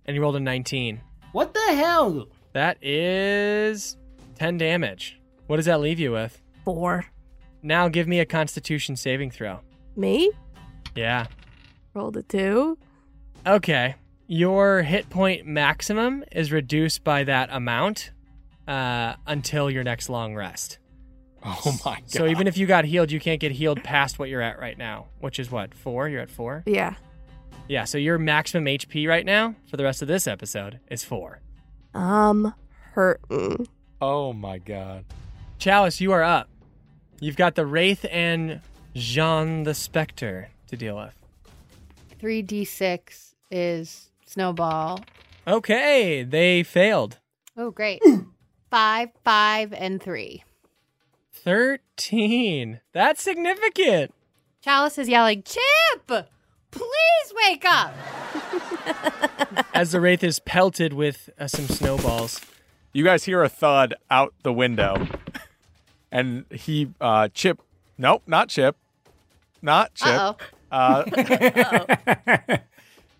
And 0.06 0.14
he 0.14 0.20
rolled 0.20 0.36
a 0.36 0.39
19. 0.39 1.02
What 1.32 1.54
the 1.54 1.60
hell? 1.76 2.28
That 2.54 2.78
is 2.82 3.98
10 4.36 4.58
damage. 4.58 5.20
What 5.48 5.58
does 5.58 5.66
that 5.66 5.80
leave 5.82 6.00
you 6.00 6.12
with? 6.12 6.41
Four. 6.64 7.06
Now 7.62 7.88
give 7.89 8.08
me 8.08 8.20
a 8.20 8.26
constitution 8.26 8.95
saving 8.95 9.32
throw. 9.32 9.60
Me? 9.95 10.32
Yeah. 10.95 11.28
Rolled 11.93 12.18
a 12.18 12.24
two. 12.24 12.78
Okay. 13.45 13.95
Your 14.28 14.82
hit 14.82 15.10
point 15.10 15.45
maximum 15.45 16.24
is 16.32 16.52
reduced 16.52 17.04
by 17.04 17.24
that 17.26 17.50
amount 17.52 18.12
uh, 18.68 19.16
until 19.26 19.70
your 19.72 19.84
next 19.84 20.10
long 20.10 20.36
rest. 20.36 20.80
Oh 21.66 21.78
my 21.86 21.95
god. 21.95 22.10
So 22.10 22.28
even 22.28 22.48
if 22.48 22.58
you 22.58 22.66
got 22.66 22.86
healed, 22.86 23.12
you 23.12 23.20
can't 23.20 23.39
get 23.39 23.52
healed 23.52 23.84
past 23.84 24.20
what 24.20 24.30
you're 24.30 24.41
at 24.41 24.60
right 24.60 24.78
now, 24.78 25.08
which 25.20 25.39
is 25.39 25.50
what? 25.52 25.74
Four? 25.74 26.10
You're 26.10 26.22
at 26.22 26.30
four? 26.30 26.64
Yeah. 26.66 26.95
Yeah, 27.68 27.84
so 27.84 27.98
your 27.98 28.18
maximum 28.18 28.66
HP 28.66 29.08
right 29.08 29.26
now 29.26 29.56
for 29.70 29.78
the 29.78 29.84
rest 29.84 30.02
of 30.02 30.08
this 30.08 30.28
episode 30.28 30.80
is 30.89 31.04
four. 31.04 31.39
I'm 31.93 32.54
hurting. 32.93 33.68
Oh 34.02 34.32
my 34.34 34.58
god. 34.60 35.06
Chalice, 35.58 36.00
you 36.00 36.12
are 36.12 36.24
up. 36.24 36.50
You've 37.20 37.36
got 37.36 37.56
the 37.56 37.66
Wraith 37.66 38.06
and 38.12 38.62
Jean 38.95 39.64
the 39.64 39.74
Spectre 39.74 40.50
to 40.68 40.78
deal 40.78 40.98
with. 40.98 41.14
3d6 42.22 43.34
is 43.52 44.10
snowball. 44.26 45.04
Okay, 45.48 46.24
they 46.24 46.64
failed. 46.64 47.18
Oh, 47.56 47.72
great. 47.72 48.02
five, 48.72 49.10
five, 49.24 49.74
and 49.74 50.02
three. 50.02 50.43
13. 51.48 52.82
That's 52.91 53.24
significant. 53.24 54.14
Chalice 54.60 54.98
is 54.98 55.08
yelling, 55.08 55.43
Chip! 55.43 56.28
Please 56.72 57.34
wake 57.45 57.64
up! 57.64 57.93
As 59.74 59.93
the 59.93 60.02
Wraith 60.02 60.26
is 60.26 60.39
pelted 60.39 60.91
with 60.91 61.30
uh, 61.39 61.48
some 61.48 61.68
snowballs. 61.68 62.41
You 62.91 63.06
guys 63.06 63.24
hear 63.24 63.43
a 63.43 63.48
thud 63.48 63.93
out 64.12 64.34
the 64.43 64.52
window, 64.52 65.08
and 66.12 66.43
he, 66.52 66.89
uh, 67.00 67.30
Chip. 67.30 67.62
Nope, 67.98 68.24
not 68.28 68.50
Chip. 68.50 68.76
Not 69.62 69.95
Chip. 69.95 70.10
Uh-oh. 70.10 70.36
Uh, 70.70 71.04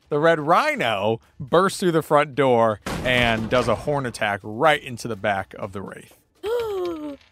the 0.10 0.20
red 0.20 0.42
rhino 0.42 1.22
bursts 1.40 1.80
through 1.80 1.94
the 1.94 2.02
front 2.02 2.36
door 2.36 2.82
and 3.06 3.50
does 3.50 3.70
a 3.70 3.76
horn 3.76 4.06
attack 4.06 4.42
right 4.44 4.84
into 4.84 5.08
the 5.08 5.16
back 5.16 5.56
of 5.58 5.72
the 5.72 5.82
wraith. 5.82 6.18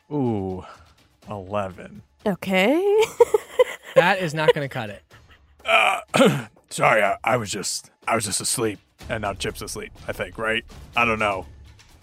Ooh, 0.09 0.63
11. 1.29 2.01
Okay. 2.25 3.05
That 3.95 4.19
is 4.19 4.33
not 4.33 4.53
going 4.53 4.67
to 4.67 4.73
cut 4.73 4.89
it. 4.89 5.03
Uh, 5.63 6.01
sorry, 6.69 7.01
I, 7.01 7.15
I 7.23 7.37
was 7.37 7.49
just 7.49 7.91
I 8.05 8.13
was 8.15 8.25
just 8.25 8.41
asleep. 8.41 8.77
And 9.07 9.21
now 9.21 9.33
Chip's 9.33 9.61
asleep, 9.61 9.93
I 10.05 10.11
think, 10.11 10.37
right? 10.37 10.65
I 10.97 11.05
don't 11.05 11.17
know. 11.17 11.45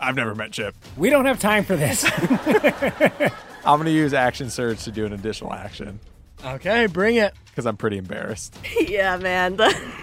I've 0.01 0.15
never 0.17 0.35
met 0.35 0.53
Chip. 0.53 0.75
We 0.97 1.11
don't 1.11 1.27
have 1.27 1.39
time 1.39 1.65
for 1.65 1.77
this. 1.77 2.05
I'm 3.65 3.79
gonna 3.79 3.91
use 3.91 4.15
action 4.15 4.49
surge 4.49 4.83
to 4.85 4.91
do 4.91 5.05
an 5.05 5.13
additional 5.13 5.53
action 5.53 6.01
Okay, 6.45 6.87
bring 6.87 7.17
it. 7.17 7.35
because 7.51 7.67
I'm 7.67 7.77
pretty 7.77 7.99
embarrassed. 7.99 8.57
yeah, 8.89 9.17
man. 9.19 9.59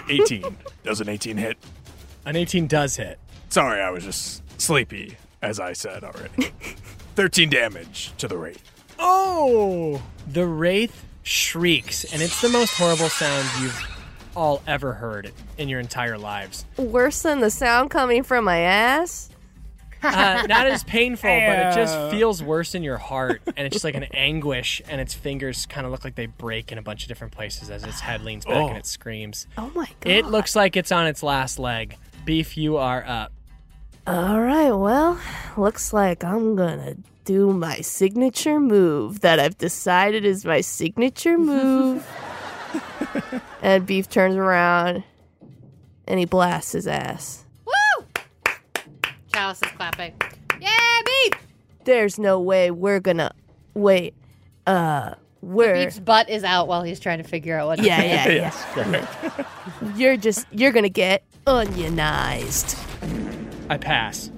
18. 0.09 0.55
Does 0.83 1.01
an 1.01 1.09
18 1.09 1.37
hit? 1.37 1.57
An 2.25 2.35
18 2.35 2.67
does 2.67 2.95
hit. 2.95 3.19
Sorry, 3.49 3.81
I 3.81 3.89
was 3.89 4.03
just 4.03 4.43
sleepy, 4.61 5.17
as 5.41 5.59
I 5.59 5.73
said 5.73 6.03
already. 6.03 6.51
13 7.15 7.49
damage 7.49 8.13
to 8.19 8.27
the 8.27 8.37
wraith. 8.37 8.78
Oh! 8.99 10.01
The 10.27 10.45
wraith 10.45 11.05
shrieks, 11.23 12.03
and 12.11 12.21
it's 12.21 12.41
the 12.41 12.49
most 12.49 12.71
horrible 12.77 13.09
sound 13.09 13.47
you've 13.61 13.97
all 14.35 14.61
ever 14.67 14.93
heard 14.93 15.31
in 15.57 15.69
your 15.69 15.79
entire 15.79 16.17
lives. 16.17 16.65
Worse 16.77 17.21
than 17.23 17.39
the 17.39 17.49
sound 17.49 17.89
coming 17.89 18.23
from 18.23 18.45
my 18.45 18.59
ass? 18.59 19.29
Uh, 20.01 20.45
not 20.47 20.65
as 20.65 20.83
painful, 20.85 21.29
but 21.29 21.59
it 21.59 21.75
just 21.75 22.11
feels 22.11 22.41
worse 22.41 22.73
in 22.73 22.83
your 22.83 22.97
heart, 22.97 23.41
and 23.57 23.65
it's 23.67 23.73
just 23.73 23.83
like 23.83 23.95
an 23.95 24.05
anguish, 24.13 24.81
and 24.87 25.01
its 25.01 25.13
fingers 25.13 25.65
kind 25.65 25.85
of 25.85 25.91
look 25.91 26.05
like 26.05 26.15
they 26.15 26.25
break 26.27 26.71
in 26.71 26.77
a 26.77 26.81
bunch 26.81 27.01
of 27.03 27.09
different 27.09 27.33
places 27.33 27.69
as 27.69 27.83
its 27.83 27.99
head 27.99 28.21
leans 28.21 28.45
back 28.45 28.55
Oh. 28.55 28.67
and 28.69 28.77
it 28.77 28.85
screams. 28.85 29.45
Oh 29.57 29.69
my 29.75 29.87
god. 29.99 30.09
It 30.11 30.25
looks 30.25 30.55
like 30.55 30.77
it's 30.77 30.91
on 30.93 31.05
its 31.07 31.21
last 31.21 31.59
leg. 31.59 31.97
Beef, 32.23 32.55
you 32.55 32.77
are 32.77 33.03
up. 33.05 33.33
All 34.07 34.39
right, 34.39 34.71
well, 34.71 35.19
looks 35.57 35.91
like 35.91 36.23
I'm 36.23 36.55
gonna 36.55 36.95
do 37.29 37.53
my 37.53 37.79
signature 37.81 38.59
move 38.59 39.19
that 39.19 39.39
I've 39.39 39.55
decided 39.55 40.25
is 40.25 40.45
my 40.45 40.61
signature 40.61 41.37
move. 41.37 42.03
and 43.61 43.85
Beef 43.85 44.09
turns 44.09 44.35
around 44.35 45.03
and 46.07 46.17
he 46.17 46.25
blasts 46.25 46.71
his 46.71 46.87
ass. 46.87 47.45
Woo! 47.67 48.07
Chalice 49.31 49.61
is 49.61 49.71
clapping. 49.73 50.19
Yeah, 50.59 50.71
beef! 51.05 51.33
There's 51.83 52.17
no 52.17 52.39
way 52.39 52.71
we're 52.71 52.99
gonna 52.99 53.31
wait. 53.75 54.15
Uh, 54.65 55.13
we're 55.43 55.85
Beef's 55.85 55.99
butt 55.99 56.31
is 56.31 56.43
out 56.43 56.67
while 56.67 56.81
he's 56.81 56.99
trying 56.99 57.19
to 57.19 57.23
figure 57.23 57.59
out 57.59 57.67
what 57.67 57.75
to 57.77 57.85
yeah, 57.85 58.23
say. 58.23 58.37
yeah, 58.37 58.51
yeah. 58.75 59.45
You're 59.95 60.17
just 60.17 60.47
you're 60.49 60.71
gonna 60.71 60.89
get 60.89 61.23
onionized. 61.45 62.75
I 63.69 63.77
pass, 63.77 64.31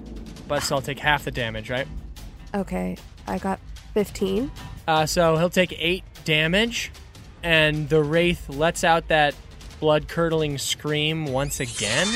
but 0.46 0.62
so 0.62 0.76
I'll 0.76 0.82
take 0.82 0.98
half 0.98 1.24
the 1.24 1.30
damage, 1.30 1.70
right? 1.70 1.88
Okay, 2.54 2.96
I 3.26 3.38
got 3.38 3.60
15. 3.94 4.50
Uh, 4.86 5.06
so 5.06 5.36
he'll 5.36 5.50
take 5.50 5.74
eight 5.78 6.04
damage, 6.24 6.90
and 7.42 7.88
the 7.88 8.02
wraith 8.02 8.48
lets 8.48 8.84
out 8.84 9.08
that 9.08 9.34
blood 9.80 10.08
curdling 10.08 10.58
scream 10.58 11.26
once 11.26 11.60
again 11.60 12.06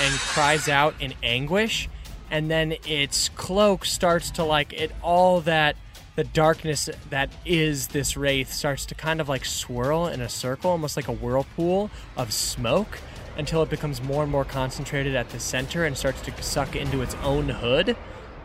and 0.00 0.14
cries 0.20 0.68
out 0.68 0.94
in 1.00 1.14
anguish. 1.22 1.88
And 2.30 2.50
then 2.50 2.76
its 2.86 3.28
cloak 3.30 3.84
starts 3.84 4.30
to 4.32 4.44
like 4.44 4.72
it, 4.72 4.92
all 5.02 5.40
that 5.42 5.76
the 6.16 6.24
darkness 6.24 6.88
that 7.08 7.30
is 7.44 7.88
this 7.88 8.16
wraith 8.16 8.52
starts 8.52 8.84
to 8.86 8.94
kind 8.94 9.20
of 9.20 9.28
like 9.28 9.44
swirl 9.44 10.06
in 10.06 10.20
a 10.20 10.28
circle, 10.28 10.70
almost 10.70 10.96
like 10.96 11.08
a 11.08 11.12
whirlpool 11.12 11.90
of 12.16 12.32
smoke, 12.32 13.00
until 13.36 13.62
it 13.62 13.70
becomes 13.70 14.02
more 14.02 14.22
and 14.22 14.30
more 14.30 14.44
concentrated 14.44 15.14
at 15.14 15.30
the 15.30 15.40
center 15.40 15.84
and 15.84 15.96
starts 15.96 16.20
to 16.22 16.42
suck 16.42 16.76
into 16.76 17.02
its 17.02 17.14
own 17.22 17.48
hood 17.48 17.96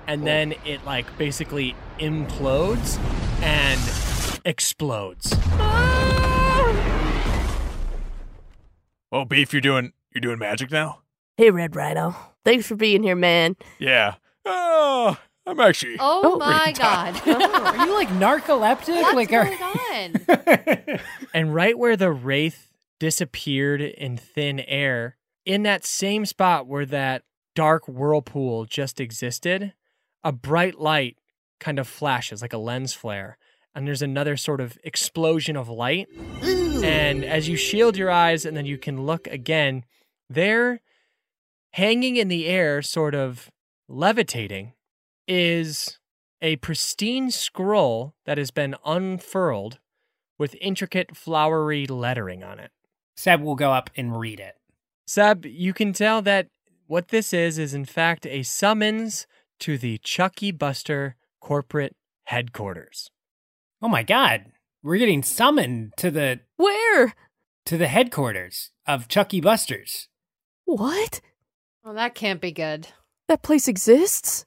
and 0.07 0.25
then 0.25 0.53
it 0.65 0.85
like 0.85 1.17
basically 1.17 1.75
implodes 1.99 2.97
and 3.41 3.79
explodes. 4.45 5.33
Oh, 9.11 9.25
Beef, 9.27 9.53
you're 9.53 9.61
doing 9.61 9.93
you're 10.13 10.21
doing 10.21 10.39
magic 10.39 10.71
now? 10.71 11.01
Hey, 11.37 11.51
Red 11.51 11.75
Rhino. 11.75 12.15
Thanks 12.43 12.67
for 12.67 12.75
being 12.75 13.03
here, 13.03 13.15
man. 13.15 13.55
Yeah. 13.79 14.15
Oh, 14.45 15.17
I'm 15.45 15.59
actually 15.59 15.97
Oh, 15.99 16.21
Oh, 16.35 16.37
my 16.37 16.71
god. 16.77 17.21
Are 17.27 17.85
you 17.85 17.93
like 17.93 18.09
narcoleptic? 18.09 19.01
What's 19.01 19.15
like, 19.15 19.31
are- 19.33 19.45
going 19.45 19.61
on? 19.61 20.99
And 21.33 21.53
right 21.53 21.77
where 21.77 21.97
the 21.97 22.11
wraith 22.11 22.71
disappeared 22.99 23.81
in 23.81 24.15
thin 24.15 24.61
air, 24.61 25.17
in 25.45 25.63
that 25.63 25.83
same 25.85 26.25
spot 26.25 26.65
where 26.65 26.85
that 26.85 27.23
dark 27.55 27.87
whirlpool 27.89 28.63
just 28.65 29.01
existed, 29.01 29.73
a 30.25 30.31
bright 30.33 30.79
light 30.79 31.17
kind 31.59 31.79
of 31.79 31.87
flashes 31.87 32.41
like 32.41 32.51
a 32.51 32.57
lens 32.57 32.93
flare. 32.93 33.37
And 33.73 33.87
there's 33.87 34.01
another 34.01 34.35
sort 34.35 34.59
of 34.59 34.77
explosion 34.83 35.55
of 35.55 35.69
light. 35.69 36.07
And 36.41 37.23
as 37.23 37.47
you 37.47 37.55
shield 37.55 37.95
your 37.95 38.09
eyes 38.09 38.43
and 38.45 38.57
then 38.57 38.65
you 38.65 38.77
can 38.77 39.05
look 39.05 39.27
again, 39.27 39.85
there, 40.29 40.81
hanging 41.73 42.15
in 42.15 42.27
the 42.27 42.47
air, 42.47 42.81
sort 42.81 43.13
of 43.13 43.51
levitating, 43.87 44.73
is 45.27 45.99
a 46.41 46.55
pristine 46.57 47.31
scroll 47.31 48.15
that 48.25 48.37
has 48.37 48.49
been 48.49 48.75
unfurled 48.85 49.79
with 50.37 50.55
intricate 50.59 51.15
flowery 51.15 51.85
lettering 51.85 52.43
on 52.43 52.59
it. 52.59 52.71
Seb 53.15 53.41
will 53.41 53.55
go 53.55 53.71
up 53.71 53.89
and 53.95 54.17
read 54.17 54.39
it. 54.39 54.55
Seb, 55.05 55.45
you 55.45 55.73
can 55.73 55.93
tell 55.93 56.21
that 56.23 56.47
what 56.87 57.09
this 57.09 57.33
is 57.33 57.57
is 57.57 57.73
in 57.73 57.85
fact 57.85 58.25
a 58.25 58.43
summons 58.43 59.27
to 59.59 59.77
the 59.77 59.97
Chucky 59.99 60.51
Buster 60.51 61.15
corporate 61.39 61.95
headquarters. 62.25 63.09
Oh 63.81 63.87
my 63.87 64.03
god. 64.03 64.45
We're 64.83 64.97
getting 64.97 65.23
summoned 65.23 65.93
to 65.97 66.11
the 66.11 66.41
Where? 66.57 67.13
to 67.65 67.77
the 67.77 67.87
headquarters 67.87 68.71
of 68.87 69.07
Chucky 69.07 69.41
Busters. 69.41 70.07
What? 70.65 71.21
well, 71.83 71.93
that 71.93 72.15
can't 72.15 72.41
be 72.41 72.51
good. 72.51 72.87
That 73.27 73.41
place 73.41 73.67
exists? 73.67 74.45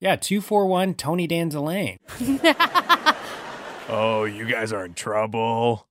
Yeah, 0.00 0.16
241 0.16 0.94
Tony 0.94 1.26
Danza 1.26 1.60
Lane. 1.60 1.98
Oh, 3.88 4.24
you 4.24 4.46
guys 4.46 4.72
are 4.72 4.84
in 4.86 4.94
trouble. 4.94 5.86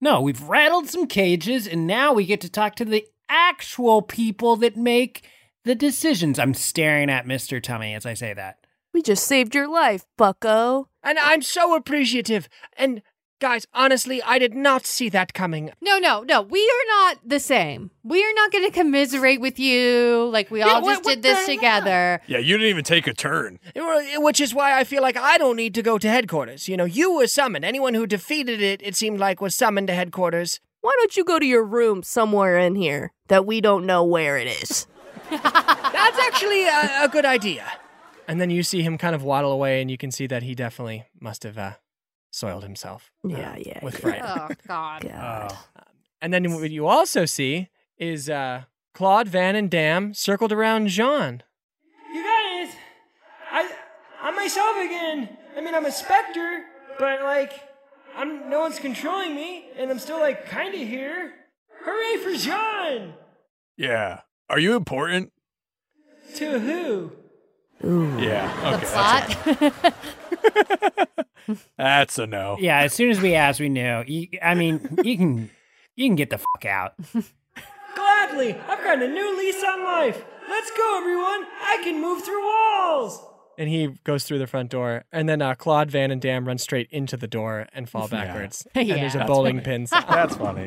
No, 0.00 0.20
we've 0.22 0.42
rattled 0.42 0.88
some 0.88 1.06
cages 1.06 1.66
and 1.66 1.86
now 1.86 2.12
we 2.12 2.24
get 2.24 2.40
to 2.42 2.48
talk 2.50 2.76
to 2.76 2.84
the 2.84 3.06
actual 3.28 4.00
people 4.02 4.56
that 4.56 4.76
make 4.76 5.28
the 5.66 5.74
decisions. 5.74 6.38
I'm 6.38 6.54
staring 6.54 7.10
at 7.10 7.26
Mr. 7.26 7.62
Tummy 7.62 7.92
as 7.92 8.06
I 8.06 8.14
say 8.14 8.32
that. 8.32 8.58
We 8.94 9.02
just 9.02 9.26
saved 9.26 9.54
your 9.54 9.68
life, 9.68 10.06
bucko. 10.16 10.88
And 11.02 11.18
I'm 11.18 11.42
so 11.42 11.74
appreciative. 11.74 12.48
And 12.78 13.02
guys, 13.40 13.66
honestly, 13.74 14.22
I 14.22 14.38
did 14.38 14.54
not 14.54 14.86
see 14.86 15.08
that 15.10 15.34
coming. 15.34 15.70
No, 15.82 15.98
no, 15.98 16.22
no. 16.22 16.40
We 16.40 16.60
are 16.60 16.88
not 16.88 17.18
the 17.22 17.40
same. 17.40 17.90
We 18.04 18.24
are 18.24 18.32
not 18.34 18.52
going 18.52 18.64
to 18.64 18.70
commiserate 18.70 19.40
with 19.40 19.58
you 19.58 20.30
like 20.32 20.50
we 20.50 20.62
all 20.62 20.80
what- 20.80 20.92
just 20.94 21.04
what 21.04 21.14
did 21.16 21.22
this 21.24 21.46
the- 21.46 21.56
together. 21.56 22.22
Yeah, 22.26 22.38
you 22.38 22.56
didn't 22.56 22.70
even 22.70 22.84
take 22.84 23.06
a 23.06 23.12
turn. 23.12 23.58
Which 23.74 24.40
is 24.40 24.54
why 24.54 24.78
I 24.78 24.84
feel 24.84 25.02
like 25.02 25.16
I 25.18 25.36
don't 25.36 25.56
need 25.56 25.74
to 25.74 25.82
go 25.82 25.98
to 25.98 26.08
headquarters. 26.08 26.66
You 26.68 26.76
know, 26.78 26.84
you 26.86 27.12
were 27.16 27.26
summoned. 27.26 27.64
Anyone 27.66 27.92
who 27.94 28.06
defeated 28.06 28.62
it, 28.62 28.80
it 28.82 28.96
seemed 28.96 29.18
like, 29.18 29.40
was 29.42 29.54
summoned 29.54 29.88
to 29.88 29.94
headquarters. 29.94 30.60
Why 30.80 30.94
don't 31.00 31.16
you 31.16 31.24
go 31.24 31.38
to 31.40 31.44
your 31.46 31.64
room 31.64 32.02
somewhere 32.04 32.56
in 32.58 32.76
here 32.76 33.12
that 33.26 33.44
we 33.44 33.60
don't 33.60 33.84
know 33.84 34.04
where 34.04 34.38
it 34.38 34.46
is? 34.62 34.86
That's 35.30 36.18
actually 36.18 36.64
a, 36.66 37.04
a 37.04 37.08
good 37.08 37.24
idea. 37.24 37.64
And 38.28 38.40
then 38.40 38.50
you 38.50 38.62
see 38.62 38.82
him 38.82 38.98
kind 38.98 39.14
of 39.14 39.22
waddle 39.22 39.52
away, 39.52 39.80
and 39.80 39.90
you 39.90 39.96
can 39.96 40.10
see 40.10 40.26
that 40.26 40.42
he 40.42 40.54
definitely 40.54 41.04
must 41.20 41.42
have 41.44 41.56
uh, 41.58 41.72
soiled 42.30 42.62
himself. 42.64 43.12
uh, 43.24 43.28
Yeah, 43.28 43.56
yeah, 43.56 43.84
With 43.84 43.94
yeah. 43.94 44.00
fright. 44.00 44.22
Oh, 44.24 44.48
God. 44.66 45.02
God. 45.02 45.56
And 46.20 46.32
then 46.34 46.52
what 46.54 46.70
you 46.70 46.86
also 46.86 47.24
see 47.24 47.68
is 47.98 48.28
uh, 48.28 48.62
Claude 48.94 49.28
Van 49.28 49.54
and 49.54 49.70
Dam 49.70 50.12
circled 50.14 50.52
around 50.52 50.88
Jean. 50.88 51.42
You 52.12 52.22
guys, 52.24 52.74
I, 53.52 53.70
I'm 54.22 54.34
myself 54.34 54.76
again. 54.84 55.28
I 55.56 55.60
mean, 55.60 55.74
I'm 55.74 55.86
a 55.86 55.92
specter, 55.92 56.64
but 56.98 57.22
like, 57.22 57.52
I'm 58.16 58.50
no 58.50 58.60
one's 58.60 58.78
controlling 58.80 59.34
me, 59.36 59.66
and 59.78 59.90
I'm 59.90 59.98
still 59.98 60.18
like 60.18 60.46
kind 60.46 60.74
of 60.74 60.80
here. 60.80 61.32
Hooray 61.84 62.22
for 62.24 62.34
Jean! 62.36 63.14
Yeah. 63.76 64.20
Are 64.48 64.58
you 64.58 64.76
important? 64.76 65.32
To 66.36 66.58
who? 66.58 67.12
Yeah. 68.22 68.52
The 68.60 68.76
Okay. 68.76 68.86
That's, 68.86 69.34
plot. 69.74 71.08
a, 71.48 71.56
that's 71.78 72.18
a 72.18 72.26
no. 72.26 72.56
Yeah, 72.58 72.80
as 72.80 72.92
soon 72.92 73.10
as 73.10 73.20
we 73.20 73.34
asked, 73.34 73.60
we 73.60 73.68
knew. 73.68 74.02
You, 74.06 74.28
I 74.42 74.54
mean, 74.54 74.98
you 75.02 75.16
can 75.16 75.50
you 75.94 76.08
can 76.08 76.16
get 76.16 76.30
the 76.30 76.38
fuck 76.38 76.64
out. 76.66 76.94
Gladly, 77.94 78.54
I've 78.54 78.82
got 78.84 79.02
a 79.02 79.08
new 79.08 79.36
lease 79.38 79.62
on 79.64 79.84
life. 79.84 80.24
Let's 80.48 80.70
go, 80.70 80.98
everyone. 81.00 81.44
I 81.62 81.80
can 81.82 82.00
move 82.00 82.22
through 82.24 82.42
walls. 82.44 83.20
And 83.58 83.68
he 83.70 83.88
goes 84.04 84.24
through 84.24 84.38
the 84.38 84.46
front 84.46 84.70
door. 84.70 85.04
And 85.12 85.28
then 85.28 85.40
uh, 85.40 85.54
Claude 85.54 85.90
Van 85.90 86.10
and 86.10 86.20
Dam 86.20 86.46
run 86.46 86.58
straight 86.58 86.88
into 86.90 87.16
the 87.16 87.26
door 87.26 87.66
and 87.72 87.88
fall 87.88 88.06
backwards. 88.06 88.66
And 88.74 88.90
there's 88.90 89.14
a 89.14 89.18
Yeah. 89.20 89.26
bowling 89.26 89.60
pin. 89.62 89.86
sign. 89.86 90.04
That's 90.08 90.36
funny. 90.36 90.66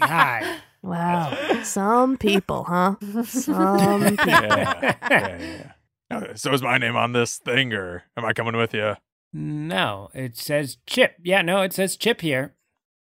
God. 0.00 0.60
Wow. 0.82 1.36
Some 1.62 2.16
people, 2.16 2.64
huh? 2.64 2.96
Some 3.24 4.00
people. 4.16 4.26
yeah, 4.26 4.96
yeah, 5.10 5.72
yeah. 6.10 6.34
So 6.34 6.52
is 6.52 6.62
my 6.62 6.78
name 6.78 6.96
on 6.96 7.12
this 7.12 7.38
thing, 7.38 7.72
or 7.72 8.04
am 8.16 8.24
I 8.24 8.32
coming 8.32 8.56
with 8.56 8.72
you? 8.74 8.94
No, 9.32 10.08
it 10.14 10.36
says 10.36 10.78
Chip. 10.86 11.16
Yeah, 11.22 11.42
no, 11.42 11.60
it 11.62 11.72
says 11.72 11.96
Chip 11.96 12.20
here. 12.20 12.54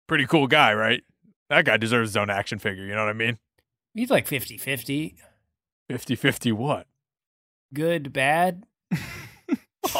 Pretty 0.07 0.25
cool 0.25 0.47
guy, 0.47 0.73
right? 0.73 1.03
That 1.49 1.65
guy 1.65 1.77
deserves 1.77 2.11
his 2.11 2.17
own 2.17 2.29
action 2.29 2.59
figure. 2.59 2.85
You 2.85 2.95
know 2.95 3.01
what 3.03 3.09
I 3.09 3.13
mean? 3.13 3.37
He's 3.93 4.09
like 4.09 4.27
50 4.27 4.57
50. 4.57 5.15
50 5.89 6.15
50 6.15 6.51
what? 6.53 6.87
Good, 7.73 8.13
bad. 8.13 8.65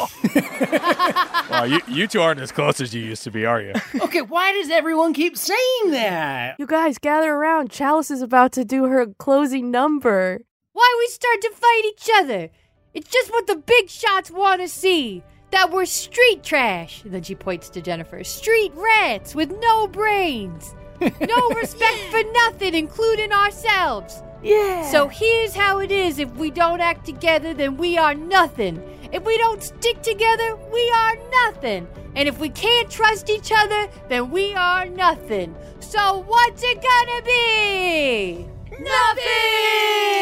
Wow, 1.50 1.64
you, 1.64 1.80
you 1.86 2.06
two 2.06 2.20
aren't 2.20 2.40
as 2.40 2.50
close 2.50 2.80
as 2.80 2.94
you 2.94 3.02
used 3.02 3.22
to 3.24 3.30
be, 3.30 3.44
are 3.44 3.60
you? 3.60 3.74
Okay, 4.00 4.22
why 4.22 4.52
does 4.52 4.70
everyone 4.70 5.12
keep 5.12 5.36
saying 5.36 5.90
that? 5.90 6.56
You 6.58 6.66
guys 6.66 6.98
gather 6.98 7.32
around. 7.32 7.70
Chalice 7.70 8.10
is 8.10 8.22
about 8.22 8.52
to 8.52 8.64
do 8.64 8.84
her 8.84 9.06
closing 9.18 9.70
number. 9.70 10.40
Why 10.72 10.94
we 10.98 11.06
start 11.08 11.40
to 11.42 11.50
fight 11.50 11.82
each 11.86 12.08
other? 12.16 12.50
It's 12.94 13.10
just 13.10 13.30
what 13.30 13.46
the 13.46 13.56
big 13.56 13.88
shots 13.88 14.30
want 14.30 14.62
to 14.62 14.68
see. 14.68 15.22
That 15.50 15.70
we're 15.70 15.84
street 15.86 16.42
trash. 16.42 17.04
And 17.04 17.12
then 17.12 17.22
she 17.22 17.34
points 17.34 17.68
to 17.70 17.80
Jennifer. 17.80 18.24
Street 18.24 18.72
rats 18.74 19.34
with 19.34 19.52
no 19.60 19.86
brains. 19.86 20.74
No 21.00 21.48
respect 21.56 21.98
for 22.10 22.22
nothing, 22.32 22.74
including 22.74 23.32
ourselves. 23.32 24.22
Yeah. 24.42 24.90
So 24.90 25.08
here's 25.08 25.54
how 25.54 25.78
it 25.78 25.92
is 25.92 26.18
if 26.18 26.34
we 26.36 26.50
don't 26.50 26.80
act 26.80 27.06
together, 27.06 27.54
then 27.54 27.76
we 27.76 27.96
are 27.98 28.14
nothing. 28.14 28.82
If 29.12 29.24
we 29.24 29.38
don't 29.38 29.62
stick 29.62 30.02
together, 30.02 30.56
we 30.72 30.90
are 30.90 31.16
nothing. 31.44 31.86
And 32.16 32.28
if 32.28 32.38
we 32.38 32.48
can't 32.48 32.90
trust 32.90 33.28
each 33.30 33.52
other, 33.54 33.88
then 34.08 34.30
we 34.30 34.54
are 34.54 34.86
nothing. 34.86 35.54
So 35.80 36.24
what's 36.26 36.62
it 36.64 36.82
gonna 36.82 37.22
be? 37.22 38.46
Nothing! 38.80 40.14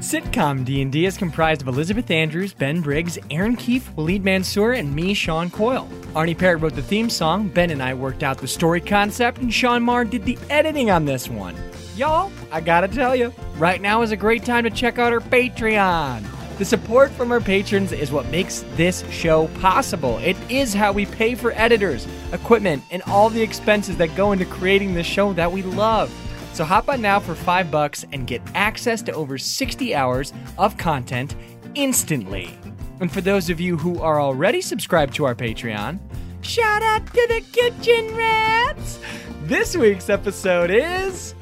Sitcom 0.00 0.64
D&D 0.64 1.06
is 1.06 1.16
comprised 1.16 1.62
of 1.62 1.68
Elizabeth 1.68 2.10
Andrews, 2.10 2.52
Ben 2.52 2.80
Briggs, 2.80 3.16
Erin 3.30 3.56
Keif, 3.56 3.82
Waleed 3.94 4.24
Mansour, 4.24 4.72
and 4.72 4.92
me, 4.92 5.14
Sean 5.14 5.50
Coyle. 5.50 5.88
Arne 6.16 6.34
Parrott 6.34 6.62
wrote 6.62 6.74
the 6.74 6.82
theme 6.82 7.08
song, 7.08 7.46
Ben 7.46 7.70
and 7.70 7.80
I 7.80 7.94
worked 7.94 8.24
out 8.24 8.38
the 8.38 8.48
story 8.48 8.80
concept, 8.80 9.38
and 9.38 9.54
Sean 9.54 9.84
Meagher 9.84 10.10
did 10.10 10.24
the 10.24 10.36
editing 10.48 10.90
on 10.90 11.04
this 11.04 11.28
one. 11.28 11.54
Y'all, 11.96 12.30
I 12.52 12.60
gotta 12.60 12.88
tell 12.88 13.16
you, 13.16 13.32
right 13.56 13.80
now 13.80 14.02
is 14.02 14.12
a 14.12 14.16
great 14.16 14.44
time 14.44 14.64
to 14.64 14.70
check 14.70 14.98
out 14.98 15.12
our 15.12 15.20
Patreon. 15.20 16.24
The 16.58 16.64
support 16.64 17.10
from 17.10 17.32
our 17.32 17.40
patrons 17.40 17.90
is 17.90 18.12
what 18.12 18.26
makes 18.26 18.64
this 18.74 19.02
show 19.10 19.48
possible. 19.60 20.18
It 20.18 20.36
is 20.50 20.72
how 20.72 20.92
we 20.92 21.06
pay 21.06 21.34
for 21.34 21.52
editors, 21.52 22.06
equipment, 22.32 22.84
and 22.90 23.02
all 23.04 23.28
the 23.30 23.42
expenses 23.42 23.96
that 23.96 24.14
go 24.14 24.32
into 24.32 24.44
creating 24.44 24.94
this 24.94 25.06
show 25.06 25.32
that 25.32 25.50
we 25.50 25.62
love. 25.62 26.12
So 26.52 26.64
hop 26.64 26.88
on 26.88 27.00
now 27.00 27.18
for 27.18 27.34
five 27.34 27.70
bucks 27.70 28.04
and 28.12 28.26
get 28.26 28.42
access 28.54 29.02
to 29.02 29.12
over 29.12 29.38
60 29.38 29.94
hours 29.94 30.32
of 30.58 30.76
content 30.76 31.34
instantly. 31.74 32.58
And 33.00 33.10
for 33.10 33.20
those 33.20 33.48
of 33.50 33.60
you 33.60 33.76
who 33.76 33.98
are 34.00 34.20
already 34.20 34.60
subscribed 34.60 35.14
to 35.14 35.24
our 35.24 35.34
Patreon, 35.34 35.98
shout 36.42 36.82
out 36.82 37.06
to 37.06 37.26
the 37.28 37.40
kitchen 37.52 38.14
rats! 38.14 39.00
This 39.44 39.76
week's 39.76 40.10
episode 40.10 40.70
is 40.70 41.34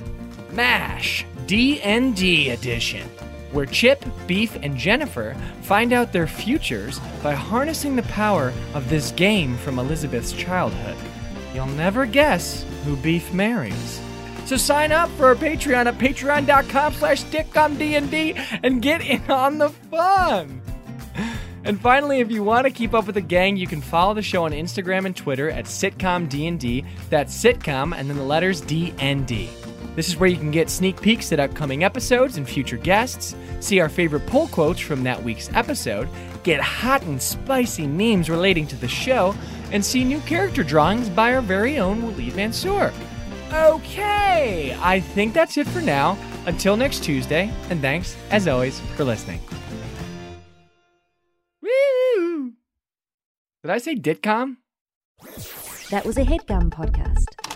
MASH 0.58 1.24
D&D 1.46 2.50
edition, 2.50 3.08
where 3.52 3.64
Chip, 3.64 4.04
Beef, 4.26 4.56
and 4.56 4.76
Jennifer 4.76 5.36
find 5.62 5.92
out 5.92 6.12
their 6.12 6.26
futures 6.26 6.98
by 7.22 7.32
harnessing 7.32 7.94
the 7.94 8.02
power 8.02 8.52
of 8.74 8.90
this 8.90 9.12
game 9.12 9.56
from 9.58 9.78
Elizabeth's 9.78 10.32
childhood. 10.32 10.96
You'll 11.54 11.66
never 11.66 12.06
guess 12.06 12.66
who 12.84 12.96
Beef 12.96 13.32
marries. 13.32 14.00
So 14.46 14.56
sign 14.56 14.90
up 14.90 15.08
for 15.10 15.26
our 15.26 15.36
Patreon 15.36 15.86
at 15.86 15.96
patreon.com 15.96 16.94
slash 16.94 17.22
sitcomdnd 17.22 18.60
and 18.64 18.82
get 18.82 19.00
in 19.00 19.30
on 19.30 19.58
the 19.58 19.68
fun. 19.68 20.60
And 21.62 21.80
finally, 21.80 22.18
if 22.18 22.32
you 22.32 22.42
want 22.42 22.66
to 22.66 22.72
keep 22.72 22.94
up 22.94 23.06
with 23.06 23.14
the 23.14 23.20
gang, 23.20 23.56
you 23.56 23.68
can 23.68 23.80
follow 23.80 24.12
the 24.12 24.22
show 24.22 24.44
on 24.44 24.50
Instagram 24.50 25.06
and 25.06 25.14
Twitter 25.14 25.50
at 25.50 25.66
sitcomdnd. 25.66 26.84
That's 27.10 27.44
sitcom 27.44 27.96
and 27.96 28.10
then 28.10 28.16
the 28.16 28.24
letters 28.24 28.60
DND. 28.62 29.67
This 29.98 30.06
is 30.06 30.16
where 30.16 30.28
you 30.30 30.36
can 30.36 30.52
get 30.52 30.70
sneak 30.70 31.02
peeks 31.02 31.32
at 31.32 31.40
upcoming 31.40 31.82
episodes 31.82 32.36
and 32.36 32.48
future 32.48 32.76
guests, 32.76 33.34
see 33.58 33.80
our 33.80 33.88
favorite 33.88 34.28
pull 34.28 34.46
quotes 34.46 34.78
from 34.78 35.02
that 35.02 35.20
week's 35.20 35.52
episode, 35.54 36.08
get 36.44 36.60
hot 36.60 37.02
and 37.02 37.20
spicy 37.20 37.88
memes 37.88 38.30
relating 38.30 38.64
to 38.68 38.76
the 38.76 38.86
show, 38.86 39.34
and 39.72 39.84
see 39.84 40.04
new 40.04 40.20
character 40.20 40.62
drawings 40.62 41.08
by 41.08 41.34
our 41.34 41.40
very 41.40 41.80
own 41.80 42.02
Waleed 42.02 42.36
Mansour. 42.36 42.92
Okay, 43.52 44.78
I 44.80 45.00
think 45.00 45.34
that's 45.34 45.56
it 45.56 45.66
for 45.66 45.80
now. 45.80 46.16
Until 46.46 46.76
next 46.76 47.02
Tuesday, 47.02 47.52
and 47.68 47.80
thanks, 47.80 48.16
as 48.30 48.46
always, 48.46 48.78
for 48.94 49.02
listening. 49.02 49.40
Woo! 51.60 52.52
Did 53.64 53.70
I 53.72 53.78
say 53.78 53.96
ditcom? 53.96 54.58
That 55.90 56.04
was 56.06 56.16
a 56.16 56.22
headgum 56.22 56.70
podcast. 56.70 57.47